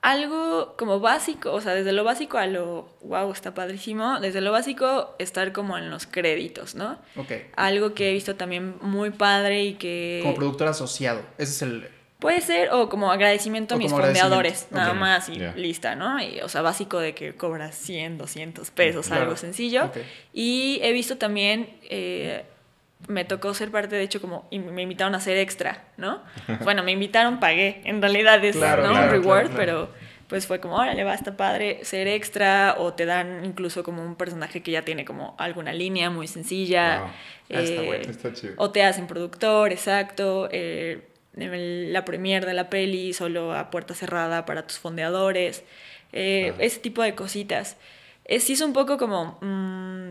Algo 0.00 0.76
como 0.78 1.00
básico, 1.00 1.52
o 1.52 1.60
sea, 1.60 1.74
desde 1.74 1.90
lo 1.90 2.04
básico 2.04 2.38
a 2.38 2.46
lo, 2.46 2.96
wow, 3.02 3.32
está 3.32 3.52
padrísimo, 3.52 4.20
desde 4.20 4.40
lo 4.40 4.52
básico 4.52 5.16
estar 5.18 5.52
como 5.52 5.76
en 5.76 5.90
los 5.90 6.06
créditos, 6.06 6.76
¿no? 6.76 6.96
Ok. 7.16 7.32
Algo 7.56 7.94
que 7.94 8.10
he 8.10 8.12
visto 8.12 8.36
también 8.36 8.76
muy 8.80 9.10
padre 9.10 9.64
y 9.64 9.74
que... 9.74 10.20
Como 10.22 10.36
productor 10.36 10.68
asociado. 10.68 11.20
Ese 11.36 11.50
es 11.50 11.62
el... 11.62 11.88
Puede 12.20 12.40
ser, 12.42 12.70
o 12.72 12.88
como 12.88 13.10
agradecimiento 13.10 13.74
O 13.74 13.76
a 13.76 13.78
mis 13.78 13.90
fondeadores, 13.90 14.68
nada 14.70 14.92
más 14.94 15.28
y 15.28 15.36
lista, 15.56 15.94
¿no? 15.96 16.22
Y, 16.22 16.40
o 16.40 16.48
sea, 16.48 16.60
básico 16.62 16.98
de 17.00 17.14
que 17.14 17.34
cobras 17.34 17.74
100, 17.74 18.18
200 18.18 18.70
pesos, 18.70 19.06
Claro. 19.06 19.22
algo 19.22 19.36
sencillo. 19.36 19.90
Y 20.32 20.78
he 20.82 20.92
visto 20.92 21.16
también, 21.16 21.68
eh, 21.88 22.44
me 23.08 23.24
tocó 23.24 23.54
ser 23.54 23.70
parte, 23.70 23.96
de 23.96 24.02
hecho, 24.02 24.20
como 24.20 24.46
y 24.50 24.58
me 24.58 24.82
invitaron 24.82 25.14
a 25.14 25.20
ser 25.20 25.38
extra, 25.38 25.84
¿no? 25.96 26.20
bueno, 26.64 26.82
me 26.82 26.92
invitaron, 26.92 27.40
pagué, 27.40 27.80
en 27.84 28.02
realidad 28.02 28.44
es 28.44 28.56
Claro, 28.56 28.82
¿no? 28.82 28.90
claro, 28.90 29.06
un 29.06 29.10
reward, 29.10 29.50
pero 29.56 29.88
pues 30.28 30.46
fue 30.46 30.60
como, 30.60 30.76
órale, 30.76 31.02
va, 31.02 31.14
está 31.14 31.36
padre 31.36 31.80
ser 31.84 32.06
extra, 32.06 32.76
o 32.78 32.92
te 32.92 33.04
dan 33.06 33.44
incluso 33.44 33.82
como 33.82 34.04
un 34.04 34.14
personaje 34.14 34.62
que 34.62 34.70
ya 34.70 34.82
tiene 34.82 35.04
como 35.04 35.34
alguna 35.38 35.72
línea 35.72 36.08
muy 36.10 36.28
sencilla. 36.28 36.98
Wow. 37.00 37.08
Ah, 37.08 37.60
está 37.62 37.82
eh, 37.82 37.86
bueno, 37.86 38.10
Está 38.10 38.32
chido. 38.32 38.52
o 38.58 38.70
te 38.70 38.84
hacen 38.84 39.08
productor, 39.08 39.72
exacto. 39.72 40.48
eh, 40.52 41.00
la 41.34 42.04
premier 42.04 42.44
de 42.44 42.54
la 42.54 42.68
peli, 42.70 43.12
solo 43.12 43.52
a 43.54 43.70
puerta 43.70 43.94
cerrada 43.94 44.44
para 44.46 44.66
tus 44.66 44.78
fondeadores. 44.78 45.62
eh, 46.12 46.52
ese 46.58 46.80
tipo 46.80 47.02
de 47.02 47.14
cositas. 47.14 47.76
Es, 48.24 48.44
sí 48.44 48.54
es 48.54 48.60
un 48.60 48.72
poco 48.72 48.98
como 48.98 49.38
mm, 49.40 50.10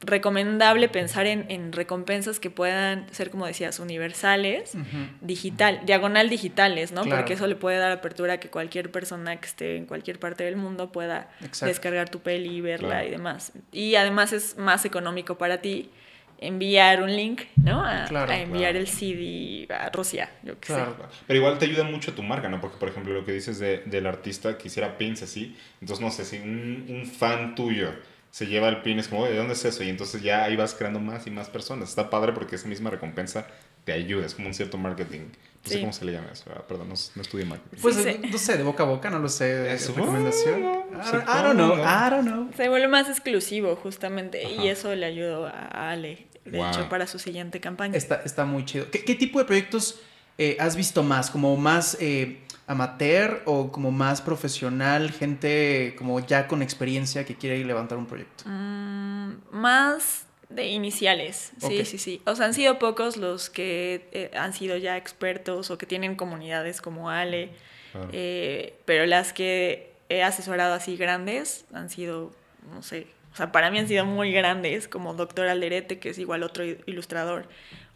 recomendable 0.00 0.88
pensar 0.88 1.26
en, 1.26 1.46
en 1.50 1.72
recompensas 1.72 2.38
que 2.38 2.50
puedan 2.50 3.06
ser, 3.12 3.30
como 3.30 3.46
decías, 3.46 3.80
universales, 3.80 4.74
digital, 5.20 5.80
diagonal 5.86 6.28
digitales, 6.28 6.92
¿no? 6.92 7.02
Claro. 7.02 7.16
Porque 7.18 7.32
eso 7.34 7.46
le 7.46 7.56
puede 7.56 7.78
dar 7.78 7.90
apertura 7.90 8.34
a 8.34 8.36
que 8.40 8.48
cualquier 8.48 8.92
persona 8.92 9.36
que 9.40 9.46
esté 9.46 9.76
en 9.76 9.86
cualquier 9.86 10.18
parte 10.20 10.44
del 10.44 10.56
mundo 10.56 10.92
pueda 10.92 11.28
Exacto. 11.40 11.66
descargar 11.66 12.08
tu 12.10 12.20
peli 12.20 12.56
y 12.56 12.60
verla 12.60 12.88
Claro. 12.90 13.08
y 13.08 13.10
demás. 13.10 13.52
Y 13.72 13.96
además 13.96 14.32
es 14.32 14.56
más 14.56 14.84
económico 14.84 15.36
para 15.36 15.60
ti 15.60 15.90
enviar 16.38 17.02
un 17.02 17.14
link, 17.14 17.42
¿no? 17.64 17.84
A, 17.84 18.06
Claro, 18.08 18.32
a 18.32 18.38
enviar 18.40 18.72
claro. 18.72 18.78
el 18.78 18.88
CD 18.88 19.74
a 19.74 19.90
Rusia, 19.90 20.30
yo 20.42 20.58
qué 20.60 20.66
Claro. 20.66 20.96
sé. 20.98 20.98
Pero 21.26 21.38
igual 21.38 21.58
te 21.58 21.64
ayuda 21.64 21.84
mucho 21.84 22.14
tu 22.14 22.22
marca, 22.22 22.48
¿no? 22.48 22.60
Porque, 22.60 22.76
por 22.78 22.88
ejemplo, 22.90 23.14
lo 23.14 23.24
que 23.24 23.32
dices 23.32 23.58
de, 23.58 23.78
del 23.86 24.06
artista 24.06 24.58
que 24.58 24.68
hiciera 24.68 24.98
pins 24.98 25.22
así, 25.22 25.56
entonces, 25.80 26.04
no 26.04 26.10
sé, 26.10 26.24
si 26.26 26.38
un, 26.38 26.86
un 26.90 27.06
fan 27.06 27.54
tuyo 27.54 27.92
se 28.30 28.46
lleva 28.46 28.68
el 28.68 28.82
pin, 28.82 28.98
es 28.98 29.08
como, 29.08 29.22
"Oye, 29.22 29.32
¿de 29.32 29.38
dónde 29.38 29.54
es 29.54 29.64
eso? 29.64 29.82
Y 29.82 29.88
entonces 29.88 30.22
ya 30.22 30.44
ahí 30.44 30.56
vas 30.56 30.74
creando 30.74 31.00
más 31.00 31.26
y 31.26 31.30
más 31.30 31.48
personas. 31.48 31.88
Está 31.88 32.10
padre 32.10 32.32
porque 32.32 32.56
esa 32.56 32.68
misma 32.68 32.90
recompensa 32.90 33.46
te 33.84 33.92
ayuda, 33.92 34.26
es 34.26 34.34
como 34.34 34.48
un 34.48 34.54
cierto 34.54 34.76
marketing. 34.76 35.30
No 35.64 35.70
sé 35.70 35.80
cómo 35.80 35.92
se 35.92 36.04
le 36.04 36.12
llama 36.12 36.28
eso, 36.32 36.44
ah, 36.54 36.62
perdón, 36.66 36.88
no, 36.88 36.94
no 37.16 37.22
estudié 37.22 37.44
marketing. 37.44 37.78
Pues 37.82 37.96
Sí, 37.96 38.20
no 38.30 38.38
sé, 38.38 38.56
de 38.56 38.62
boca 38.62 38.84
a 38.84 38.86
boca, 38.86 39.10
no 39.10 39.18
lo 39.18 39.28
sé. 39.28 39.44
de 39.44 39.74
Eso, 39.74 39.92
recomendación. 39.94 40.60
I 40.60 40.62
don't, 40.62 41.02
I 41.02 41.04
supongo. 41.06 41.42
don't 41.42 41.54
know, 41.56 41.74
I 41.78 42.10
don't 42.10 42.26
know. 42.26 42.48
Se 42.56 42.68
vuelve 42.68 42.88
más 42.88 43.08
exclusivo, 43.08 43.76
justamente. 43.76 44.44
Ajá. 44.46 44.54
Y 44.64 44.68
eso 44.68 44.94
le 44.94 45.04
ayudó 45.04 45.46
a 45.46 45.90
Ale, 45.90 46.26
de 46.44 46.58
Wow. 46.58 46.68
hecho, 46.70 46.88
para 46.88 47.06
su 47.06 47.18
siguiente 47.18 47.60
campaña. 47.60 47.96
Está, 47.96 48.22
está 48.24 48.44
muy 48.46 48.64
chido. 48.64 48.90
¿Qué, 48.90 49.04
qué 49.04 49.14
tipo 49.14 49.38
de 49.40 49.44
proyectos 49.44 50.00
eh, 50.38 50.56
has 50.60 50.74
visto 50.76 51.02
más? 51.02 51.30
¿Como 51.30 51.54
más 51.58 51.98
eh, 52.00 52.40
amateur 52.68 53.42
o 53.44 53.70
como 53.72 53.90
más 53.90 54.22
profesional? 54.22 55.10
Gente 55.10 55.94
como 55.98 56.20
ya 56.20 56.46
con 56.46 56.62
experiencia 56.62 57.26
que 57.26 57.34
quiere 57.34 57.62
levantar 57.64 57.98
un 57.98 58.06
proyecto. 58.06 58.44
Mm, 58.46 59.32
más 59.50 60.24
de 60.48 60.66
iniciales, 60.68 61.52
sí, 61.60 61.84
sí, 61.84 61.98
sí. 61.98 62.22
O 62.24 62.34
sea, 62.34 62.46
han 62.46 62.54
sido 62.54 62.78
pocos 62.78 63.16
los 63.16 63.50
que 63.50 64.06
eh, 64.12 64.30
han 64.36 64.52
sido 64.54 64.76
ya 64.76 64.96
expertos 64.96 65.70
o 65.70 65.76
que 65.78 65.86
tienen 65.86 66.16
comunidades 66.16 66.80
como 66.80 67.10
Ale, 67.10 67.50
Claro. 67.92 68.08
eh, 68.12 68.74
pero 68.84 69.06
las 69.06 69.32
que 69.32 69.92
he 70.08 70.22
asesorado 70.22 70.74
así 70.74 70.96
grandes 70.96 71.64
han 71.72 71.90
sido, 71.90 72.32
no 72.72 72.82
sé, 72.82 73.06
o 73.32 73.36
sea, 73.36 73.52
para 73.52 73.70
mí 73.70 73.78
han 73.78 73.88
sido 73.88 74.04
muy 74.06 74.32
grandes, 74.32 74.88
como 74.88 75.14
Doctor 75.14 75.48
Alderete, 75.48 75.98
que 75.98 76.10
es 76.10 76.18
igual 76.18 76.42
otro 76.42 76.64
ilustrador, 76.64 77.46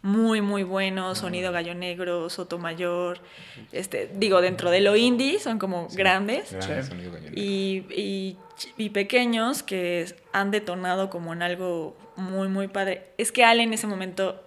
muy, 0.03 0.41
muy 0.41 0.63
bueno, 0.63 1.15
Sonido 1.15 1.51
Gallo 1.51 1.73
Negro, 1.75 2.29
Sotomayor, 2.29 3.19
este, 3.71 4.09
digo, 4.13 4.41
dentro 4.41 4.69
de 4.69 4.81
lo 4.81 4.95
indie 4.95 5.39
son 5.39 5.59
como 5.59 5.89
Sí, 5.89 5.97
grandes. 5.97 6.51
grande 6.53 6.83
Sí. 6.83 6.89
sonido 6.89 7.11
gallego. 7.11 7.33
Y, 7.35 7.85
y, 7.95 8.37
y 8.77 8.89
pequeños 8.89 9.63
que 9.63 10.13
han 10.33 10.51
detonado 10.51 11.09
como 11.09 11.33
en 11.33 11.41
algo 11.41 11.95
muy, 12.15 12.47
muy 12.47 12.67
padre. 12.67 13.07
Es 13.17 13.31
que 13.31 13.43
Ale 13.45 13.63
en 13.63 13.73
ese 13.73 13.87
momento, 13.87 14.41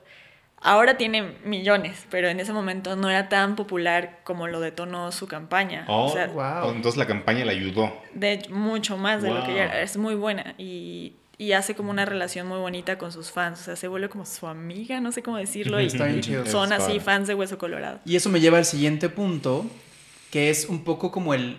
ahora 0.60 0.96
tiene 0.96 1.34
millones, 1.44 2.06
pero 2.10 2.28
en 2.28 2.40
ese 2.40 2.52
momento 2.52 2.96
no 2.96 3.08
era 3.10 3.28
tan 3.28 3.56
popular 3.56 4.20
como 4.24 4.46
lo 4.48 4.60
detonó 4.60 5.12
su 5.12 5.26
campaña. 5.28 5.84
Oh, 5.88 6.06
o 6.06 6.08
sea, 6.12 6.26
wow. 6.28 6.70
Entonces 6.70 6.96
la 6.98 7.06
campaña 7.06 7.44
le 7.44 7.52
ayudó. 7.52 7.92
de 8.14 8.32
hecho, 8.32 8.50
mucho 8.54 8.96
más 8.96 9.22
de 9.22 9.30
lo 9.30 9.44
que 9.44 9.54
ya 9.54 9.64
era. 9.64 9.80
Es 9.82 9.96
muy 9.96 10.14
buena 10.14 10.54
y, 10.58 11.14
y 11.38 11.52
hace 11.52 11.74
como 11.74 11.90
una 11.90 12.04
relación 12.04 12.46
muy 12.48 12.58
bonita 12.58 12.96
con 12.98 13.12
sus 13.12 13.30
fans. 13.30 13.60
O 13.60 13.64
sea, 13.64 13.76
se 13.76 13.88
vuelve 13.88 14.08
como 14.08 14.24
su 14.26 14.46
amiga, 14.46 15.00
no 15.00 15.12
sé 15.12 15.22
cómo 15.22 15.36
decirlo. 15.36 15.80
y, 15.82 15.86
Está 15.86 16.06
bien 16.06 16.18
y 16.18 16.22
chido. 16.22 16.46
son 16.46 16.72
así 16.72 16.84
padre. 16.92 17.00
fans 17.00 17.28
de 17.28 17.34
Hueso 17.34 17.58
Colorado. 17.58 18.00
Y 18.04 18.16
eso 18.16 18.30
me 18.30 18.40
lleva 18.40 18.58
al 18.58 18.64
siguiente 18.64 19.08
punto, 19.08 19.66
que 20.30 20.50
es 20.50 20.66
un 20.66 20.84
poco 20.84 21.10
como 21.12 21.34
el... 21.34 21.58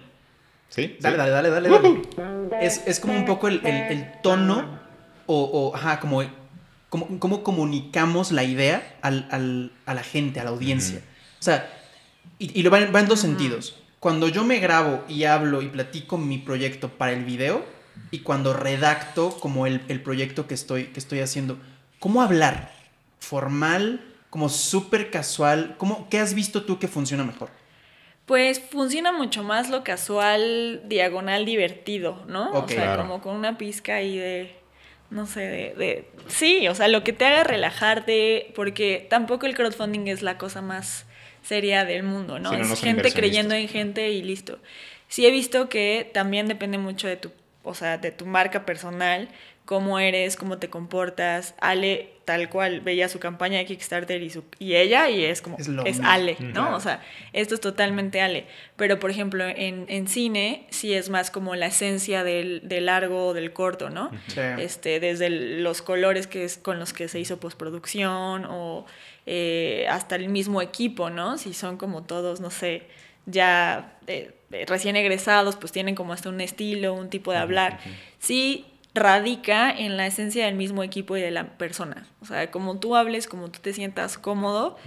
¿Sí? 0.70 0.98
Dale, 1.00 1.16
¿Sí? 1.16 1.20
dale, 1.20 1.32
dale, 1.32 1.50
dale. 1.50 1.70
dale. 2.18 2.66
Es, 2.66 2.86
es 2.88 3.00
como 3.00 3.14
un 3.14 3.24
poco 3.26 3.48
el, 3.48 3.62
el- 3.66 3.74
el 3.98 4.12
tono 4.22 4.80
o, 5.28 5.44
o, 5.44 5.76
ajá, 5.76 6.00
como, 6.00 6.24
como, 6.90 7.20
cómo 7.20 7.44
comunicamos 7.44 8.32
la 8.32 8.44
idea 8.44 8.98
al, 9.02 9.28
al- 9.32 9.72
a 9.86 9.94
la 9.94 10.04
gente, 10.04 10.40
a 10.40 10.44
la 10.44 10.50
audiencia. 10.50 11.02
O 11.40 11.44
sea, 11.44 11.70
y, 12.40 12.60
y 12.60 12.64
lo 12.64 12.72
va, 12.72 12.80
en- 12.80 12.94
va 12.96 13.00
en 13.02 13.08
dos 13.08 13.20
sentidos. 13.20 13.76
Cuando 14.00 14.28
yo 14.30 14.44
me 14.44 14.60
grabo 14.60 15.04
y 15.10 15.24
hablo 15.26 15.62
y 15.62 15.68
platico 15.68 16.18
mi 16.18 16.38
proyecto 16.38 16.90
para 16.90 17.12
el 17.12 17.26
video 17.26 17.64
y 18.12 18.20
cuando 18.20 18.54
redacto 18.54 19.32
como 19.40 19.66
el, 19.68 19.82
el 19.88 20.02
proyecto 20.02 20.48
que 20.48 20.54
estoy, 20.54 20.86
que 20.86 21.00
estoy 21.00 21.20
haciendo. 21.20 21.58
¿Cómo 22.00 22.22
hablar? 22.22 22.72
¿Formal? 23.20 24.02
¿Como 24.30 24.50
súper 24.50 25.10
casual? 25.10 25.76
¿Cómo, 25.78 26.08
¿Qué 26.10 26.20
has 26.20 26.34
visto 26.34 26.64
tú 26.64 26.78
que 26.80 26.88
funciona 26.88 27.24
mejor? 27.24 27.50
Pues 28.26 28.60
funciona 28.60 29.12
mucho 29.12 29.42
más 29.44 29.70
lo 29.70 29.84
casual, 29.84 30.82
diagonal, 30.86 31.46
divertido, 31.46 32.24
¿no? 32.28 32.52
O 32.52 32.68
sea, 32.68 32.84
Claro. 32.84 33.02
como 33.04 33.22
con 33.22 33.36
una 33.36 33.58
pizca 33.58 33.96
ahí 33.96 34.18
de, 34.18 34.56
no 35.10 35.26
sé, 35.26 35.42
de, 35.42 35.74
de... 35.76 36.10
Sí, 36.28 36.68
o 36.68 36.76
sea, 36.76 36.88
lo 36.88 37.04
que 37.04 37.14
te 37.14 37.26
haga 37.26 37.44
relajarte, 37.44 38.52
porque 38.56 39.06
tampoco 39.10 39.46
el 39.46 39.56
crowdfunding 39.56 40.08
es 40.08 40.22
la 40.22 40.38
cosa 40.38 40.62
más 40.62 41.06
seria 41.44 41.86
del 41.86 42.04
mundo, 42.04 42.40
¿no? 42.40 42.50
Sí, 42.50 42.58
no, 42.58 42.62
es 42.64 42.70
no 42.70 42.76
gente 42.76 43.14
creyendo 43.14 43.56
en 43.56 43.68
gente 43.70 44.10
y 44.10 44.22
listo. 44.22 44.60
Sí 45.08 45.26
he 45.26 45.32
visto 45.32 45.70
que 45.70 46.10
también 46.14 46.48
depende 46.48 46.78
mucho 46.78 47.08
de 47.08 47.16
tu, 47.16 47.32
o 47.64 47.74
sea, 47.74 47.98
de 47.98 48.12
tu 48.12 48.26
marca 48.26 48.66
personal, 48.66 49.30
cómo 49.68 50.00
eres, 50.00 50.38
cómo 50.38 50.58
te 50.60 50.70
comportas. 50.70 51.54
Ale, 51.60 52.10
tal 52.24 52.50
cual, 52.50 52.80
veía 52.80 53.10
su 53.10 53.20
campaña 53.20 53.58
de 53.58 53.66
Kickstarter 53.66 54.24
y, 54.24 54.30
su, 54.30 54.46
y 54.60 54.76
ella, 54.76 55.10
y 55.10 55.26
es 55.26 55.42
como, 55.42 55.58
Es. 55.58 56.00
Ale. 56.00 56.38
¿no? 56.40 56.74
O 56.74 56.80
sea, 56.80 57.04
esto 57.34 57.54
es 57.54 57.60
totalmente 57.60 58.22
Ale. 58.22 58.48
Pero, 58.78 58.98
por 58.98 59.12
ejemplo, 59.12 59.44
en, 59.46 59.86
en 59.90 60.08
cine 60.08 60.66
sí 60.70 60.94
es 60.94 61.10
más 61.10 61.32
como 61.32 61.54
la 61.56 61.66
esencia 61.68 62.24
del, 62.24 62.62
del 62.64 62.86
largo 62.86 63.28
o 63.28 63.34
del 63.34 63.52
corto, 63.52 63.90
¿no? 63.90 64.10
Sí. 64.28 64.40
Este, 64.58 65.02
desde 65.02 65.30
los 65.30 65.82
colores 65.82 66.28
que 66.28 66.46
es 66.46 66.58
con 66.58 66.80
los 66.80 66.94
que 66.94 67.10
se 67.10 67.20
hizo 67.20 67.38
postproducción 67.38 68.46
o 68.46 68.86
eh, 69.26 69.86
hasta 69.90 70.16
el 70.16 70.30
mismo 70.30 70.62
equipo, 70.62 71.10
¿no? 71.10 71.38
Si 71.38 71.54
son 71.54 71.76
como 71.76 72.04
todos, 72.04 72.40
no 72.40 72.52
sé, 72.52 72.84
ya 73.26 73.98
eh, 74.08 74.32
eh, 74.54 74.66
recién 74.66 74.96
egresados, 74.96 75.58
pues 75.58 75.74
tienen 75.74 75.94
como 75.94 76.14
hasta 76.14 76.30
un 76.30 76.40
estilo, 76.40 76.94
un 76.94 77.10
tipo 77.10 77.34
de 77.34 77.40
hablar. 77.40 77.80
Sí 78.18 78.66
radica 79.00 79.72
en 79.72 79.98
la 79.98 80.06
esencia 80.08 80.46
del 80.46 80.56
mismo 80.56 80.84
equipo 80.84 81.16
y 81.18 81.22
de 81.22 81.32
la 81.32 81.58
persona. 81.58 82.08
O 82.22 82.26
sea, 82.26 82.52
como 82.52 82.80
tú 82.80 82.96
hables, 82.96 83.28
como 83.28 83.50
tú 83.50 83.60
te 83.62 83.74
sientas 83.74 84.18
cómodo 84.18 84.78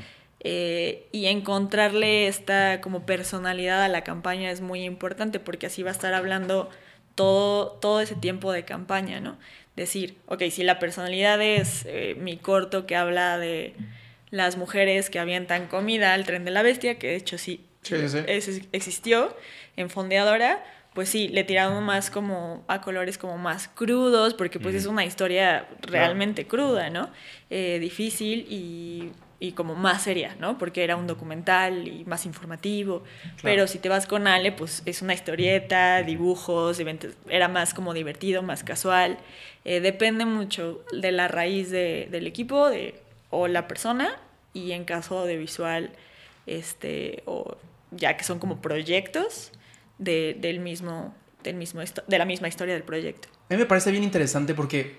eh, 0.41 1.07
y 1.13 1.27
encontrarle 1.27 2.27
esta 2.29 2.81
como 2.81 3.05
personalidad 3.05 3.83
a 3.83 3.89
la 3.89 4.03
campaña 4.05 4.51
es 4.51 4.61
muy 4.61 4.85
importante 4.85 5.39
porque 5.41 5.67
así 5.67 5.83
va 5.83 5.91
a 5.91 5.93
estar 5.93 6.15
hablando 6.15 6.71
todo, 7.15 7.73
todo 7.73 8.01
ese 8.01 8.15
tiempo 8.15 8.53
de 8.53 8.65
campaña, 8.65 9.21
¿no? 9.21 9.37
Decir, 9.77 10.17
ok, 10.27 10.45
si 10.51 10.63
la 10.63 10.79
personalidad 10.79 11.41
es 11.43 11.85
eh, 11.87 12.15
mi 12.19 12.37
corto 12.37 12.87
que 12.87 12.97
habla 12.97 13.39
de 13.39 13.75
las 14.31 14.57
mujeres 14.57 15.11
que 15.11 15.19
avientan 15.19 15.67
comida 15.67 16.15
al 16.15 16.25
tren 16.25 16.45
de 16.45 16.51
la 16.51 16.63
bestia, 16.63 16.99
que 16.99 17.09
de 17.09 17.17
hecho 17.17 17.37
sí, 17.39 17.65
Sí, 17.83 17.97
sí, 17.97 18.09
sí. 18.11 18.19
es- 18.27 18.61
existió 18.73 19.35
en 19.77 19.89
Fondeadora, 19.91 20.63
pues 20.95 21.09
sí, 21.09 21.29
le 21.29 21.45
tiraron 21.45 21.85
más 21.85 22.11
como 22.11 22.65
a 22.67 22.81
colores 22.81 23.17
como 23.19 23.39
más 23.39 23.69
crudos, 23.69 24.35
porque 24.35 24.59
pues 24.59 24.75
es 24.75 24.87
una 24.87 25.05
historia 25.05 25.69
realmente 25.83 26.47
cruda, 26.47 26.91
¿no? 26.91 27.11
Eh, 27.49 27.79
difícil 27.81 28.47
y, 28.51 29.13
y 29.39 29.53
como 29.53 29.77
más 29.77 30.03
seria, 30.03 30.35
¿no? 30.41 30.59
Porque 30.59 30.83
era 30.83 30.97
un 30.97 31.07
documental 31.07 31.87
y 31.87 32.05
más 32.07 32.27
informativo. 32.27 33.05
Pero 33.43 33.67
si 33.69 33.79
te 33.79 33.89
vas 33.89 34.07
con 34.07 34.27
Ale, 34.27 34.51
pues 34.53 34.83
es 34.85 35.01
una 35.01 35.15
historieta, 35.15 36.03
dibujos, 36.03 36.81
eventos, 36.81 37.15
era 37.29 37.47
más 37.47 37.73
como 37.73 37.95
divertido, 37.95 38.43
más 38.43 38.65
casual. 38.65 39.19
Eh, 39.65 39.79
depende 39.81 40.25
mucho 40.25 40.83
de 40.93 41.13
la 41.13 41.29
raíz 41.29 41.71
de- 41.71 42.09
del 42.11 42.27
equipo 42.27 42.69
de, 42.69 43.01
o 43.31 43.47
la 43.47 43.69
persona, 43.69 44.11
y 44.53 44.73
en 44.73 44.85
caso 44.85 45.25
de 45.25 45.37
visual, 45.37 45.91
este, 46.47 47.23
o 47.27 47.57
ya 47.93 48.17
que 48.17 48.25
son 48.25 48.39
como 48.41 48.61
proyectos 48.61 49.53
de, 50.01 50.37
del 50.41 50.59
mismo, 50.59 51.15
del 51.45 51.55
mismo 51.55 51.81
de 51.81 52.19
la 52.19 52.25
misma 52.25 52.49
historia 52.49 52.75
del 52.75 52.83
proyecto. 52.83 53.29
A 53.49 53.55
mí 53.55 53.59
me 53.59 53.67
parece 53.67 53.93
bien 53.93 54.03
interesante 54.03 54.55
porque 54.55 54.97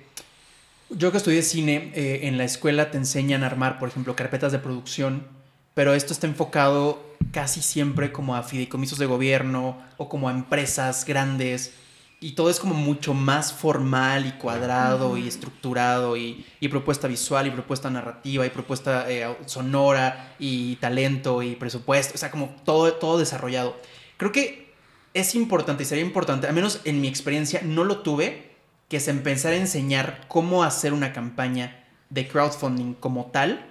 yo 0.90 1.12
que 1.12 1.18
estudié 1.18 1.42
cine, 1.42 1.92
eh, 1.96 2.22
en 2.24 2.38
la 2.38 2.46
escuela 2.46 2.92
te 2.92 2.98
enseñan 2.98 3.44
a 3.44 3.48
armar, 3.48 3.80
por 3.80 3.90
ejemplo, 3.90 4.16
carpetas 4.16 4.52
de 4.52 4.60
producción, 4.60 5.26
pero 5.74 5.94
esto 5.94 6.14
está 6.14 6.28
enfocado 6.28 7.04
casi 7.32 7.62
siempre 7.62 8.12
como 8.12 8.36
a 8.36 8.44
fideicomisos 8.44 9.00
de 9.00 9.06
gobierno 9.06 9.82
o 9.98 10.08
como 10.08 10.30
a 10.30 10.32
empresas 10.32 11.06
grandes. 11.06 11.74
Y 12.20 12.34
todo 12.34 12.52
es 12.52 12.60
como 12.60 12.76
mucho 12.76 13.16
más 13.16 13.52
formal 13.52 14.28
y 14.28 14.34
cuadrado 14.34 15.18
y 15.18 15.28
estructurado 15.28 16.18
y, 16.18 16.46
y 16.60 16.68
propuesta 16.68 17.08
visual 17.08 17.48
y 17.48 17.52
propuesta 17.52 17.90
narrativa 17.90 18.46
y 18.46 18.50
propuesta 18.52 19.10
eh, 19.10 19.26
sonora 19.48 20.36
y 20.38 20.76
talento 20.76 21.42
y 21.42 21.56
presupuesto. 21.56 22.14
O 22.14 22.18
sea, 22.18 22.30
como 22.30 22.50
todo, 22.64 22.94
todo 22.94 23.18
desarrollado. 23.18 23.76
Creo 24.18 24.32
que 24.32 24.71
es 25.14 25.36
importante 25.36 25.84
y 25.84 25.86
sería 25.86 26.04
importante, 26.04 26.48
al 26.48 26.54
menos 26.54 26.82
en 26.86 27.02
mi 27.02 27.08
experiencia 27.08 27.62
no 27.64 27.84
lo 27.84 28.00
tuve, 28.00 28.52
que 28.90 28.98
es 28.98 29.08
empezar 29.08 29.54
a 29.54 29.58
enseñar 29.58 30.26
cómo 30.28 30.64
hacer 30.64 30.94
una 30.94 31.14
campaña 31.14 31.84
de 32.10 32.28
crowdfunding 32.28 32.94
como 32.96 33.26
tal, 33.28 33.68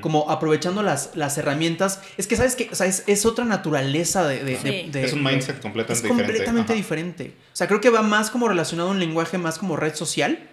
como 0.00 0.28
aprovechando 0.28 0.82
las, 0.82 1.10
las 1.14 1.38
herramientas. 1.38 2.00
Es 2.16 2.26
que, 2.26 2.34
¿sabes 2.34 2.56
qué? 2.56 2.68
O 2.72 2.74
sea, 2.74 2.86
es, 2.88 3.04
es 3.06 3.24
otra 3.24 3.44
naturaleza 3.44 4.26
de... 4.26 4.42
de- 4.42 4.56
de- 4.56 4.58
Sí. 4.58 4.90
de- 4.90 5.04
Es 5.04 5.12
un 5.12 5.22
mindset 5.22 5.60
completamente 5.60 5.92
es 5.92 6.02
diferente. 6.02 6.24
completamente 6.32 6.72
Ajá. 6.72 6.76
diferente. 6.76 7.34
O 7.52 7.56
sea, 7.56 7.68
creo 7.68 7.80
que 7.80 7.90
va 7.90 8.02
más 8.02 8.30
como 8.30 8.48
relacionado 8.48 8.88
a 8.88 8.92
un 8.92 8.98
lenguaje 8.98 9.38
más 9.38 9.58
como 9.58 9.76
red 9.76 9.94
social 9.94 10.48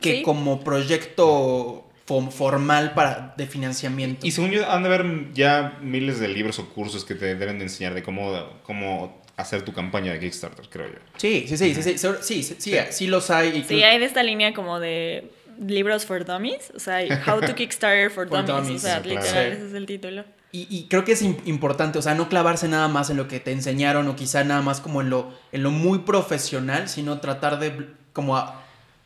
que 0.00 0.18
Sí. 0.18 0.22
como 0.22 0.62
proyecto 0.62 1.89
formal 2.30 2.94
para, 2.94 3.34
de 3.36 3.46
financiamiento. 3.46 4.26
Y 4.26 4.30
según 4.32 4.50
yo, 4.50 4.68
han 4.68 4.82
de 4.82 4.88
haber 4.88 5.32
ya 5.32 5.78
miles 5.80 6.18
de 6.18 6.28
libros 6.28 6.58
o 6.58 6.68
cursos 6.68 7.04
que 7.04 7.14
te 7.14 7.34
deben 7.34 7.58
de 7.58 7.64
enseñar 7.64 7.94
de 7.94 8.02
cómo, 8.02 8.60
cómo 8.64 9.22
hacer 9.36 9.62
tu 9.62 9.72
campaña 9.72 10.12
de 10.12 10.20
Kickstarter, 10.20 10.68
creo 10.68 10.88
yo. 10.88 10.98
Sí, 11.16 11.46
sí, 11.48 11.56
sí, 11.56 11.74
sí, 11.74 11.98
sí, 11.98 12.42
sí, 12.42 12.56
sí, 12.58 12.76
sí 12.90 13.06
los 13.06 13.30
hay. 13.30 13.64
Sí, 13.66 13.82
hay 13.82 13.98
de 13.98 14.04
esta 14.04 14.22
línea 14.22 14.52
como 14.54 14.80
de 14.80 15.30
libros 15.58 16.06
for 16.06 16.24
dummies, 16.24 16.72
o 16.74 16.78
sea, 16.78 17.00
How 17.26 17.40
to 17.40 17.54
Kickstarter 17.54 18.10
for, 18.10 18.28
dummies, 18.46 18.84
o 18.84 18.86
sea, 18.86 19.00
literal, 19.00 19.52
ese 19.52 19.66
es 19.68 19.74
el 19.74 19.86
título. 19.86 20.24
Y, 20.52 20.88
creo 20.88 21.04
que 21.04 21.12
es 21.12 21.22
importante, 21.22 22.00
o 22.00 22.02
sea, 22.02 22.16
no 22.16 22.28
clavarse 22.28 22.66
nada 22.66 22.88
más 22.88 23.08
en 23.08 23.16
lo 23.16 23.28
que 23.28 23.38
te 23.38 23.52
enseñaron 23.52 24.08
o 24.08 24.16
quizá 24.16 24.42
nada 24.42 24.62
más 24.62 24.80
como 24.80 25.00
en 25.00 25.08
lo, 25.08 25.32
en 25.52 25.62
lo 25.62 25.70
muy 25.70 26.00
profesional, 26.00 26.88
sino 26.88 27.20
tratar 27.20 27.60
de 27.60 27.86
como 28.12 28.36
a 28.36 28.59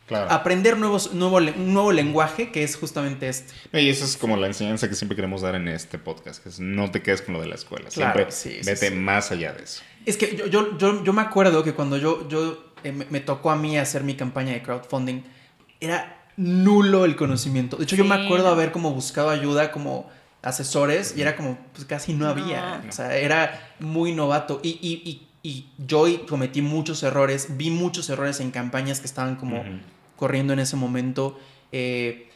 Claro. 0.06 0.30
aprender 0.30 0.76
nuevos, 0.76 1.14
nuevo, 1.14 1.36
un 1.36 1.72
nuevo 1.72 1.90
lenguaje 1.90 2.52
que 2.52 2.62
es 2.62 2.76
justamente 2.76 3.28
este. 3.28 3.54
Y 3.72 3.88
esa 3.88 4.04
es 4.04 4.18
como 4.18 4.36
la 4.36 4.46
enseñanza 4.46 4.88
que 4.88 4.94
siempre 4.94 5.16
queremos 5.16 5.40
dar 5.40 5.54
en 5.54 5.66
este 5.68 5.98
podcast, 5.98 6.42
que 6.42 6.50
es 6.50 6.60
no 6.60 6.90
te 6.90 7.00
quedes 7.00 7.22
con 7.22 7.34
lo 7.34 7.40
de 7.40 7.46
la 7.48 7.54
escuela. 7.54 7.88
Claro, 7.88 8.12
Siempre 8.12 8.32
sí, 8.32 8.62
sí, 8.62 8.70
vete 8.70 8.90
sí. 8.90 8.94
más 8.94 9.30
allá 9.32 9.52
de 9.54 9.64
eso. 9.64 9.82
Es 10.04 10.18
que 10.18 10.36
yo, 10.36 10.46
yo, 10.46 10.76
yo, 10.76 11.02
yo 11.02 11.12
me 11.14 11.22
acuerdo 11.22 11.64
que 11.64 11.72
cuando 11.72 11.96
yo, 11.96 12.28
yo 12.28 12.72
eh, 12.84 12.92
me, 12.92 13.20
tocó 13.20 13.50
a 13.50 13.56
mí 13.56 13.78
hacer 13.78 14.04
mi 14.04 14.14
campaña 14.14 14.52
de 14.52 14.62
crowdfunding, 14.62 15.22
era 15.80 16.28
nulo 16.36 17.06
el 17.06 17.16
conocimiento. 17.16 17.78
De 17.78 17.84
hecho, 17.84 17.96
yo 17.96 18.04
me 18.04 18.14
acuerdo 18.14 18.48
haber 18.48 18.72
como 18.72 18.92
buscado 18.92 19.30
ayuda 19.30 19.72
como 19.72 20.10
asesores 20.42 21.14
y 21.16 21.22
era 21.22 21.34
como, 21.34 21.56
pues 21.72 21.86
casi 21.86 22.12
no 22.12 22.28
había. 22.28 22.80
No. 22.82 22.90
O 22.90 22.92
sea, 22.92 23.16
era 23.16 23.74
muy 23.80 24.12
novato. 24.12 24.60
Y, 24.62 24.78
y, 24.82 25.08
y, 25.08 25.26
y 25.42 25.68
yo 25.78 26.04
cometí 26.26 26.60
muchos 26.60 27.02
errores, 27.02 27.56
vi 27.56 27.70
muchos 27.70 28.10
errores 28.10 28.40
en 28.40 28.50
campañas 28.50 29.00
que 29.00 29.06
estaban 29.06 29.36
como. 29.36 29.64
Corriendo 30.16 30.52
en 30.52 30.58
ese 30.58 30.76
momento. 30.76 31.38
Eh, 31.72 32.28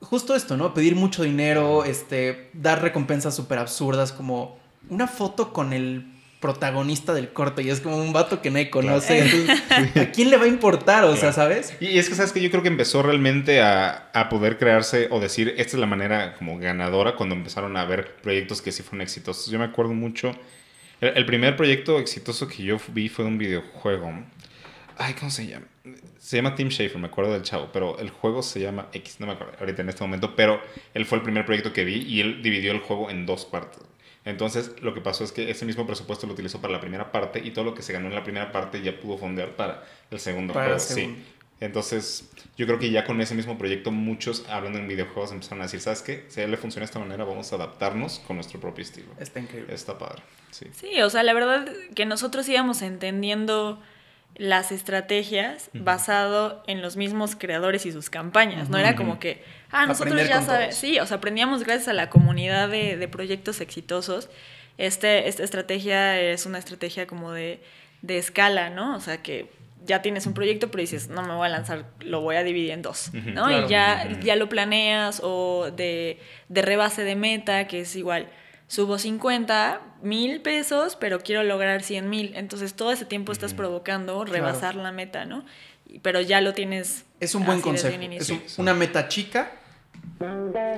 justo 0.00 0.34
esto, 0.34 0.56
¿no? 0.56 0.74
Pedir 0.74 0.94
mucho 0.96 1.22
dinero, 1.22 1.84
este, 1.84 2.50
dar 2.52 2.82
recompensas 2.82 3.34
súper 3.34 3.58
absurdas, 3.58 4.12
como 4.12 4.58
una 4.88 5.06
foto 5.06 5.52
con 5.52 5.72
el 5.72 6.12
protagonista 6.40 7.14
del 7.14 7.32
corto 7.32 7.60
y 7.60 7.70
es 7.70 7.80
como 7.80 7.96
un 7.96 8.12
vato 8.12 8.42
que 8.42 8.50
nadie 8.50 8.70
conoce. 8.70 9.18
entonces, 9.24 9.96
¿A 9.96 10.10
quién 10.12 10.30
le 10.30 10.36
va 10.36 10.44
a 10.44 10.48
importar? 10.48 11.04
O 11.04 11.16
sea. 11.16 11.32
¿sabes? 11.32 11.74
Y 11.80 11.98
es 11.98 12.08
que, 12.08 12.14
¿sabes 12.14 12.32
que 12.32 12.40
Yo 12.40 12.50
creo 12.50 12.62
que 12.62 12.68
empezó 12.68 13.02
realmente 13.02 13.60
a, 13.60 14.10
a 14.12 14.28
poder 14.28 14.58
crearse 14.58 15.08
o 15.10 15.18
decir, 15.20 15.54
esta 15.56 15.76
es 15.76 15.80
la 15.80 15.86
manera 15.86 16.34
como 16.34 16.58
ganadora 16.58 17.16
cuando 17.16 17.34
empezaron 17.34 17.76
a 17.76 17.84
ver 17.84 18.16
proyectos 18.16 18.62
que 18.62 18.72
sí 18.72 18.82
fueron 18.82 19.02
exitosos. 19.02 19.50
Yo 19.50 19.58
me 19.58 19.64
acuerdo 19.64 19.94
mucho, 19.94 20.32
el, 21.00 21.16
el 21.16 21.26
primer 21.26 21.56
proyecto 21.56 21.98
exitoso 21.98 22.46
que 22.48 22.62
yo 22.62 22.78
vi 22.88 23.08
fue 23.08 23.24
un 23.24 23.38
videojuego. 23.38 24.12
Ay, 24.98 25.14
¿cómo 25.14 25.30
se 25.30 25.46
llama? 25.46 25.66
Se 26.26 26.36
llama 26.36 26.56
Tim 26.56 26.70
Schafer, 26.70 26.98
me 26.98 27.06
acuerdo 27.06 27.34
del 27.34 27.42
chavo, 27.42 27.68
pero 27.72 28.00
el 28.00 28.10
juego 28.10 28.42
se 28.42 28.58
llama 28.58 28.88
X, 28.92 29.20
no 29.20 29.28
me 29.28 29.34
acuerdo 29.34 29.52
ahorita 29.60 29.82
en 29.82 29.90
este 29.90 30.02
momento, 30.02 30.34
pero 30.34 30.60
él 30.92 31.06
fue 31.06 31.18
el 31.18 31.22
primer 31.22 31.46
proyecto 31.46 31.72
que 31.72 31.84
vi 31.84 32.02
y 32.02 32.20
él 32.20 32.42
dividió 32.42 32.72
el 32.72 32.80
juego 32.80 33.10
en 33.10 33.26
dos 33.26 33.44
partes. 33.44 33.78
Entonces, 34.24 34.72
lo 34.82 34.92
que 34.92 35.00
pasó 35.00 35.22
es 35.22 35.30
que 35.30 35.48
ese 35.48 35.64
mismo 35.64 35.86
presupuesto 35.86 36.26
lo 36.26 36.32
utilizó 36.32 36.60
para 36.60 36.72
la 36.72 36.80
primera 36.80 37.12
parte 37.12 37.38
y 37.38 37.52
todo 37.52 37.64
lo 37.64 37.74
que 37.74 37.82
se 37.82 37.92
ganó 37.92 38.08
en 38.08 38.14
la 38.16 38.24
primera 38.24 38.50
parte 38.50 38.82
ya 38.82 38.98
pudo 38.98 39.18
fondear 39.18 39.50
para 39.50 39.84
el 40.10 40.18
segundo 40.18 40.52
Para 40.52 40.66
el 40.66 40.72
juego. 40.80 40.84
segundo. 40.84 41.16
Sí. 41.20 41.24
Entonces, 41.60 42.28
yo 42.56 42.66
creo 42.66 42.80
que 42.80 42.90
ya 42.90 43.04
con 43.04 43.20
ese 43.20 43.36
mismo 43.36 43.56
proyecto, 43.56 43.92
muchos 43.92 44.48
hablando 44.48 44.80
en 44.80 44.88
videojuegos 44.88 45.30
empezaron 45.30 45.60
a 45.60 45.66
decir, 45.66 45.78
¿sabes 45.78 46.02
qué? 46.02 46.24
Si 46.26 46.40
a 46.40 46.44
él 46.44 46.50
le 46.50 46.56
funciona 46.56 46.82
de 46.82 46.86
esta 46.86 46.98
manera, 46.98 47.22
vamos 47.22 47.52
a 47.52 47.54
adaptarnos 47.54 48.18
con 48.26 48.34
nuestro 48.34 48.58
propio 48.58 48.82
estilo. 48.82 49.12
Está 49.20 49.38
increíble. 49.38 49.72
Está 49.72 49.96
padre. 49.96 50.24
Sí. 50.50 50.66
Sí, 50.72 51.00
o 51.02 51.08
sea, 51.08 51.22
la 51.22 51.34
verdad 51.34 51.68
que 51.94 52.04
nosotros 52.04 52.48
íbamos 52.48 52.82
entendiendo 52.82 53.80
las 54.36 54.70
estrategias 54.72 55.70
basado 55.72 56.62
en 56.66 56.82
los 56.82 56.96
mismos 56.96 57.36
creadores 57.36 57.86
y 57.86 57.92
sus 57.92 58.10
campañas. 58.10 58.68
No 58.68 58.78
era 58.78 58.94
como 58.94 59.18
que, 59.18 59.42
ah, 59.70 59.86
nosotros 59.86 60.12
Aprender 60.12 60.28
ya 60.28 60.42
sabemos. 60.42 60.74
Sí, 60.74 60.98
o 60.98 61.06
sea, 61.06 61.18
aprendíamos 61.18 61.64
gracias 61.64 61.88
a 61.88 61.92
la 61.92 62.10
comunidad 62.10 62.68
de, 62.68 62.96
de 62.96 63.08
proyectos 63.08 63.60
exitosos. 63.60 64.28
Este, 64.78 65.28
esta 65.28 65.42
estrategia 65.42 66.20
es 66.20 66.44
una 66.44 66.58
estrategia 66.58 67.06
como 67.06 67.32
de, 67.32 67.60
de 68.02 68.18
escala, 68.18 68.68
¿no? 68.68 68.96
O 68.96 69.00
sea, 69.00 69.22
que 69.22 69.50
ya 69.86 70.02
tienes 70.02 70.26
un 70.26 70.34
proyecto, 70.34 70.70
pero 70.70 70.82
dices, 70.82 71.08
no 71.08 71.22
me 71.22 71.34
voy 71.34 71.46
a 71.46 71.50
lanzar, 71.50 71.86
lo 72.00 72.20
voy 72.20 72.36
a 72.36 72.42
dividir 72.42 72.72
en 72.72 72.82
dos. 72.82 73.10
¿no? 73.14 73.46
Claro. 73.46 73.66
Y 73.66 73.68
ya, 73.70 74.08
ya 74.20 74.36
lo 74.36 74.48
planeas 74.48 75.20
o 75.22 75.70
de, 75.74 76.20
de 76.48 76.62
rebase 76.62 77.04
de 77.04 77.14
meta, 77.14 77.66
que 77.66 77.80
es 77.80 77.96
igual, 77.96 78.28
subo 78.68 78.98
50 78.98 79.80
mil 80.02 80.40
pesos, 80.40 80.96
pero 80.96 81.20
quiero 81.20 81.42
lograr 81.42 81.82
100 81.82 82.08
mil. 82.10 82.32
Entonces 82.34 82.74
todo 82.74 82.92
ese 82.92 83.04
tiempo 83.04 83.32
estás 83.32 83.54
provocando 83.54 84.24
rebasar 84.24 84.74
la 84.74 84.92
meta, 84.92 85.24
¿no? 85.24 85.44
Pero 86.02 86.20
ya 86.20 86.40
lo 86.40 86.52
tienes. 86.52 87.04
Es 87.20 87.34
un 87.34 87.44
buen 87.46 87.62
un 87.64 87.74
Es 87.76 88.30
un- 88.30 88.42
una 88.58 88.74
meta 88.74 89.08
chica. 89.08 89.52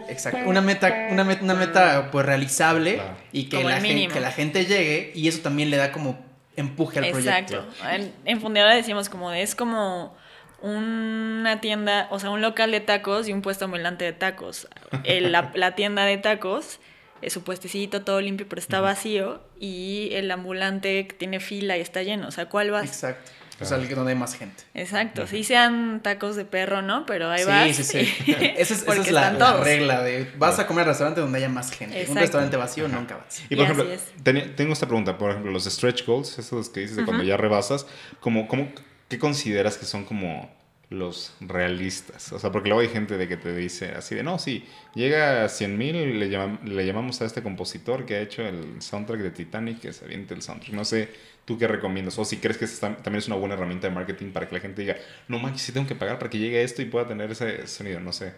Exacto. 0.09 0.41
Una 0.47 0.61
meta, 0.61 1.09
una 1.11 1.25
meta, 1.25 1.45
una 1.45 1.55
meta 1.55 2.11
pues 2.11 2.25
realizable 2.27 2.95
Claro. 2.95 3.17
y 3.33 3.45
que 3.49 3.63
la, 3.63 3.81
gente, 3.81 4.15
que 4.15 4.21
la 4.21 4.33
gente 4.33 4.65
llegue 4.65 5.13
y 5.15 5.29
eso 5.29 5.41
también 5.41 5.71
le 5.71 5.77
da 5.77 5.93
como 5.93 6.19
empuje 6.57 6.99
al 6.99 7.11
proyecto. 7.11 7.57
Exacto. 7.69 7.89
En, 7.91 8.13
en 8.25 8.41
Fundadora 8.41 8.75
decíamos 8.75 9.09
como 9.09 9.31
de, 9.31 9.43
es 9.43 9.55
como 9.55 10.17
una 10.61 11.61
tienda, 11.61 12.09
o 12.11 12.19
sea, 12.19 12.31
un 12.31 12.41
local 12.43 12.71
de 12.73 12.81
tacos 12.81 13.29
y 13.29 13.33
un 13.33 13.43
puesto 13.43 13.65
ambulante 13.67 14.05
de 14.05 14.13
tacos. 14.13 14.69
El- 15.05 15.31
la, 15.33 15.53
la 15.55 15.75
tienda 15.75 16.05
de 16.05 16.19
tacos 16.19 16.81
su 17.29 17.43
puestecito, 17.43 18.03
todo 18.03 18.21
limpio, 18.21 18.47
pero 18.49 18.61
está 18.61 18.81
vacío. 18.81 19.41
Y 19.61 20.11
el 20.13 20.31
ambulante 20.31 21.07
que 21.07 21.15
tiene 21.15 21.41
fila 21.41 21.77
y 21.77 21.81
está 21.81 22.03
lleno. 22.03 22.29
O 22.29 22.31
sea, 22.31 22.47
¿cuál 22.49 22.71
vas? 22.71 22.85
Exacto. 22.87 23.31
O 23.61 23.65
sea, 23.65 23.77
el 23.77 23.89
que 23.89 23.97
donde 23.97 24.13
hay 24.13 24.19
más 24.19 24.37
gente. 24.37 24.63
Exacto, 24.75 25.27
sí 25.27 25.43
sean 25.43 26.01
tacos 26.01 26.37
de 26.37 26.45
perro, 26.45 26.81
¿no? 26.81 27.05
Pero 27.07 27.29
ahí 27.29 27.41
sí, 27.41 27.47
vas. 27.49 27.77
sí, 27.77 27.83
sí. 27.83 27.99
Esa 28.29 28.45
es, 28.57 28.71
esa 28.71 28.87
porque 28.87 29.01
es 29.01 29.11
la, 29.11 29.33
regla 29.65 30.01
de 30.03 30.31
vas 30.39 30.61
a 30.61 30.67
comer 30.69 30.83
al 30.83 30.91
restaurante 30.91 31.21
donde 31.21 31.39
haya 31.39 31.49
más 31.49 31.73
gente. 31.73 32.07
Un 32.09 32.17
restaurante 32.17 32.57
vacío 32.57 32.87
nunca 32.87 33.17
vas. 33.17 33.43
Y 33.51 33.57
por 33.57 33.59
Y 33.59 33.63
ejemplo, 33.63 33.85
así 33.85 33.93
es. 33.95 34.23
tenía- 34.23 34.55
tengo 34.55 34.73
esta 34.73 34.87
pregunta, 34.87 35.19
por 35.19 35.31
ejemplo, 35.33 35.51
los 35.51 35.65
stretch 35.65 36.07
goals, 36.07 36.39
esos 36.39 36.69
que 36.69 36.81
dices 36.81 36.99
de 36.99 37.05
cuando 37.05 37.25
ya 37.25 37.37
rebasas, 37.37 37.87
como, 38.21 38.47
como, 38.47 38.71
¿qué 39.09 39.19
consideras 39.19 39.77
que 39.77 39.87
son 39.87 40.05
como 40.05 40.49
los 40.91 41.35
realistas? 41.41 42.33
O 42.33 42.39
sea, 42.39 42.51
porque 42.51 42.69
luego 42.69 42.81
hay 42.81 42.89
gente 42.89 43.17
de 43.17 43.29
que 43.29 43.37
te 43.37 43.55
dice 43.55 43.93
así 43.93 44.15
de, 44.15 44.23
no, 44.23 44.39
sí, 44.39 44.65
llega 44.95 45.45
a 45.45 45.49
100 45.49 45.79
mil, 45.79 46.19
le, 46.19 46.29
le 46.29 46.87
llamamos 46.87 47.21
a 47.21 47.27
este 47.27 47.43
compositor 47.43 48.07
que 48.07 48.17
ha 48.17 48.21
hecho 48.21 48.43
el 48.43 48.81
soundtrack 48.81 49.21
de 49.21 49.31
Titanic, 49.31 49.81
que 49.81 49.93
se 49.93 50.05
aviente 50.05 50.35
el 50.35 50.43
soundtrack. 50.43 50.73
No 50.73 50.85
sé, 50.85 51.11
¿tú 51.45 51.59
qué 51.59 51.67
recomiendas? 51.67 52.19
O 52.19 52.25
si 52.25 52.39
crees 52.39 52.59
que 52.59 52.67
también 52.67 53.17
es 53.17 53.27
una 53.27 53.37
buena 53.37 53.55
herramienta 53.55 53.89
de 53.89 53.95
marketing 53.95 54.33
para 54.33 54.49
que 54.49 54.55
la 54.55 54.61
gente 54.61 54.83
diga, 54.83 54.97
no 55.29 55.39
manches, 55.39 55.63
sí 55.63 55.73
tengo 55.73 55.87
que 55.87 55.95
pagar 55.95 56.19
para 56.19 56.31
que 56.31 56.39
llegue 56.39 56.63
esto 56.63 56.83
y 56.83 56.87
pueda 56.87 57.07
tener 57.07 57.31
ese 57.31 57.67
sonido, 57.67 58.01
no 58.01 58.13
sé. 58.13 58.35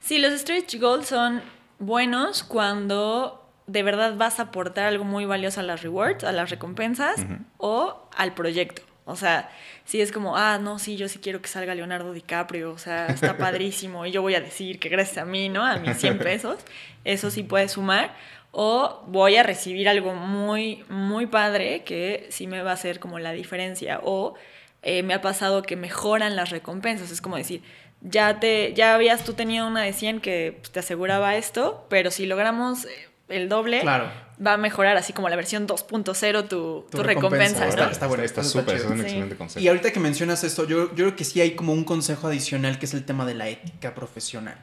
Sí, 0.00 0.18
los 0.18 0.38
stretch 0.40 0.78
goals 0.78 1.08
son 1.08 1.42
buenos 1.78 2.42
cuando 2.42 3.44
de 3.66 3.82
verdad 3.82 4.16
vas 4.16 4.40
a 4.40 4.44
aportar 4.44 4.86
algo 4.86 5.04
muy 5.04 5.26
valioso 5.26 5.60
a 5.60 5.62
las 5.62 5.82
rewards, 5.82 6.24
a 6.24 6.32
las 6.32 6.50
recompensas 6.50 7.24
o 7.58 8.08
al 8.16 8.34
proyecto. 8.34 8.82
O 9.08 9.16
sea, 9.16 9.48
si 9.84 10.00
es 10.02 10.12
como, 10.12 10.36
ah, 10.36 10.58
no, 10.58 10.78
sí, 10.78 10.96
yo 10.96 11.08
sí 11.08 11.18
quiero 11.18 11.40
que 11.40 11.48
salga 11.48 11.74
Leonardo 11.74 12.12
DiCaprio, 12.12 12.70
o 12.72 12.78
sea, 12.78 13.06
está 13.06 13.36
padrísimo 13.38 14.04
y 14.04 14.10
yo 14.10 14.20
voy 14.20 14.34
a 14.34 14.40
decir 14.40 14.78
que 14.78 14.90
gracias 14.90 15.18
a 15.18 15.24
mí, 15.24 15.48
¿no? 15.48 15.64
A 15.64 15.76
mis 15.76 15.96
100 15.96 16.18
pesos, 16.30 16.60
eso 17.04 17.30
sí 17.30 17.42
puede 17.42 17.68
sumar. 17.68 18.14
O 18.50 19.02
voy 19.06 19.36
a 19.36 19.42
recibir 19.42 19.88
algo 19.88 20.14
muy, 20.14 20.84
muy 20.88 21.26
padre 21.26 21.84
que 21.84 22.26
sí 22.30 22.46
me 22.46 22.62
va 22.62 22.70
a 22.70 22.74
hacer 22.74 22.98
como 22.98 23.18
la 23.18 23.32
diferencia. 23.32 24.00
O 24.02 24.34
eh, 24.82 25.02
me 25.02 25.14
ha 25.14 25.20
pasado 25.20 25.62
que 25.62 25.76
mejoran 25.76 26.36
las 26.36 26.50
recompensas. 26.50 27.10
Es 27.10 27.20
como 27.20 27.36
decir, 27.36 27.62
ya, 28.00 28.40
te, 28.40 28.74
ya 28.74 28.94
habías 28.94 29.24
tú 29.24 29.34
tenido 29.34 29.66
una 29.66 29.82
de 29.82 29.92
100 29.92 30.20
que 30.20 30.56
pues, 30.58 30.70
te 30.70 30.80
aseguraba 30.80 31.36
esto, 31.36 31.86
pero 31.88 32.10
si 32.10 32.26
logramos 32.26 32.84
eh, 32.84 33.08
el 33.28 33.48
doble, 33.48 33.80
Claro. 33.80 34.10
Va 34.44 34.52
a 34.54 34.56
mejorar 34.56 34.96
así 34.96 35.12
como 35.12 35.28
la 35.28 35.36
versión 35.36 35.66
2.0 35.66 36.42
tu, 36.48 36.86
tu, 36.90 36.98
Tu 36.98 37.02
recompensa. 37.02 37.06
recompensa, 37.06 37.64
¿no? 37.64 37.68
está- 37.70 37.90
está 37.90 38.06
bueno, 38.06 38.22
Está 38.22 38.44
súper, 38.44 38.76
es 38.76 38.84
un 38.84 39.00
excelente 39.00 39.34
Sí. 39.34 39.38
concepto. 39.38 39.60
Y 39.64 39.68
ahorita 39.68 39.92
que 39.92 40.00
mencionas 40.00 40.44
esto, 40.44 40.66
yo, 40.66 40.88
yo 40.90 40.94
creo 40.94 41.16
que 41.16 41.24
sí 41.24 41.40
hay 41.40 41.56
como 41.56 41.72
un 41.72 41.84
consejo 41.84 42.28
adicional 42.28 42.78
que 42.78 42.86
es 42.86 42.94
el 42.94 43.04
tema 43.04 43.24
de 43.26 43.34
la 43.34 43.48
ética 43.48 43.94
profesional. 43.94 44.56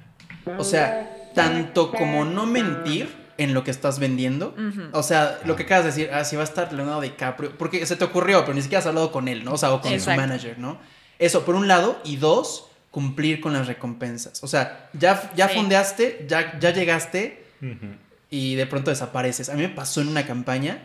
O 0.57 0.63
sea, 0.63 1.29
tanto 1.33 1.91
como 1.91 2.23
no 2.25 2.45
mentir 2.45 3.25
en 3.37 3.53
lo 3.53 3.63
que 3.65 3.71
estás 3.71 3.99
vendiendo. 3.99 4.55
O 4.93 5.03
sea, 5.03 5.39
lo 5.45 5.55
que 5.55 5.63
acabas 5.63 5.83
de 5.85 5.89
decir, 5.91 6.09
ah, 6.13 6.23
si 6.23 6.35
va 6.35 6.43
a 6.43 6.45
estar 6.45 6.71
Leonardo 6.71 7.01
DiCaprio, 7.01 7.57
porque 7.57 7.85
se 7.85 7.95
te 7.97 8.03
ocurrió, 8.05 8.41
pero 8.41 8.53
ni 8.53 8.61
siquiera 8.61 8.79
has 8.79 8.85
hablado 8.85 9.11
con 9.11 9.27
él, 9.27 9.43
¿no? 9.43 9.53
O 9.53 9.57
sea, 9.57 9.73
o 9.73 9.81
con 9.81 9.91
Exacto. 9.91 10.21
su 10.21 10.27
manager, 10.27 10.59
¿no? 10.59 10.77
Eso, 11.19 11.43
por 11.43 11.55
un 11.55 11.67
lado, 11.67 11.99
y 12.05 12.15
dos, 12.17 12.69
cumplir 12.91 13.41
con 13.41 13.51
las 13.51 13.67
recompensas. 13.67 14.41
O 14.43 14.47
sea, 14.47 14.89
ya, 14.93 15.31
ya 15.35 15.49
Sí. 15.49 15.55
fondeaste, 15.55 16.25
ya, 16.29 16.57
ya 16.59 16.71
llegaste. 16.71 17.43
Y 18.35 18.55
de 18.55 18.65
pronto 18.65 18.91
desapareces. 18.91 19.47
A 19.47 19.53
mí 19.53 19.61
me 19.61 19.69
pasó 19.69 20.01
en 20.01 20.09
una 20.09 20.25
campaña 20.25 20.79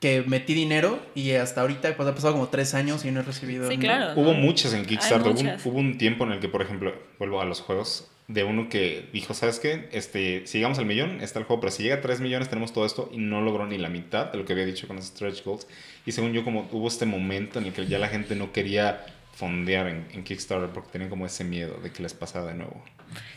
que 0.00 0.22
metí 0.22 0.54
dinero 0.54 1.04
y 1.14 1.32
hasta 1.32 1.60
ahorita 1.60 1.94
pues, 1.96 2.08
ha 2.08 2.14
pasado 2.14 2.32
como 2.32 2.48
tres 2.48 2.72
años 2.72 3.04
y 3.04 3.10
no 3.10 3.20
he 3.20 3.22
recibido. 3.22 3.68
Sí, 3.70 3.76
claro. 3.76 4.18
Hubo 4.18 4.32
muchas 4.32 4.72
en 4.72 4.86
Kickstarter. 4.86 5.32
Hubo 5.32 5.40
un, 5.40 5.46
muchas. 5.46 5.66
hubo 5.66 5.78
un 5.78 5.98
tiempo 5.98 6.24
en 6.24 6.32
el 6.32 6.40
que, 6.40 6.48
por 6.48 6.62
ejemplo, 6.62 6.94
vuelvo 7.18 7.42
a 7.42 7.44
los 7.44 7.60
juegos, 7.60 8.10
de 8.26 8.42
uno 8.42 8.70
que 8.70 9.06
dijo, 9.12 9.34
¿sabes 9.34 9.60
qué? 9.60 9.90
Este, 9.92 10.46
si 10.46 10.56
llegamos 10.56 10.78
al 10.78 10.86
millón, 10.86 11.20
está 11.20 11.40
el 11.40 11.44
juego, 11.44 11.60
pero 11.60 11.72
si 11.72 11.82
llega 11.82 11.96
a 11.96 12.00
3 12.00 12.20
millones 12.20 12.48
tenemos 12.48 12.72
todo 12.72 12.86
esto 12.86 13.10
y 13.12 13.18
no 13.18 13.42
logró 13.42 13.66
ni 13.66 13.76
la 13.76 13.90
mitad 13.90 14.32
de 14.32 14.38
lo 14.38 14.46
que 14.46 14.54
había 14.54 14.64
dicho 14.64 14.86
con 14.86 14.96
los 14.96 15.04
stretch 15.04 15.44
goals. 15.44 15.66
Y 16.06 16.12
según 16.12 16.32
yo, 16.32 16.42
como 16.42 16.66
hubo 16.72 16.88
este 16.88 17.04
momento 17.04 17.58
en 17.58 17.66
el 17.66 17.74
que 17.74 17.86
ya 17.86 17.98
la 17.98 18.08
gente 18.08 18.34
no 18.34 18.50
quería 18.50 19.04
fondear 19.34 19.88
en, 19.88 20.06
en 20.14 20.24
Kickstarter 20.24 20.70
porque 20.70 20.88
tenían 20.92 21.10
como 21.10 21.26
ese 21.26 21.44
miedo 21.44 21.76
de 21.82 21.92
que 21.92 22.02
les 22.02 22.14
pasara 22.14 22.46
de 22.46 22.54
nuevo. 22.54 22.82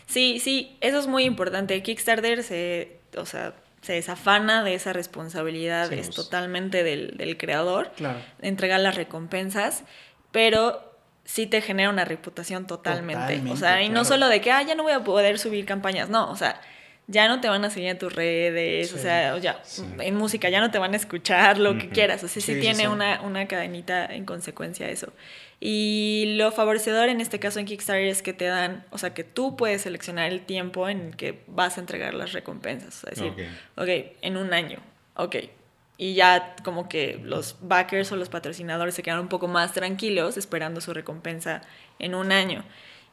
Sí, 0.05 0.39
sí, 0.39 0.78
eso 0.80 0.99
es 0.99 1.07
muy 1.07 1.26
importante. 1.26 1.82
Kickstarter 1.84 2.43
se, 2.43 2.97
o 3.18 3.26
sea, 3.26 3.53
se 3.82 3.93
desafana 3.93 4.63
de 4.63 4.74
esa 4.74 4.91
responsabilidad, 4.93 5.89
Sí, 5.89 5.95
es 5.95 6.07
pues. 6.07 6.15
totalmente 6.15 6.84
del, 6.84 7.15
del 7.18 7.38
creador, 7.38 7.91
Claro. 7.95 8.20
entregar 8.41 8.80
las 8.80 8.95
recompensas, 8.95 9.84
pero 10.32 10.93
sí 11.26 11.45
te 11.45 11.61
genera 11.61 11.89
una 11.89 12.05
reputación 12.05 12.68
totalmente. 12.68 13.41
o 13.51 13.55
sea, 13.57 13.82
y 13.84 13.89
no 13.89 14.05
solo 14.05 14.28
de 14.30 14.41
que, 14.41 14.51
ah, 14.51 14.61
ya 14.63 14.76
no 14.76 14.84
voy 14.84 14.93
a 14.93 15.03
poder 15.03 15.39
subir 15.39 15.65
campañas, 15.65 16.09
no, 16.09 16.30
o 16.32 16.36
sea, 16.36 16.59
ya 17.09 17.28
no 17.30 17.39
te 17.39 17.47
van 17.47 17.63
a 17.63 17.70
seguir 17.70 17.89
en 17.89 17.97
tus 17.97 18.13
redes, 18.13 18.91
o 18.93 18.97
sea, 18.97 19.34
o 19.36 19.38
ya, 19.38 19.59
Sí. 19.63 19.86
en 19.99 20.15
música 20.15 20.49
ya 20.49 20.59
no 20.59 20.72
te 20.72 20.78
van 20.80 20.93
a 20.93 20.97
escuchar 20.97 21.57
lo 21.57 21.78
que 21.78 21.88
quieras, 21.89 22.22
o 22.24 22.28
sea, 22.28 22.41
sí, 22.41 22.59
tiene. 22.59 22.89
Una, 22.89 23.22
una 23.22 23.47
cadenita 23.47 24.05
en 24.07 24.26
consecuencia 24.26 24.88
a 24.88 24.89
eso. 24.89 25.13
Y 25.60 26.36
lo 26.38 26.51
favorecedor 26.51 27.10
en 27.10 27.20
este 27.20 27.39
caso 27.39 27.60
en 27.60 27.66
Kickstarter 27.66 28.08
es 28.08 28.22
que 28.22 28.34
te 28.34 28.45
dan, 28.45 28.86
o 28.91 28.97
sea, 28.97 29.14
que 29.14 29.24
tú 29.24 29.58
puedes 29.58 29.82
seleccionar 29.82 30.32
el 30.32 30.45
tiempo 30.45 30.88
en 30.88 31.12
que 31.12 31.41
vas 31.47 31.78
a 31.78 31.82
entregar 31.82 32.14
las 32.14 32.34
recompensas. 32.34 33.01
Decir, 33.10 33.32
ok, 33.32 33.84
okay 33.84 34.18
en 34.22 34.38
un 34.38 34.53
año, 34.53 34.80
ok. 35.16 35.36
Y 35.97 36.14
ya 36.14 36.55
como 36.64 36.88
que 36.88 37.20
los 37.24 37.55
backers 37.62 38.12
o 38.12 38.18
los 38.18 38.30
patrocinadores 38.30 38.93
se 38.93 39.01
quedan 39.01 39.20
un 39.20 39.30
poco 39.30 39.47
más 39.47 39.74
tranquilos 39.74 40.38
esperando 40.38 40.80
su 40.80 40.93
recompensa 40.93 41.64
en 41.97 42.14
un 42.14 42.32
año. 42.32 42.64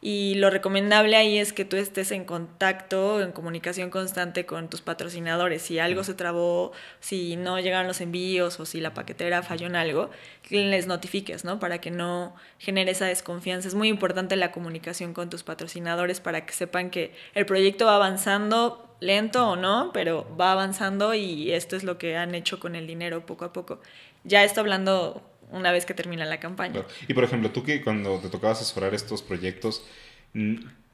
Y 0.06 0.34
lo 0.34 0.50
recomendable 0.50 1.16
ahí 1.16 1.38
es 1.38 1.54
que 1.54 1.64
tú 1.64 1.78
estés 1.78 2.10
en 2.10 2.26
contacto, 2.26 3.22
en 3.22 3.32
comunicación 3.32 3.88
constante 3.88 4.44
con 4.44 4.68
tus 4.68 4.82
patrocinadores. 4.82 5.62
Si 5.62 5.78
algo 5.78 6.04
se 6.04 6.12
trabó, 6.12 6.72
si 7.00 7.36
no 7.36 7.58
llegaron 7.58 7.86
los 7.86 8.02
envíos 8.02 8.60
o 8.60 8.66
si 8.66 8.82
la 8.82 8.92
paquetera 8.92 9.42
falló 9.42 9.66
en 9.66 9.76
algo, 9.76 10.10
les 10.50 10.86
notifiques, 10.86 11.46
¿no? 11.46 11.58
Para 11.58 11.80
que 11.80 11.90
no 11.90 12.34
genere 12.58 12.90
esa 12.90 13.06
desconfianza. 13.06 13.66
Es 13.66 13.74
muy 13.74 13.88
importante 13.88 14.36
la 14.36 14.52
comunicación 14.52 15.14
con 15.14 15.30
tus 15.30 15.42
patrocinadores 15.42 16.20
para 16.20 16.44
que 16.44 16.52
sepan 16.52 16.90
que 16.90 17.14
el 17.32 17.46
proyecto 17.46 17.86
va 17.86 17.96
avanzando 17.96 18.94
lento 19.00 19.48
o 19.48 19.56
no, 19.56 19.90
pero 19.94 20.26
va 20.38 20.52
avanzando 20.52 21.14
y 21.14 21.50
esto 21.52 21.76
es 21.76 21.82
lo 21.82 21.96
que 21.96 22.18
han 22.18 22.34
hecho 22.34 22.60
con 22.60 22.76
el 22.76 22.86
dinero 22.86 23.24
poco 23.24 23.46
a 23.46 23.54
poco. 23.54 23.80
Ya 24.24 24.44
estoy 24.44 24.60
hablando 24.60 25.22
una 25.54 25.72
vez 25.72 25.86
que 25.86 25.94
termina 25.94 26.24
la 26.24 26.40
campaña. 26.40 26.82
Y 27.08 27.14
por 27.14 27.24
ejemplo, 27.24 27.50
tú 27.50 27.62
que 27.62 27.82
cuando 27.82 28.18
te 28.18 28.28
tocaba 28.28 28.52
asesorar 28.52 28.94
estos 28.94 29.22
proyectos, 29.22 29.84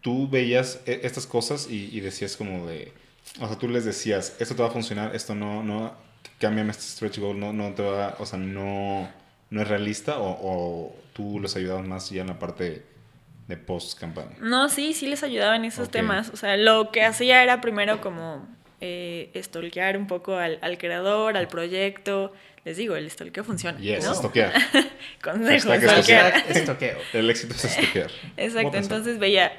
tú 0.00 0.28
veías 0.28 0.80
e, 0.86 1.00
estas 1.02 1.26
cosas 1.26 1.68
y, 1.70 2.00
decías 2.00 2.36
como 2.36 2.66
de, 2.66 2.92
o 3.40 3.46
sea, 3.46 3.56
tú 3.56 3.68
les 3.68 3.84
decías, 3.84 4.36
esto 4.38 4.54
te 4.54 4.62
va 4.62 4.68
a 4.68 4.72
funcionar, 4.72 5.14
esto 5.14 5.34
no, 5.34 5.62
no, 5.62 5.94
cámbiame 6.38 6.70
este 6.70 6.84
stretch 6.84 7.18
goal, 7.18 7.38
no, 7.38 7.52
no 7.52 7.72
te 7.74 7.82
va, 7.82 8.16
o 8.18 8.26
sea, 8.26 8.38
no, 8.38 9.08
no 9.50 9.62
es 9.62 9.68
realista 9.68 10.18
o, 10.18 10.38
o 10.40 10.96
tú 11.12 11.40
les 11.40 11.56
ayudabas 11.56 11.86
más 11.86 12.10
ya 12.10 12.22
en 12.22 12.28
la 12.28 12.38
parte 12.38 12.84
de 13.48 13.56
post 13.56 13.98
campaña. 13.98 14.36
No, 14.40 14.68
sí, 14.68 14.94
sí 14.94 15.06
les 15.06 15.22
ayudaba 15.22 15.56
en 15.56 15.64
esos 15.64 15.90
temas. 15.90 16.30
O 16.30 16.36
sea, 16.36 16.56
lo 16.56 16.92
que 16.92 17.04
hacía 17.04 17.42
era 17.42 17.60
primero 17.60 18.00
como 18.00 18.46
eh, 18.80 19.30
estolquear 19.34 19.96
un 19.96 20.06
poco 20.06 20.36
al, 20.36 20.58
al, 20.62 20.78
creador, 20.78 21.36
al 21.36 21.48
proyecto, 21.48 22.32
les 22.64 22.76
digo, 22.76 22.96
el 22.96 23.10
stalkeo 23.10 23.44
funciona. 23.44 23.78
Yes, 23.78 24.04
¿no? 24.04 24.12
estoquear. 24.12 24.52
Consejo, 25.22 25.72
estoqueo. 25.72 26.98
El 27.12 27.30
éxito 27.30 27.54
es 27.54 27.64
estoquear. 27.64 28.10
Exacto, 28.36 28.76
entonces 28.76 29.18
veía, 29.18 29.52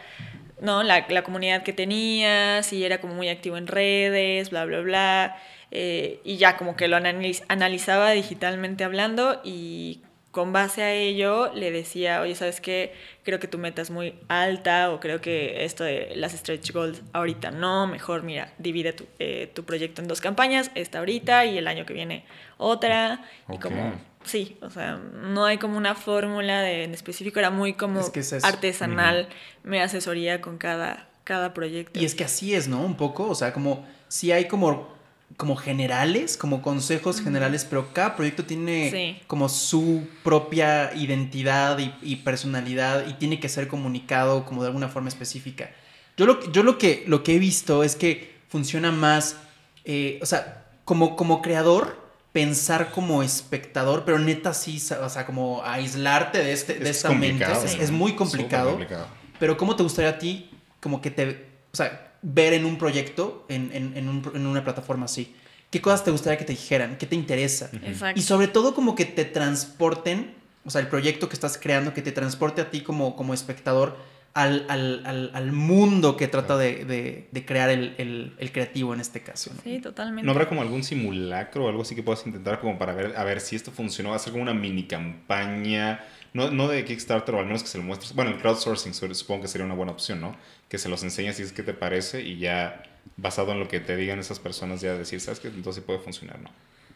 ¿no? 0.60 0.84
La, 0.84 1.08
la, 1.10 1.24
comunidad 1.24 1.64
que 1.64 1.74
tenía, 1.74 2.62
si 2.64 2.84
era 2.84 3.02
como 3.02 3.16
muy 3.16 3.30
activo 3.30 3.58
en 3.58 3.68
redes, 3.68 4.52
bla, 4.52 4.66
bla, 4.66 4.82
bla. 4.82 5.38
Eh, 5.72 6.20
y 6.24 6.38
ya 6.38 6.58
como 6.58 6.76
que 6.76 6.88
lo 6.88 6.98
analizaba 6.98 8.12
digitalmente 8.12 8.84
hablando 8.84 9.42
y 9.44 10.02
con 10.32 10.54
base 10.54 10.82
a 10.82 10.94
ello 10.94 11.52
le 11.54 11.72
decía, 11.72 12.22
oye, 12.22 12.36
¿sabes 12.36 12.62
qué? 12.62 12.94
Creo 13.24 13.40
que 13.40 13.48
tu 13.48 13.58
meta 13.58 13.82
es 13.82 13.92
muy 13.92 14.16
alta 14.30 14.92
o 14.92 15.02
creo 15.02 15.20
que 15.20 15.66
esto 15.66 15.84
de 15.84 16.14
las 16.16 16.32
stretch 16.32 16.72
goals 16.72 17.02
ahorita 17.12 17.52
no, 17.52 17.86
mejor 17.86 18.24
mira, 18.24 18.54
divide 18.58 18.94
tu, 18.94 19.06
eh, 19.20 19.52
tu 19.54 19.66
proyecto 19.66 20.02
en 20.02 20.08
dos 20.08 20.22
campañas, 20.22 20.72
esta 20.74 21.00
ahorita 21.00 21.46
y 21.46 21.58
el 21.58 21.68
año 21.68 21.86
que 21.86 21.94
viene 21.94 22.24
otra. 22.58 23.26
Y 23.54 23.58
como, 23.58 23.94
sí, 24.24 24.58
o 24.62 24.70
sea, 24.70 24.96
no 24.96 25.44
hay 25.46 25.58
como 25.58 25.78
una 25.78 25.96
fórmula 25.96 26.62
de, 26.62 26.86
en 26.86 26.94
específico, 26.94 27.40
era 27.40 27.50
muy 27.50 27.74
como 27.74 28.00
artesanal, 28.42 29.28
me 29.64 29.82
asesoría 29.82 30.40
con 30.40 30.58
cada, 30.58 31.10
cada 31.26 31.54
proyecto. 31.54 32.00
Y 32.00 32.06
es 32.06 32.16
que 32.16 32.24
así 32.24 32.56
es, 32.56 32.70
¿no? 32.70 32.82
Un 32.82 32.96
poco, 32.96 33.28
o 33.28 33.36
sea, 33.36 33.52
como 33.52 33.86
si 34.08 34.32
hay 34.32 34.48
como 34.48 34.96
como 35.38 35.56
generales, 35.56 36.38
como 36.38 36.62
consejos 36.62 37.22
generales, 37.22 37.66
pero 37.66 37.94
cada 37.94 38.16
proyecto 38.16 38.46
tiene 38.46 39.22
como 39.28 39.50
su 39.50 40.08
propia 40.24 40.94
identidad 40.96 41.80
y, 42.02 42.16
personalidad 42.18 43.08
y 43.08 43.14
tiene 43.14 43.40
que 43.40 43.50
ser 43.50 43.68
comunicado 43.68 44.46
como 44.46 44.62
de 44.62 44.68
alguna 44.68 44.90
forma 44.90 45.10
específica. 45.10 45.72
Yo 46.18 46.26
lo, 46.26 46.52
yo 46.52 46.64
lo, 46.64 46.78
que, 46.78 47.04
lo 47.08 47.24
que 47.24 47.36
he 47.36 47.40
visto 47.40 47.84
es 47.84 47.96
que 47.96 48.36
funciona 48.50 48.92
más, 48.92 49.38
eh, 49.86 50.20
o 50.22 50.26
sea, 50.26 50.66
como, 50.84 51.16
como 51.16 51.42
creador, 51.42 52.00
pensar 52.32 52.92
como 52.92 53.24
espectador, 53.24 54.04
pero 54.06 54.20
neta 54.20 54.54
sí, 54.54 54.82
o 55.02 55.10
sea, 55.10 55.26
como 55.26 55.64
aislarte 55.64 56.40
de, 56.40 56.54
este, 56.54 56.76
de 56.76 56.90
esta 56.90 57.12
mente. 57.12 57.46
Es, 57.80 57.92
muy 57.92 58.16
complicado, 58.16 58.72
complicado. 58.72 59.08
Pero 59.40 59.58
¿cómo 59.58 59.76
te 59.76 59.84
gustaría 59.84 60.12
a 60.12 60.20
ti 60.20 60.50
como 60.80 61.02
que 61.02 61.12
te, 61.12 61.46
o 61.72 61.76
sea, 61.76 62.11
ver 62.22 62.54
en 62.54 62.66
un 62.66 62.78
proyecto, 62.78 63.46
en, 63.50 63.72
en, 63.74 63.98
en, 63.98 64.10
un, 64.10 64.32
en, 64.34 64.46
una 64.46 64.64
plataforma 64.64 65.06
así? 65.06 65.36
¿Qué 65.70 65.82
cosas 65.82 66.04
te 66.04 66.12
gustaría 66.12 66.38
que 66.38 66.46
te 66.46 66.54
dijeran? 66.54 66.98
¿Qué 66.98 67.06
te 67.06 67.16
interesa? 67.16 67.70
Y 68.16 68.22
sobre 68.22 68.48
todo 68.48 68.76
como 68.76 68.94
que 68.96 69.06
te 69.06 69.26
transporten, 69.26 70.34
o 70.66 70.70
sea, 70.70 70.82
el 70.82 70.88
proyecto 70.88 71.30
que 71.30 71.34
estás 71.34 71.58
creando, 71.58 71.94
que 71.94 72.02
te 72.02 72.12
transporte 72.12 72.62
a 72.62 72.70
ti 72.70 72.82
como, 72.82 73.16
como 73.16 73.34
espectador 73.34 73.96
al, 74.34 74.66
al, 74.70 75.32
al, 75.34 75.52
mundo 75.52 76.16
que 76.16 76.28
trata 76.28 76.58
de, 76.58 77.28
de, 77.32 77.46
crear 77.46 77.70
el, 77.70 77.96
el, 77.98 78.34
el, 78.38 78.52
creativo 78.52 78.94
en 78.94 79.02
este 79.02 79.22
caso. 79.22 79.52
Sí, 79.64 79.80
totalmente. 79.80 80.26
¿No 80.26 80.32
habrá 80.32 80.48
como 80.48 80.62
algún 80.62 80.84
simulacro 80.84 81.66
o 81.66 81.70
algo 81.70 81.82
así 81.82 81.96
que 81.96 82.04
puedas 82.04 82.26
intentar 82.26 82.60
como 82.62 82.78
para 82.78 82.94
ver, 82.94 83.14
a 83.18 83.24
ver 83.26 83.42
si 83.42 83.56
esto 83.56 83.72
funcionó? 83.72 84.12
¿Va 84.12 84.16
a 84.16 84.20
ser 84.20 84.32
como 84.32 84.44
una 84.44 84.54
mini 84.54 84.84
campaña? 84.84 86.02
No, 86.34 86.50
no 86.50 86.68
de 86.68 86.86
Kickstarter 86.86 87.36
o 87.36 87.40
al 87.40 87.46
menos 87.46 87.64
que 87.64 87.70
se 87.70 87.78
lo 87.78 87.84
muestres. 87.84 88.14
Bueno, 88.14 88.32
el 88.32 88.38
crowdsourcing 88.38 88.94
supongo 88.94 89.42
que 89.42 89.48
sería 89.48 89.66
una 89.66 89.76
buena 89.76 89.92
opción, 89.92 90.22
¿no? 90.22 90.36
Que 90.70 90.78
se 90.78 90.88
los 90.88 91.04
enseñes 91.04 91.36
si 91.38 91.44
es 91.44 91.52
que 91.52 91.64
te 91.64 91.74
parece 91.74 92.22
y 92.22 92.38
ya 92.38 92.84
basado 93.18 93.52
en 93.52 93.60
lo 93.60 93.68
que 93.68 93.80
te 93.80 93.96
digan 93.96 94.20
esas 94.20 94.40
personas 94.40 94.82
ya 94.82 94.94
decir, 94.94 95.20
¿sabes 95.20 95.40
qué? 95.40 95.50
Entonces 95.50 95.84
puede 95.84 96.00
funcionar, 96.00 96.40
¿no? 96.40 96.50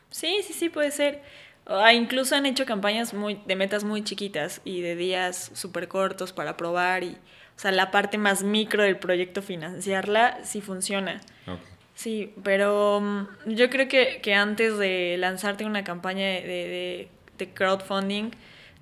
Sí, 0.10 0.38
sí, 0.46 0.54
sí, 0.54 0.70
puede 0.70 0.92
ser. 0.92 1.22
Ah, 1.66 1.94
incluso 1.94 2.36
han 2.36 2.46
hecho 2.46 2.66
campañas 2.66 3.14
muy, 3.14 3.42
de 3.46 3.56
metas 3.56 3.84
muy 3.84 4.04
chiquitas 4.04 4.62
y 4.64 4.82
de 4.82 4.96
días 4.96 5.52
súper 5.54 5.88
cortos 5.88 6.32
para 6.32 6.56
probar 6.58 7.04
y, 7.04 7.10
o 7.10 7.60
sea, 7.60 7.72
la 7.72 7.92
parte 7.92 8.18
más 8.18 8.44
micro 8.44 8.84
del 8.84 8.98
proyecto 8.98 9.42
financiarla 9.42 10.40
sí 10.44 10.62
funciona. 10.62 11.22
Sí, 11.96 12.34
pero 12.44 13.00
mm, 13.02 13.54
yo 13.54 13.70
creo 13.70 13.88
que, 13.88 14.20
que, 14.22 14.34
antes 14.34 14.78
de 14.78 15.16
lanzarte 15.18 15.66
una 15.66 15.84
campaña 15.84 16.26
de, 16.26 16.42
de, 16.42 17.10
de 17.38 17.50
crowdfunding, 17.54 18.32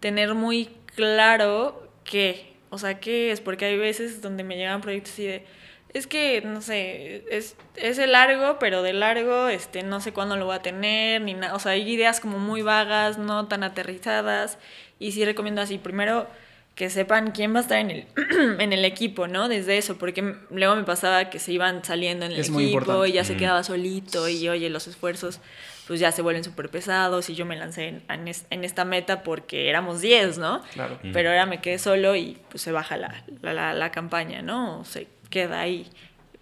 tener 0.03 0.33
muy 0.33 0.67
claro 0.95 1.81
qué, 2.03 2.57
o 2.69 2.77
sea, 2.77 2.99
qué 2.99 3.31
es, 3.31 3.39
porque 3.39 3.63
hay 3.63 3.77
veces 3.77 4.21
donde 4.21 4.43
me 4.43 4.57
llegan 4.57 4.81
proyectos 4.81 5.13
así 5.13 5.23
de, 5.23 5.45
es 5.93 6.07
que, 6.07 6.41
no 6.41 6.61
sé, 6.61 7.23
es, 7.31 7.55
es 7.77 7.99
el 7.99 8.11
largo, 8.11 8.59
pero 8.59 8.83
de 8.83 8.91
largo, 8.91 9.47
este, 9.47 9.81
no 9.81 10.01
sé 10.01 10.11
cuándo 10.11 10.35
lo 10.35 10.45
voy 10.45 10.55
a 10.57 10.61
tener, 10.61 11.21
ni 11.21 11.35
nada, 11.35 11.55
o 11.55 11.59
sea, 11.59 11.71
hay 11.71 11.89
ideas 11.89 12.19
como 12.19 12.37
muy 12.37 12.61
vagas, 12.61 13.17
no 13.17 13.47
tan 13.47 13.63
aterrizadas, 13.63 14.57
y 14.99 15.13
sí 15.13 15.23
recomiendo 15.23 15.61
así, 15.61 15.77
primero 15.77 16.27
que 16.75 16.89
sepan 16.89 17.31
quién 17.31 17.53
va 17.53 17.59
a 17.59 17.61
estar 17.61 17.79
en 17.79 17.91
el, 17.91 18.07
en 18.59 18.73
el 18.73 18.83
equipo, 18.83 19.29
¿no? 19.29 19.47
Desde 19.47 19.77
eso, 19.77 19.95
porque 19.97 20.35
luego 20.49 20.75
me 20.75 20.83
pasaba 20.83 21.29
que 21.29 21.39
se 21.39 21.53
iban 21.53 21.85
saliendo 21.85 22.25
en 22.25 22.33
el 22.33 22.41
equipo 22.41 23.05
y 23.05 23.13
ya 23.13 23.23
se 23.23 23.37
quedaba 23.37 23.63
solito 23.63 24.27
y 24.27 24.49
oye, 24.49 24.69
los 24.69 24.87
esfuerzos 24.87 25.39
pues 25.87 25.99
ya 25.99 26.11
se 26.11 26.21
vuelven 26.21 26.43
súper 26.43 26.69
pesados 26.69 27.29
y 27.29 27.35
yo 27.35 27.45
me 27.45 27.55
lancé 27.55 27.87
en, 27.87 28.03
en, 28.07 28.63
esta 28.63 28.85
meta 28.85 29.23
porque 29.23 29.69
éramos 29.69 30.01
10, 30.01 30.37
¿no? 30.37 30.61
Claro. 30.73 30.99
Pero 31.11 31.29
ahora 31.29 31.45
me 31.45 31.61
quedé 31.61 31.77
solo 31.77 32.15
y 32.15 32.37
pues 32.49 32.61
se 32.61 32.71
baja 32.71 32.97
la, 32.97 33.23
la, 33.41 33.73
la, 33.73 33.91
campaña, 33.91 34.41
¿no? 34.41 34.79
O 34.79 34.85
se 34.85 35.07
queda 35.29 35.61
ahí 35.61 35.87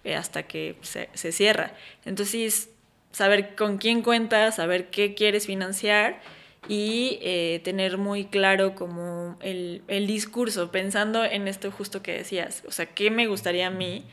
eh, 0.04 0.14
hasta 0.14 0.44
que 0.44 0.76
se, 0.82 1.08
se 1.14 1.32
cierra. 1.32 1.72
Entonces, 2.04 2.70
saber 3.10 3.54
con 3.56 3.78
quién 3.78 4.02
cuentas, 4.02 4.56
saber 4.56 4.90
qué 4.90 5.14
quieres 5.14 5.46
financiar 5.46 6.20
y 6.68 7.18
eh, 7.22 7.60
tener 7.64 7.98
muy 7.98 8.26
claro 8.26 8.74
como 8.74 9.36
el, 9.40 9.82
el, 9.88 10.06
discurso, 10.06 10.70
pensando 10.70 11.24
en 11.24 11.48
esto 11.48 11.70
justo 11.72 12.02
que 12.02 12.12
decías, 12.12 12.62
o 12.66 12.70
sea, 12.70 12.86
qué 12.86 13.10
me 13.10 13.26
gustaría 13.26 13.66
a 13.66 13.70
mí 13.70 14.04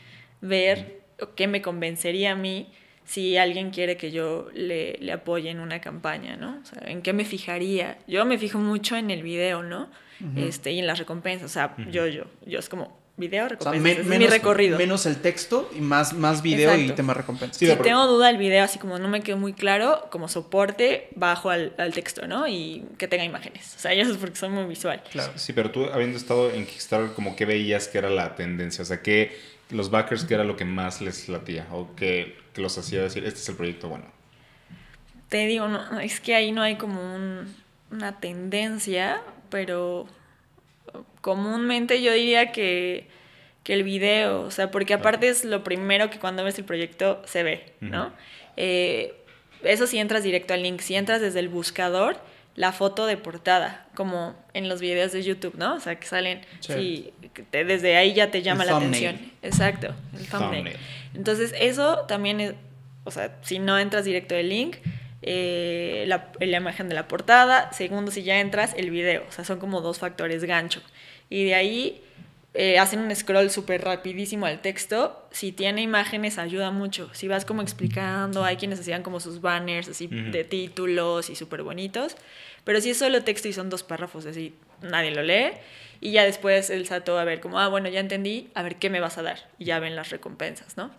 ver 0.42 1.02
o 1.22 1.36
qué 1.36 1.48
me 1.48 1.62
convencería 1.62 2.32
a 2.32 2.36
mí 2.36 2.72
si 3.10 3.38
alguien 3.38 3.72
quiere 3.72 3.98
que 3.98 4.12
yo 4.12 4.50
le, 4.54 4.96
le, 5.00 5.12
apoye 5.12 5.50
en 5.50 5.60
una 5.60 5.82
campaña, 5.82 6.38
¿no? 6.38 6.60
O 6.62 6.66
sea, 6.66 6.88
¿en 6.88 7.02
qué 7.02 7.12
me 7.12 7.26
fijaría? 7.26 7.98
Yo 8.08 8.24
me 8.24 8.38
fijo 8.38 8.60
mucho 8.60 8.96
en 8.98 9.10
el 9.10 9.24
video, 9.24 9.64
¿no? 9.64 9.90
este, 10.36 10.74
y 10.74 10.80
en 10.80 10.86
las 10.86 11.00
recompensas, 11.00 11.50
o 11.50 11.54
sea, 11.54 11.76
yo, 11.90 12.06
yo, 12.06 12.26
yo 12.46 12.60
es 12.60 12.70
como 12.70 13.00
video, 13.18 13.48
recompensas, 13.48 14.00
es 14.00 14.06
mi 14.06 14.28
recorrido. 14.28 14.78
Menos 14.78 15.08
el 15.08 15.18
texto 15.18 15.72
y 15.76 15.82
más, 15.82 16.14
más 16.14 16.44
video 16.44 16.78
y 16.78 16.92
tema 16.92 17.16
recompensas. 17.16 17.58
si 17.58 17.66
tengo 17.78 18.06
duda 18.06 18.30
el 18.30 18.38
video, 18.38 18.64
así 18.64 18.78
como 18.78 19.00
no 19.00 19.08
me 19.08 19.22
quedó 19.22 19.38
muy 19.38 19.54
claro, 19.54 20.08
como 20.12 20.28
soporte, 20.28 21.10
bajo 21.16 21.50
al, 21.50 21.74
al, 21.80 21.94
texto, 21.94 22.28
¿no? 22.28 22.48
Y 22.48 22.86
que 23.00 23.08
tenga 23.08 23.24
imágenes. 23.24 23.74
O 23.76 23.80
sea, 23.80 23.92
yo 23.96 24.04
es 24.04 24.18
porque 24.18 24.36
soy 24.36 24.50
muy 24.50 24.66
visual. 24.66 25.02
Claro. 25.10 25.34
Sí, 25.36 25.54
pero 25.54 25.72
tú 25.72 25.86
habiendo 25.86 26.16
estado 26.16 26.52
en 26.52 26.68
Kickstarter, 26.68 27.14
como 27.14 27.36
que 27.36 27.46
veías 27.46 27.88
que 27.88 27.98
era 27.98 28.12
la 28.12 28.36
tendencia, 28.36 28.84
o 28.84 28.86
sea, 28.86 29.02
que 29.02 29.36
los 29.70 29.90
backers, 29.90 30.26
que 30.26 30.34
era 30.34 30.44
lo 30.44 30.56
que 30.56 30.66
más 30.66 31.02
les 31.02 31.30
latía? 31.30 31.68
O 31.72 31.96
que 31.96 32.40
que 32.54 32.62
los 32.62 32.78
hacía 32.78 33.02
decir, 33.02 33.26
este 33.26 33.40
es 33.40 33.50
el 33.50 33.56
proyecto 33.56 33.90
bueno? 33.90 34.06
Te 35.30 35.46
digo, 35.46 35.68
no, 35.68 36.00
es 36.00 36.20
que 36.20 36.36
ahí 36.36 36.52
no 36.52 36.62
hay 36.62 36.76
como 36.76 37.00
una 37.92 38.20
tendencia, 38.20 39.22
pero 39.50 40.08
comúnmente 41.22 42.02
yo 42.02 42.14
diría 42.14 42.52
que, 42.52 43.08
que, 43.64 43.74
el 43.74 43.84
video, 43.84 44.42
o 44.42 44.52
sea, 44.52 44.72
porque 44.72 44.94
aparte 44.94 45.30
es 45.30 45.46
lo 45.46 45.64
primero 45.64 46.10
que 46.10 46.20
cuando 46.20 46.44
ves 46.44 46.58
el 46.58 46.66
proyecto 46.66 47.22
se 47.26 47.44
ve, 47.44 47.74
¿no? 47.80 48.12
Eh, 48.58 49.14
eso 49.64 49.86
si 49.86 50.00
entras 50.00 50.24
directo 50.24 50.54
al 50.54 50.64
link, 50.64 50.80
si 50.80 50.96
entras 50.96 51.22
desde 51.22 51.40
el 51.40 51.50
buscador, 51.50 52.18
la 52.56 52.72
foto 52.74 53.06
de 53.06 53.16
portada, 53.18 53.88
como 53.96 54.36
en 54.54 54.68
los 54.68 54.82
videos 54.82 55.12
de 55.14 55.24
YouTube, 55.24 55.56
¿no? 55.56 55.76
O 55.76 55.80
sea, 55.80 55.96
que 56.00 56.06
salen, 56.08 56.42
Sí. 56.60 57.14
te- 57.52 57.64
desde 57.64 57.96
ahí 57.96 58.14
ya 58.14 58.32
te 58.32 58.42
llama 58.42 58.64
El 58.64 58.70
la 58.72 58.80
thumbnail. 58.80 59.06
atención. 59.08 59.32
Exacto, 59.42 59.88
el 60.18 60.28
thumbnail. 60.28 60.54
Thumbnail. 60.66 60.78
Entonces, 61.16 61.54
eso 61.60 62.00
también 62.08 62.42
es, 62.42 62.54
o 63.06 63.12
sea, 63.12 63.38
si 63.44 63.60
no 63.60 63.80
entras 63.80 64.04
directo 64.06 64.36
del 64.36 64.50
link, 64.50 64.78
eh, 65.22 66.06
la, 66.08 66.32
la 66.40 66.58
imagen 66.58 66.90
de 66.90 66.96
la 66.96 67.08
portada, 67.08 67.72
segundo, 67.74 68.12
si 68.12 68.24
ya 68.24 68.40
entras, 68.40 68.74
el 68.78 68.90
video, 68.90 69.24
o 69.28 69.32
sea, 69.32 69.44
son 69.46 69.60
como 69.60 69.82
dos 69.82 70.00
factores 70.00 70.44
gancho. 70.44 70.82
Y 71.30 71.46
de 71.46 71.56
ahí 71.56 72.04
eh, 72.54 72.80
hacen 72.80 73.00
un 73.00 73.16
scroll 73.16 73.50
súper 73.52 73.84
rapidísimo 73.84 74.46
al 74.46 74.60
texto. 74.62 75.24
Si 75.32 75.52
tiene 75.52 75.82
imágenes, 75.82 76.38
ayuda 76.38 76.72
mucho. 76.72 77.10
Si 77.14 77.28
vas 77.28 77.46
como 77.46 77.62
explicando, 77.62 78.44
hay 78.44 78.58
quienes 78.58 78.80
hacían 78.80 79.04
como 79.04 79.20
sus 79.20 79.40
banners 79.42 79.88
así 79.90 80.08
de 80.08 80.44
títulos 80.44 81.30
y 81.30 81.36
súper 81.36 81.64
bonitos. 81.64 82.16
Pero 82.64 82.82
si 82.82 82.90
es 82.90 82.98
solo 82.98 83.24
texto 83.24 83.48
y 83.48 83.54
son 83.54 83.70
dos 83.70 83.84
párrafos 83.84 84.26
así, 84.26 84.54
nadie 84.82 85.12
lo 85.12 85.24
lee. 85.24 85.52
Y 86.02 86.12
ya 86.12 86.24
después 86.24 86.70
el 86.70 86.86
Sato 86.88 87.18
a 87.20 87.24
ver 87.24 87.40
como, 87.42 87.60
ah, 87.60 87.68
bueno, 87.68 87.90
ya 87.90 88.00
entendí, 88.00 88.50
a 88.56 88.64
ver 88.64 88.78
qué 88.78 88.90
me 88.90 89.00
vas 89.00 89.18
a 89.18 89.22
dar. 89.22 89.50
Y 89.60 89.66
ya 89.66 89.80
ven 89.80 89.96
las 89.96 90.10
recompensas, 90.10 90.76
¿no? 90.78 90.92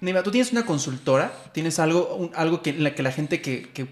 Neiva, 0.00 0.22
¿tú 0.22 0.30
tienes 0.30 0.52
una 0.52 0.64
consultora? 0.64 1.32
¿Tienes 1.52 1.78
algo, 1.80 2.14
un- 2.14 2.30
algo 2.36 2.62
que, 2.62 2.70
en 2.70 2.84
la 2.84 2.94
que 2.94 3.02
la 3.02 3.10
gente 3.12 3.40
que, 3.42 3.70
que 3.70 3.86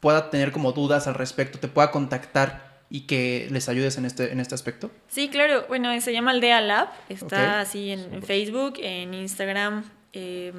pueda 0.00 0.30
tener 0.30 0.52
como 0.52 0.72
dudas 0.72 1.06
al 1.06 1.14
respecto 1.14 1.58
te 1.58 1.68
pueda 1.68 1.90
contactar 1.90 2.65
y 2.90 3.02
que 3.02 3.48
les 3.50 3.68
ayudes 3.68 3.98
en 3.98 4.04
este, 4.06 4.32
en 4.32 4.40
este 4.40 4.54
aspecto? 4.54 4.90
Sí, 5.08 5.28
claro. 5.28 5.64
Bueno, 5.68 5.98
se 6.00 6.12
llama 6.12 6.30
Aldea 6.32 6.60
Lab. 6.60 6.88
Está 7.08 7.60
así 7.60 7.90
en, 7.90 8.14
en 8.14 8.22
Facebook, 8.22 8.74
en 8.78 9.14
Instagram. 9.14 9.84
eh, 10.12 10.52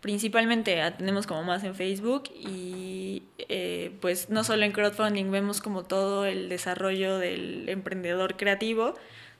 principalmente 0.00 0.82
atendemos 0.82 1.26
como 1.26 1.42
más 1.44 1.64
en 1.64 1.74
Facebook 1.74 2.24
y 2.34 3.22
eh, 3.38 3.90
pues 4.02 4.28
no 4.28 4.44
solo 4.44 4.62
en 4.64 4.72
crowdfunding, 4.72 5.30
vemos 5.30 5.62
como 5.62 5.84
todo 5.84 6.26
el 6.26 6.50
desarrollo 6.50 7.16
del 7.16 7.66
emprendedor 7.70 8.36
creativo, 8.36 8.94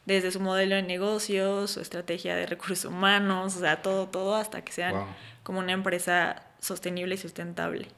desde 0.07 0.31
su 0.31 0.41
modelo 0.41 0.75
de 0.77 0.83
negocios, 0.83 1.73
su 1.73 1.81
estrategia 1.83 2.35
de 2.35 2.47
recursos 2.47 2.87
humanos, 2.87 3.57
o 3.57 3.61
sea, 3.61 3.83
todo, 3.83 4.07
todo 4.09 4.37
hasta 4.37 4.63
que 4.63 4.73
sean 4.73 4.93
Wow. 4.95 5.05
como 5.43 5.59
una 5.59 5.73
empresa 5.73 6.43
sostenible 6.61 7.17
y 7.17 7.19
sustentable. 7.19 7.89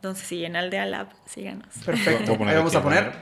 Entonces, 0.00 0.26
sí, 0.26 0.44
en 0.46 0.56
Aldea 0.56 0.86
Lab, 0.86 1.08
síganos. 1.26 1.66
Perfecto. 1.84 2.24
Voy 2.26 2.34
a 2.34 2.38
poner 2.38 2.48
Ahí 2.54 2.56
vamos 2.58 2.74
a 2.74 2.82
poner. 2.82 3.12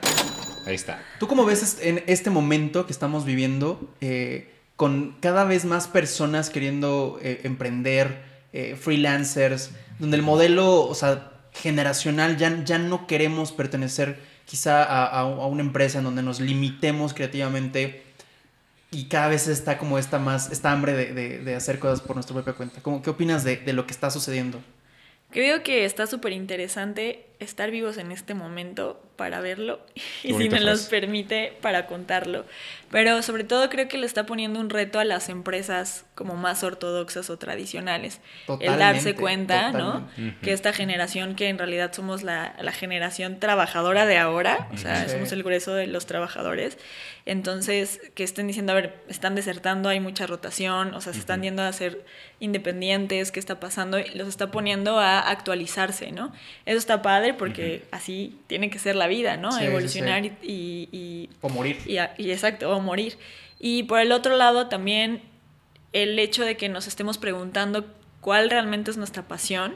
Ahí 0.65 0.75
está. 0.75 1.01
¿Tú 1.19 1.27
cómo 1.27 1.43
ves 1.45 1.77
en 1.81 2.03
este 2.07 2.29
momento 2.29 2.85
que 2.85 2.93
estamos 2.93 3.25
viviendo 3.25 3.93
eh, 3.99 4.53
con 4.77 5.17
cada 5.19 5.43
vez 5.43 5.65
más 5.65 5.87
personas 5.89 6.49
queriendo 6.49 7.19
eh, 7.21 7.41
emprender, 7.43 8.23
eh, 8.53 8.77
freelancers, 8.79 9.71
donde 9.99 10.15
el 10.15 10.23
modelo, 10.23 10.81
o 10.83 10.95
sea, 10.95 11.31
generacional, 11.51 12.37
ya, 12.37 12.63
ya 12.63 12.77
no 12.77 13.07
queremos 13.07 13.51
pertenecer 13.51 14.19
quizá 14.45 14.83
a, 14.83 15.05
a- 15.05 15.19
a 15.21 15.25
una 15.47 15.61
empresa 15.61 15.97
en 15.97 16.05
donde 16.05 16.23
nos 16.23 16.39
limitemos 16.39 17.13
creativamente 17.13 18.03
y 18.91 19.05
cada 19.05 19.27
vez 19.27 19.47
está 19.47 19.77
como 19.77 19.97
esta 19.99 20.17
más, 20.17 20.49
esta 20.51 20.71
hambre 20.71 20.93
de, 20.93 21.13
de- 21.13 21.39
de 21.39 21.55
hacer 21.55 21.77
cosas 21.79 21.99
por 22.01 22.15
nuestra 22.15 22.33
propia 22.33 22.53
cuenta? 22.53 22.81
¿Cómo, 22.81 23.01
¿Qué 23.01 23.09
opinas 23.09 23.43
de, 23.43 23.57
de 23.57 23.73
lo 23.73 23.85
que 23.85 23.91
está 23.91 24.09
sucediendo? 24.09 24.61
Creo 25.31 25.63
que 25.63 25.85
está 25.85 26.07
súper 26.07 26.33
interesante 26.33 27.28
estar 27.39 27.71
vivos 27.71 27.97
en 27.97 28.11
este 28.11 28.33
momento 28.33 29.01
para 29.15 29.39
verlo 29.41 29.79
y 30.23 30.33
si 30.33 30.49
me 30.49 30.59
los 30.61 30.83
permite 30.87 31.53
para 31.61 31.87
contarlo. 31.87 32.45
Pero 32.91 33.21
sobre 33.21 33.43
todo 33.43 33.69
creo 33.69 33.87
que 33.87 33.97
le 33.97 34.05
está 34.05 34.25
poniendo 34.25 34.59
un 34.59 34.69
reto 34.69 34.99
a 34.99 35.05
las 35.05 35.29
empresas 35.29 36.05
como 36.15 36.35
más 36.35 36.63
ortodoxas 36.63 37.29
o 37.29 37.37
tradicionales. 37.37 38.19
el 38.47 38.77
darse 38.77 39.13
Totalmente, 39.13 39.15
cuenta, 39.15 39.71
¿no? 39.71 39.91
totalmente. 39.93 40.21
Ujú. 40.31 40.41
Que 40.41 40.53
esta 40.53 40.73
generación 40.73 41.35
que 41.35 41.49
en 41.49 41.57
realidad 41.57 41.93
somos 41.93 42.23
la, 42.23 42.55
la 42.61 42.71
generación 42.71 43.39
trabajadora 43.39 44.05
de 44.05 44.17
ahora, 44.17 44.67
o 44.73 44.77
sea, 44.77 45.03
Sí. 45.05 45.11
somos 45.11 45.31
el 45.31 45.43
grueso 45.43 45.73
de 45.75 45.87
los 45.87 46.05
trabajadores. 46.07 46.77
Entonces, 47.25 48.01
que 48.15 48.23
estén 48.23 48.47
diciendo, 48.47 48.71
a 48.71 48.75
ver, 48.75 48.95
están 49.07 49.35
desertando, 49.35 49.87
hay 49.89 49.99
mucha 49.99 50.25
rotación, 50.25 50.93
o 50.95 51.01
sea, 51.01 51.13
se 51.13 51.19
están 51.19 51.39
Ujú. 51.39 51.43
yendo 51.45 51.63
a 51.63 51.71
ser 51.73 52.03
independientes, 52.39 53.31
qué 53.31 53.39
está 53.39 53.59
pasando, 53.59 53.99
y 53.99 54.09
los 54.15 54.27
está 54.27 54.49
poniendo 54.49 54.99
a 54.99 55.19
actualizarse, 55.19 56.11
¿no? 56.11 56.33
Eso 56.65 56.77
está 56.77 57.01
padre 57.03 57.28
porque 57.33 57.83
así 57.91 58.37
tiene 58.47 58.69
que 58.69 58.79
ser 58.79 58.95
la 58.95 59.07
vida, 59.07 59.37
¿no? 59.37 59.51
Sí, 59.51 59.59
sí, 59.59 59.65
Evolucionar 59.65 60.23
sí. 60.23 60.31
y- 60.43 60.89
y- 60.91 60.97
y 60.97 61.29
O 61.41 61.49
morir. 61.49 61.77
y, 61.85 61.97
y 62.17 62.31
exacto, 62.31 62.69
o 62.75 62.79
morir. 62.81 63.17
Y 63.59 63.83
por 63.83 63.99
el 63.99 64.11
otro 64.11 64.37
lado 64.37 64.67
también 64.67 65.21
el 65.93 66.17
hecho 66.19 66.45
de 66.45 66.55
que 66.57 66.69
nos 66.69 66.87
estemos 66.87 67.17
preguntando 67.17 67.85
cuál 68.21 68.49
realmente 68.49 68.91
es 68.91 68.97
nuestra 68.97 69.27
pasión 69.27 69.75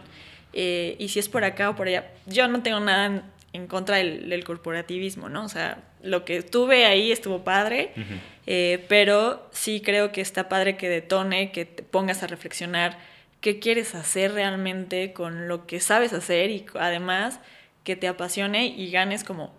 eh, 0.53 0.95
y 0.99 1.07
si 1.09 1.19
es 1.19 1.27
por 1.29 1.43
acá 1.43 1.69
o 1.69 1.75
por 1.75 1.87
allá. 1.87 2.05
Yo 2.27 2.47
no 2.47 2.61
tengo 2.61 2.79
nada 2.79 3.07
en, 3.07 3.21
en 3.53 3.67
contra 3.67 3.97
del, 3.97 4.29
del 4.29 4.43
corporativismo, 4.43 5.29
¿no? 5.29 5.43
O 5.45 5.49
sea, 5.49 5.79
lo 6.03 6.25
que 6.25 6.37
estuve 6.37 6.85
ahí 6.85 7.11
estuvo 7.11 7.43
padre, 7.43 7.91
Ujú. 7.97 8.13
eh, 8.47 8.85
pero 8.87 9.49
sí 9.51 9.81
creo 9.81 10.11
que 10.11 10.21
está 10.21 10.49
padre 10.49 10.77
que 10.77 10.89
detone, 10.89 11.51
que 11.51 11.65
te 11.65 11.81
pongas 11.83 12.21
a 12.23 12.27
reflexionar 12.27 12.97
qué 13.43 13.59
quieres 13.59 13.93
hacer 13.93 14.31
realmente 14.31 15.11
con 15.11 15.49
lo 15.49 15.67
que 15.67 15.81
sabes 15.81 16.13
hacer 16.13 16.49
y 16.49 16.65
además 16.79 17.41
que 17.83 17.97
te 17.97 18.07
apasione 18.07 18.67
y 18.67 18.89
ganes 18.89 19.25
como 19.25 19.53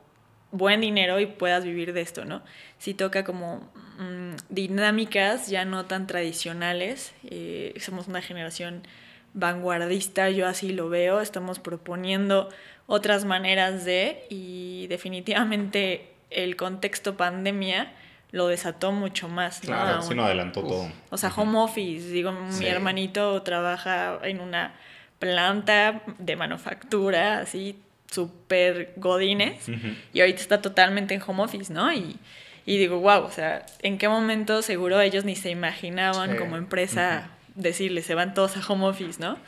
buen 0.53 0.81
dinero 0.81 1.21
y 1.21 1.27
puedas 1.27 1.65
vivir 1.65 1.93
de 1.93 2.01
esto, 2.01 2.25
¿no? 2.25 2.43
Si 2.79 2.95
toca 2.95 3.25
como 3.25 3.71
mm, 3.99 4.37
dinámicas 4.49 5.49
ya 5.49 5.67
no 5.67 5.85
tan 5.85 6.07
tradicionales, 6.07 7.13
eh, 7.29 7.75
somos 7.79 8.09
una 8.09 8.23
generación 8.23 8.87
vanguardista, 9.35 10.31
yo 10.31 10.49
así 10.49 10.73
lo 10.73 10.89
veo, 10.89 11.21
estamos 11.21 11.59
proponiendo 11.59 12.49
otras 12.87 13.27
maneras 13.27 13.85
de 13.85 14.25
y 14.31 14.87
definitivamente 14.87 16.15
el 16.31 16.57
contexto 16.57 17.19
pandemia 17.19 17.93
lo 18.35 18.49
desató 18.49 18.91
mucho 18.91 19.29
más. 19.29 19.63
¿no? 19.63 19.69
Claro, 19.69 20.03
sí, 20.03 20.15
no 20.15 20.25
adelantó 20.25 20.61
Uf. 20.61 20.69
todo. 20.69 20.89
o 21.11 21.17
sea, 21.17 21.31
home 21.35 21.57
office, 21.59 22.09
digo, 22.11 22.33
Sí. 22.51 22.61
mi 22.65 22.67
hermanito 22.67 23.41
trabaja 23.43 24.19
en 24.25 24.41
una 24.41 24.75
planta 25.21 26.03
de 26.19 26.35
manufactura, 26.37 27.39
así, 27.39 27.79
súper 28.11 28.93
godines, 28.97 29.69
Ujú. 29.69 29.89
y 30.13 30.21
ahorita 30.21 30.41
está 30.41 30.61
totalmente 30.63 31.15
en 31.15 31.23
home 31.27 31.43
office, 31.45 31.73
¿no? 31.73 31.93
Y, 31.93 32.17
y 32.67 32.77
digo, 32.79 32.99
wow, 33.01 33.23
o 33.25 33.31
sea, 33.31 33.65
¿en 33.83 33.99
qué 33.99 34.09
momento 34.09 34.63
seguro 34.63 35.01
ellos 35.01 35.25
ni 35.25 35.37
se 35.37 35.51
imaginaban 35.51 36.33
Sí. 36.33 36.37
como 36.37 36.57
empresa 36.57 37.31
decirle, 37.55 38.03
se 38.03 38.15
van 38.15 38.35
todos 38.35 38.57
a 38.57 38.67
home 38.67 38.85
office, 38.87 39.21
¿no? 39.21 39.39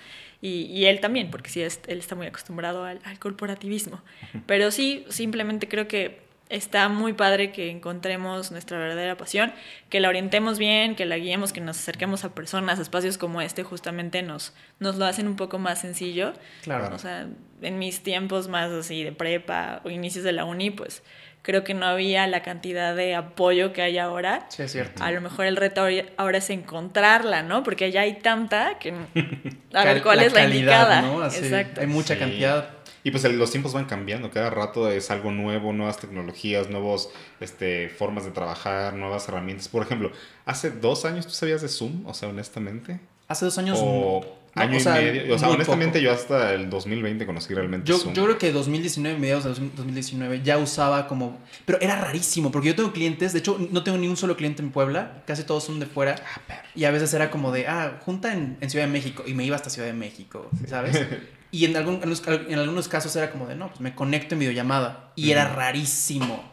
Y, 0.42 0.66
y 0.66 0.84
él 0.86 1.00
también, 1.00 1.30
porque 1.30 1.50
sí, 1.50 1.60
es- 1.62 1.80
él 1.88 1.98
está 1.98 2.14
muy 2.14 2.26
acostumbrado 2.26 2.84
al, 2.84 3.00
al 3.04 3.18
corporativismo. 3.18 4.00
Pero 4.46 4.70
sí, 4.70 5.04
simplemente 5.08 5.66
creo 5.66 5.88
que 5.88 6.20
está 6.48 6.88
muy 6.88 7.12
padre 7.12 7.50
que 7.52 7.70
encontremos 7.70 8.52
nuestra 8.52 8.78
verdadera 8.78 9.16
pasión, 9.16 9.52
que 9.90 10.00
la 10.00 10.08
orientemos 10.08 10.58
bien, 10.58 10.94
que 10.94 11.04
la 11.04 11.16
guiemos, 11.16 11.52
que 11.52 11.60
nos 11.60 11.78
acerquemos 11.78 12.24
a 12.24 12.34
personas, 12.34 12.78
a 12.78 12.82
espacios 12.82 13.18
como 13.18 13.40
este, 13.40 13.62
justamente 13.64 14.22
nos, 14.22 14.54
nos 14.78 14.96
lo 14.96 15.04
hacen 15.06 15.26
un 15.26 15.36
poco 15.36 15.58
más 15.58 15.80
sencillo. 15.80 16.32
Claro. 16.62 16.94
O 16.94 16.98
sea, 16.98 17.26
en 17.62 17.78
mis 17.78 18.02
tiempos 18.02 18.48
más 18.48 18.70
así 18.70 19.02
de 19.02 19.12
prepa 19.12 19.80
o 19.84 19.90
inicios 19.90 20.24
de 20.24 20.32
la 20.32 20.44
uni, 20.44 20.70
pues 20.70 21.02
creo 21.42 21.62
que 21.62 21.74
no 21.74 21.86
había 21.86 22.26
la 22.26 22.42
cantidad 22.42 22.94
de 22.96 23.14
apoyo 23.14 23.72
que 23.72 23.80
hay 23.82 23.98
ahora. 23.98 24.46
Sí, 24.48 24.62
es 24.62 24.72
cierto. 24.72 25.02
A 25.02 25.10
lo 25.12 25.20
mejor 25.20 25.46
el 25.46 25.56
reto 25.56 25.86
ahora- 26.16 26.38
es 26.38 26.50
encontrarla, 26.50 27.42
¿no? 27.42 27.62
Porque 27.62 27.90
ya 27.92 28.00
hay 28.02 28.14
tanta 28.14 28.78
que... 28.80 28.92
A 29.72 29.84
ver 29.84 30.02
cuál 30.02 30.20
es 30.20 30.32
la 30.32 30.40
calidad, 30.42 30.54
indicada. 30.58 31.02
¿no? 31.02 31.22
Así, 31.22 31.44
Exacto. 31.44 31.80
Hay 31.80 31.86
mucha 31.86 32.14
Sí. 32.14 32.20
cantidad. 32.20 32.70
Y 33.06 33.12
pues 33.12 33.22
el- 33.24 33.38
los 33.38 33.52
tiempos 33.52 33.72
van 33.72 33.84
cambiando, 33.84 34.32
cada 34.32 34.50
rato 34.50 34.90
es 34.90 35.12
algo 35.12 35.30
nuevo, 35.30 35.72
nuevas 35.72 35.96
tecnologías, 35.98 36.68
nuevos 36.70 37.08
este, 37.38 37.88
formas 37.88 38.24
de 38.24 38.32
trabajar, 38.32 38.94
nuevas 38.94 39.28
herramientas. 39.28 39.68
Por 39.68 39.84
ejemplo, 39.84 40.10
hace 40.44 40.70
dos 40.70 41.04
años 41.04 41.24
tú 41.24 41.32
sabías 41.32 41.62
de 41.62 41.68
Zoom, 41.68 42.04
o 42.04 42.14
sea, 42.14 42.28
honestamente. 42.30 42.98
Hace 43.28 43.44
dos 43.44 43.58
años. 43.58 43.78
O 43.80 44.26
no, 44.56 44.60
año 44.62 44.78
o 44.78 44.80
sea, 44.80 45.00
y 45.00 45.04
medio. 45.04 45.36
O 45.36 45.38
sea, 45.38 45.50
honestamente 45.50 45.98
poco. 46.00 46.04
yo 46.04 46.12
hasta 46.12 46.52
el 46.54 46.68
2020 46.68 47.26
conocí 47.26 47.54
realmente 47.54 47.86
Yo, 47.88 47.96
Zoom. 47.98 48.12
yo 48.12 48.24
creo 48.24 48.38
que 48.38 48.50
2019, 48.50 49.18
mediados 49.20 49.44
de 49.44 49.50
2019, 49.76 50.42
ya 50.42 50.58
usaba 50.58 51.06
como... 51.06 51.38
Pero 51.64 51.80
era 51.80 52.00
rarísimo, 52.00 52.50
porque 52.50 52.68
yo 52.68 52.74
tengo 52.74 52.92
clientes, 52.92 53.32
de 53.32 53.38
hecho 53.38 53.56
no 53.70 53.84
tengo 53.84 53.98
ni 53.98 54.08
un 54.08 54.16
solo 54.16 54.36
cliente 54.36 54.62
en 54.62 54.72
Puebla, 54.72 55.22
casi 55.28 55.44
todos 55.44 55.62
son 55.62 55.78
de 55.78 55.86
fuera, 55.86 56.16
Ah, 56.48 56.54
y 56.74 56.82
a 56.86 56.90
veces 56.90 57.14
era 57.14 57.30
como 57.30 57.52
de, 57.52 57.68
ah, 57.68 58.00
junta 58.04 58.32
en, 58.32 58.56
en 58.60 58.68
Ciudad 58.68 58.86
de 58.86 58.90
México, 58.92 59.22
y 59.24 59.34
me 59.34 59.44
iba 59.44 59.54
hasta 59.54 59.70
Ciudad 59.70 59.86
de 59.86 59.94
México, 59.94 60.50
¿sabes? 60.66 61.00
Y 61.50 61.64
en, 61.64 61.76
algún- 61.76 62.00
en, 62.02 62.10
los- 62.10 62.22
en 62.26 62.58
algunos 62.58 62.88
casos 62.88 63.14
era 63.16 63.30
como 63.30 63.46
de, 63.46 63.54
no, 63.54 63.68
pues 63.68 63.80
me 63.80 63.94
conecto 63.94 64.34
en 64.34 64.40
videollamada, 64.40 65.12
y 65.16 65.30
era 65.30 65.46
Ujú. 65.46 65.56
rarísimo. 65.56 66.44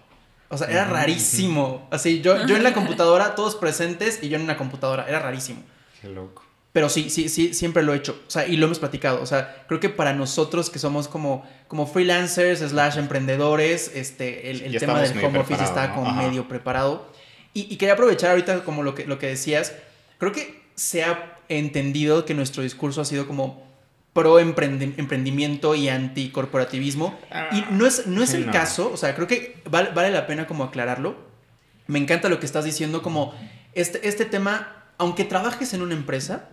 O 0.49 0.57
sea, 0.57 0.67
era 0.67 0.85
rarísimo. 0.85 1.87
Así, 1.91 2.21
yo, 2.21 2.45
yo 2.45 2.55
en 2.55 2.63
la 2.63 2.73
computadora, 2.75 3.35
todos 3.35 3.55
presentes, 3.55 4.19
y 4.21 4.29
yo 4.29 4.37
en 4.37 4.43
una 4.43 4.55
computadora, 4.57 5.05
era 5.07 5.19
rarísimo. 5.19 5.61
Qué 6.01 6.09
loco. 6.09 6.43
Pero 6.73 6.89
sí, 6.89 7.09
sí, 7.11 7.29
sí, 7.29 7.53
siempre 7.53 7.83
lo 7.83 7.93
he 7.93 7.97
hecho. 7.97 8.19
O 8.27 8.31
sea, 8.31 8.47
y 8.47 8.57
lo 8.57 8.65
hemos 8.65 8.79
platicado. 8.79 9.21
O 9.21 9.25
sea, 9.27 9.63
creo 9.67 9.79
que 9.79 9.89
para 9.89 10.13
nosotros 10.13 10.69
que 10.71 10.79
somos 10.79 11.07
como, 11.07 11.47
como 11.67 11.85
freelancers, 11.85 12.59
slash 12.61 12.97
emprendedores, 12.97 13.91
este, 13.93 14.49
el, 14.49 14.61
el 14.61 14.79
tema 14.79 14.99
del 14.99 15.23
home 15.23 15.37
office 15.39 15.63
está 15.63 15.89
¿no? 15.89 15.95
como 15.95 16.09
Ajá. 16.09 16.21
medio 16.23 16.47
preparado. 16.47 17.11
Y, 17.53 17.71
y 17.71 17.77
quería 17.77 17.93
aprovechar 17.93 18.31
ahorita 18.31 18.63
como 18.63 18.81
lo 18.81 18.95
que, 18.95 19.05
lo 19.05 19.19
que 19.19 19.27
decías. 19.27 19.73
Creo 20.17 20.31
que 20.31 20.63
se 20.73 21.03
ha 21.03 21.37
entendido 21.47 22.25
que 22.25 22.33
nuestro 22.33 22.63
discurso 22.63 23.01
ha 23.01 23.05
sido 23.05 23.27
como 23.27 23.62
pro 24.13 24.39
emprendi- 24.39 24.93
emprendimiento 24.97 25.73
y 25.75 25.89
anticorporativismo. 25.89 27.17
y 27.51 27.63
no 27.73 27.85
es, 27.85 28.07
no 28.07 28.21
es 28.23 28.29
sí, 28.31 28.37
el 28.37 28.45
no. 28.47 28.51
caso, 28.51 28.91
o 28.93 28.97
sea, 28.97 29.15
creo 29.15 29.27
que 29.27 29.61
val- 29.69 29.91
vale 29.95 30.11
la 30.11 30.27
pena 30.27 30.47
como 30.47 30.63
aclararlo. 30.63 31.15
Me 31.87 31.99
encanta 31.99 32.29
lo 32.29 32.39
que 32.39 32.45
estás 32.45 32.63
diciendo, 32.65 33.01
como 33.01 33.33
este, 33.73 34.07
este 34.07 34.25
tema, 34.25 34.85
aunque 34.97 35.23
trabajes 35.25 35.73
en 35.73 35.81
una 35.81 35.93
empresa, 35.95 36.49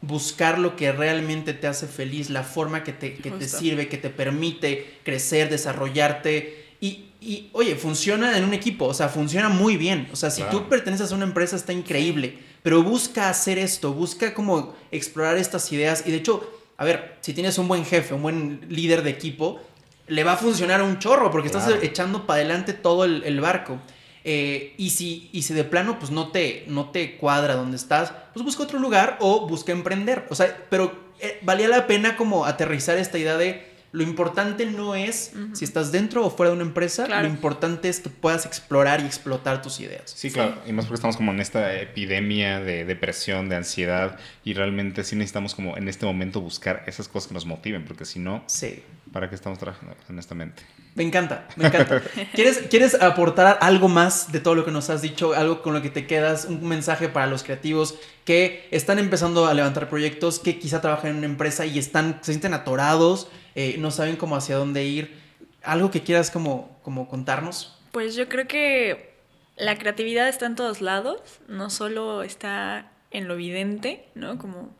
buscar 0.00 0.58
lo 0.58 0.74
que 0.74 0.90
realmente 0.90 1.52
te 1.54 1.66
hace 1.68 1.86
feliz, 1.86 2.30
la 2.30 2.42
forma 2.42 2.82
que 2.82 2.92
te, 2.92 3.14
que 3.14 3.30
te 3.30 3.48
sirve, 3.48 3.88
que 3.88 3.98
te 3.98 4.10
permite 4.10 4.98
crecer, 5.04 5.48
desarrollarte. 5.50 6.64
Y, 6.80 7.10
y, 7.20 7.50
oye, 7.52 7.76
funciona 7.76 8.36
en 8.36 8.42
un 8.44 8.54
equipo, 8.54 8.86
o 8.86 8.94
sea, 8.94 9.08
funciona 9.08 9.48
muy 9.48 9.76
bien. 9.76 10.08
O 10.12 10.16
sea, 10.16 10.30
si 10.30 10.42
Claro. 10.42 10.58
tú 10.62 10.68
perteneces 10.68 11.12
a 11.12 11.14
una 11.14 11.24
empresa 11.24 11.54
está 11.54 11.72
increíble, 11.72 12.38
pero 12.64 12.82
busca 12.82 13.28
hacer 13.28 13.58
esto, 13.58 13.92
busca 13.92 14.34
como 14.34 14.74
explorar 14.90 15.36
estas 15.36 15.70
ideas. 15.70 16.02
Y 16.04 16.10
de 16.10 16.16
hecho, 16.16 16.50
a 16.82 16.84
ver, 16.84 17.14
si 17.20 17.32
tienes 17.32 17.58
un 17.58 17.68
buen 17.68 17.84
jefe, 17.84 18.12
un 18.12 18.22
buen 18.22 18.66
líder 18.68 19.04
de 19.04 19.10
equipo, 19.10 19.60
le 20.08 20.24
va 20.24 20.32
a 20.32 20.36
funcionar 20.36 20.82
un 20.82 20.98
chorro 20.98 21.30
porque 21.30 21.46
estás 21.46 21.68
echando 21.80 22.26
para 22.26 22.40
adelante 22.40 22.72
todo 22.72 23.04
el, 23.04 23.22
el 23.22 23.40
barco. 23.40 23.78
Eh, 24.24 24.74
y, 24.78 24.90
si, 24.90 25.30
y 25.32 25.42
si 25.42 25.54
de 25.54 25.62
plano 25.62 26.00
pues 26.00 26.10
no 26.10 26.32
te, 26.32 26.64
no 26.66 26.90
te 26.90 27.16
cuadra 27.18 27.54
donde 27.54 27.76
estás, 27.76 28.12
pues 28.34 28.44
busca 28.44 28.64
otro 28.64 28.80
lugar 28.80 29.16
o 29.20 29.46
busca 29.46 29.70
emprender. 29.70 30.26
O 30.28 30.34
sea, 30.34 30.66
pero 30.70 30.92
eh, 31.20 31.38
valía 31.42 31.68
la 31.68 31.86
pena 31.86 32.16
como 32.16 32.46
aterrizar 32.46 32.98
esta 32.98 33.16
idea 33.16 33.36
de 33.36 33.64
lo 33.92 34.02
importante 34.02 34.66
no 34.66 34.94
es 34.94 35.32
si 35.52 35.64
estás 35.64 35.92
dentro 35.92 36.24
o 36.24 36.30
fuera 36.30 36.50
de 36.50 36.56
una 36.56 36.64
empresa, 36.64 37.04
Claro. 37.04 37.22
lo 37.22 37.28
importante 37.28 37.88
es 37.90 38.00
que 38.00 38.08
puedas 38.08 38.46
explorar 38.46 39.00
y 39.00 39.04
explotar 39.06 39.60
tus 39.62 39.80
ideas. 39.80 40.12
Sí, 40.16 40.30
claro. 40.30 40.56
Y 40.66 40.72
más 40.72 40.86
porque 40.86 40.94
estamos 40.96 41.16
como 41.16 41.30
en 41.32 41.40
esta 41.40 41.74
epidemia 41.74 42.60
de 42.60 42.84
depresión, 42.86 43.48
de 43.50 43.56
ansiedad. 43.56 44.18
Y 44.44 44.54
realmente 44.54 45.04
sí 45.04 45.14
necesitamos 45.14 45.54
como 45.54 45.76
en 45.76 45.88
este 45.88 46.06
momento 46.06 46.40
buscar 46.40 46.82
esas 46.86 47.06
cosas 47.06 47.28
que 47.28 47.34
nos 47.34 47.44
motiven. 47.46 47.84
Porque 47.84 48.04
si 48.04 48.18
no, 48.18 48.42
Sí. 48.46 48.82
¿para 49.12 49.28
qué 49.28 49.34
estamos 49.34 49.58
trabajando? 49.58 49.94
Honestamente. 50.08 50.62
Me 50.94 51.02
encanta, 51.04 51.46
me 51.56 51.66
encanta. 51.68 52.02
¿Quieres, 52.34 52.58
¿Quieres 52.70 52.94
aportar 53.00 53.58
algo 53.62 53.88
más 53.88 54.30
de 54.32 54.40
todo 54.40 54.54
lo 54.54 54.64
que 54.64 54.70
nos 54.70 54.90
has 54.90 55.00
dicho? 55.02 55.32
Algo 55.34 55.62
con 55.62 55.72
lo 55.74 55.80
que 55.82 55.88
te 55.90 56.06
quedas, 56.06 56.44
un 56.46 56.66
mensaje 56.66 57.08
para 57.08 57.26
los 57.26 57.42
creativos 57.42 57.94
que 58.24 58.68
están 58.70 58.98
empezando 58.98 59.46
a 59.46 59.54
levantar 59.54 59.88
proyectos, 59.88 60.38
que 60.38 60.58
quizá 60.58 60.80
trabajan 60.82 61.10
en 61.12 61.16
una 61.18 61.26
empresa 61.26 61.64
y 61.66 61.78
están, 61.78 62.18
se 62.22 62.32
sienten 62.32 62.52
atorados, 62.54 63.28
eh, 63.54 63.76
no 63.78 63.90
saben 63.90 64.16
cómo 64.16 64.36
hacia 64.36 64.56
dónde 64.56 64.84
ir. 64.84 65.20
Algo 65.62 65.90
que 65.90 66.02
quieras 66.02 66.30
como, 66.30 66.76
como 66.82 67.08
contarnos. 67.08 67.78
Pues 67.92 68.14
yo 68.14 68.28
creo 68.28 68.48
que 68.48 69.12
la 69.56 69.78
creatividad 69.78 70.28
está 70.28 70.46
en 70.46 70.56
todos 70.56 70.80
lados, 70.80 71.20
no 71.48 71.70
solo 71.70 72.22
está 72.22 72.90
en 73.10 73.28
lo 73.28 73.34
evidente, 73.34 74.04
¿no? 74.14 74.38
Como, 74.38 74.70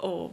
o 0.00 0.32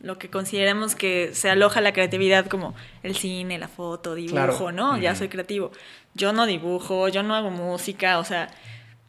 lo 0.00 0.18
que 0.18 0.28
consideramos 0.28 0.94
que 0.94 1.30
se 1.34 1.48
aloja 1.48 1.80
la 1.80 1.94
creatividad 1.94 2.46
como 2.46 2.74
el 3.02 3.16
cine, 3.16 3.58
la 3.58 3.68
foto, 3.68 4.14
dibujo, 4.14 4.34
Claro. 4.34 4.72
¿no? 4.72 4.98
Ya 4.98 5.14
soy 5.14 5.28
creativo. 5.28 5.72
Yo 6.14 6.32
no 6.34 6.44
dibujo, 6.46 7.08
yo 7.08 7.22
no 7.22 7.34
hago 7.34 7.50
música, 7.50 8.18
o 8.18 8.24
sea, 8.24 8.50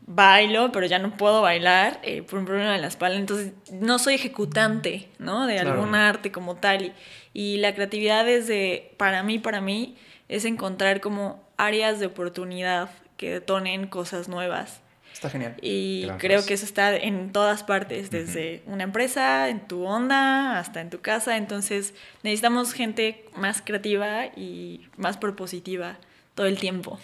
bailo, 0.08 0.72
pero 0.72 0.86
ya 0.86 1.00
no 1.00 1.18
puedo 1.18 1.42
bailar 1.42 2.00
eh, 2.04 2.22
por 2.22 2.40
un 2.40 2.46
problema 2.46 2.74
de 2.74 2.80
la 2.80 2.88
espalda, 2.88 3.18
entonces 3.18 3.54
no 3.72 3.98
soy 4.00 4.14
ejecutante, 4.16 5.10
¿no? 5.18 5.48
De 5.48 5.56
Claro. 5.56 5.72
algún 5.74 5.96
arte 5.96 6.32
como 6.32 6.56
tal. 6.56 6.86
Y, 6.86 6.94
y 7.34 7.58
la 7.58 7.74
creatividad 7.74 8.28
es 8.30 8.48
de, 8.48 8.94
para 8.98 9.24
mí, 9.24 9.40
para 9.40 9.62
mí, 9.62 9.96
es 10.30 10.46
encontrar 10.46 11.02
como 11.02 11.44
áreas 11.58 12.00
de 12.00 12.06
oportunidad 12.06 12.90
que 13.18 13.32
detonen 13.32 13.88
cosas 13.88 14.28
nuevas. 14.30 14.82
Está 15.14 15.30
genial. 15.30 15.56
Y 15.62 16.08
creo 16.18 16.46
que 16.46 16.54
eso 16.54 16.66
está 16.66 16.94
en 16.96 17.32
todas 17.32 17.64
partes, 17.64 18.12
desde 18.12 18.62
una 18.66 18.84
empresa, 18.84 19.48
en 19.48 19.66
tu 19.66 19.86
onda, 19.86 20.60
hasta 20.60 20.82
en 20.82 20.90
tu 20.90 21.00
casa. 21.00 21.38
Entonces 21.38 21.94
necesitamos 22.22 22.74
gente 22.74 23.24
más 23.34 23.62
creativa 23.62 24.26
y 24.36 24.88
más 24.98 25.16
propositiva 25.16 25.96
todo 26.36 26.48
el 26.48 26.60
tiempo. 26.60 27.00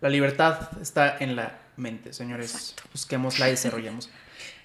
La 0.00 0.08
libertad 0.08 0.70
está 0.82 1.16
en 1.20 1.36
la 1.36 1.56
mente, 1.78 2.12
señores. 2.12 2.74
Busquémosla 2.92 3.48
y 3.48 3.52
desarrollemos. 3.52 4.10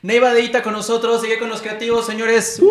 Neiva 0.02 0.34
Deita 0.34 0.62
con 0.62 0.74
nosotros, 0.74 1.22
sigue 1.22 1.40
con 1.40 1.48
los 1.48 1.62
creativos, 1.62 2.06
señores. 2.06 2.62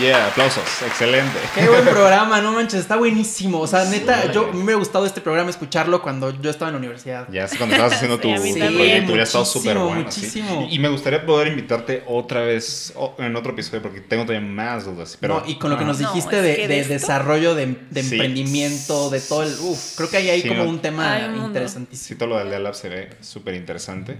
Yeah, 0.00 0.26
aplausos. 0.28 0.62
Excelente. 0.86 1.38
Qué 1.54 1.66
buen 1.68 1.84
programa, 1.84 2.40
no 2.42 2.52
manches, 2.52 2.80
está 2.80 2.96
buenísimo. 2.96 3.58
O 3.60 3.66
sea, 3.66 3.84
neta, 3.86 4.30
yo, 4.30 4.42
a 4.44 4.52
mí 4.52 4.58
me 4.58 4.64
hubiera 4.64 4.78
gustado 4.78 5.06
este 5.06 5.20
programa 5.22 5.48
escucharlo 5.50 6.02
cuando 6.02 6.30
yo 6.42 6.50
estaba 6.50 6.68
en 6.68 6.74
la 6.74 6.78
universidad. 6.78 7.26
Ya 7.30 7.44
es 7.44 7.54
cuando 7.56 7.74
estabas 7.74 7.94
haciendo 7.94 8.18
tu, 8.20 8.28
Sí, 8.36 8.52
proyecto, 8.52 9.06
hubiera 9.08 9.22
estado 9.24 9.44
súper 9.46 9.78
bueno. 9.78 10.02
muchísimo. 10.02 10.60
sí. 10.62 10.66
Y, 10.70 10.76
y 10.76 10.78
me 10.78 10.88
gustaría 10.90 11.24
poder 11.24 11.48
invitarte 11.48 12.04
otra 12.06 12.42
vez 12.42 12.92
en 13.18 13.34
otro 13.34 13.52
episodio 13.52 13.80
porque 13.82 14.00
tengo 14.02 14.24
todavía 14.26 14.46
más 14.46 14.84
dudas. 14.84 15.16
Pero, 15.18 15.40
No, 15.40 15.48
y 15.48 15.56
con 15.58 15.70
lo 15.70 15.78
que 15.78 15.84
nos 15.86 15.98
No, 16.00 16.08
dijiste 16.08 16.40
de, 16.42 16.84
desarrollo 16.84 17.54
de, 17.54 17.78
de 17.90 18.02
Sí. 18.02 18.14
emprendimiento, 18.14 19.08
de 19.10 19.20
todo 19.20 19.42
el... 19.42 19.54
Uf, 19.58 19.96
creo 19.96 20.10
que 20.10 20.16
ahí 20.18 20.30
hay 20.30 20.42
Sí, 20.42 20.48
como 20.48 20.64
no. 20.64 20.70
un 20.70 20.80
tema 20.80 21.14
Hay 21.14 21.24
un 21.24 21.30
mundo. 21.30 21.40
Sí, 21.44 21.48
interesantísimo. 21.48 22.18
todo 22.18 22.28
lo 22.28 22.44
del 22.44 22.62
Lab 22.62 22.74
se 22.74 22.88
ve 22.88 23.10
súper 23.20 23.54
interesante. 23.54 24.18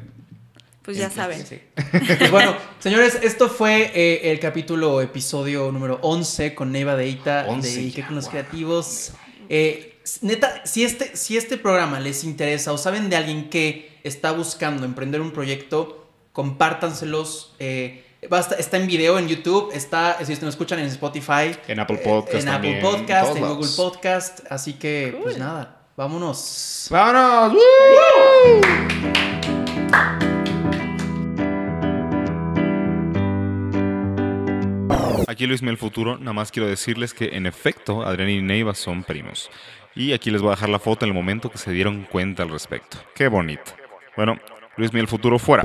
Pues 0.83 0.97
ya 0.97 1.11
saben. 1.11 1.45
sí. 1.47 1.61
Pues 2.19 2.31
bueno, 2.31 2.57
señores, 2.79 3.19
esto 3.23 3.49
fue 3.49 3.93
eh, 3.95 4.31
el 4.33 4.41
capítulo, 4.41 5.01
episodio 5.03 5.71
número 5.73 5.99
11 6.03 6.55
con 6.55 6.73
Neiva 6.73 6.97
Deita 6.97 7.45
11 7.49 7.69
de 7.77 7.81
Ike 7.83 8.07
con 8.07 8.15
los 8.17 8.25
wow. 8.25 8.31
creativos. 8.33 9.13
Eh, 9.49 9.99
neta, 10.23 10.63
si 10.65 10.85
este, 10.85 11.17
si 11.17 11.37
este 11.37 11.59
programa 11.59 12.01
les 12.01 12.25
interesa 12.25 12.73
o 12.73 12.79
saben 12.79 13.11
de 13.11 13.17
alguien 13.17 13.51
que 13.51 13.99
está 14.05 14.33
buscando 14.33 14.87
emprender 14.87 15.21
un 15.21 15.33
proyecto, 15.33 16.09
compártanselos. 16.33 17.55
eh, 17.59 18.05
basta- 18.29 18.55
está 18.57 18.77
en 18.79 18.87
video 18.87 19.19
en 19.19 19.29
YouTube, 19.29 19.71
está, 19.75 20.17
si 20.19 20.23
ustedes 20.25 20.43
nos 20.43 20.55
escuchan 20.55 20.79
en 20.79 20.87
Spotify, 20.87 21.55
En 21.69 21.81
Apple 21.81 21.97
eh, 22.01 22.05
Podcast 22.05 22.43
en 22.43 22.49
Apple 22.49 22.81
Podcast. 22.81 23.39
Google 23.39 23.69
Podcast. 23.77 24.41
Así 24.51 24.75
que, 24.75 25.19
pues 25.23 25.39
nada, 25.39 25.80
vámonos. 26.01 26.89
¡Vámonos! 26.91 27.53
¡Woo! 27.53 28.61
Aquí 35.29 35.47
Luis 35.47 35.63
Mel 35.63 35.77
Futuro, 35.77 36.17
nada 36.17 36.33
más 36.33 36.51
quiero 36.51 36.69
decirles 36.69 37.13
que 37.13 37.37
en 37.37 37.45
efecto 37.45 38.03
Adrián 38.03 38.31
y 38.31 38.41
Neiva 38.41 38.75
son 38.75 39.05
primos. 39.05 39.51
Y 39.95 40.15
aquí 40.15 40.31
les 40.31 40.41
voy 40.41 40.49
a 40.49 40.53
dejar 40.53 40.71
la 40.71 40.79
foto 40.79 41.05
en 41.05 41.11
el 41.11 41.15
momento 41.15 41.51
que 41.51 41.59
se 41.59 41.71
dieron 41.71 42.07
cuenta 42.11 42.45
al 42.45 42.49
respecto. 42.49 42.97
Qué 43.15 43.29
bonito. 43.29 43.73
Bueno, 44.17 44.39
Luis 44.77 44.95
Miel 44.95 45.07
Futuro 45.07 45.39
fuera. 45.39 45.65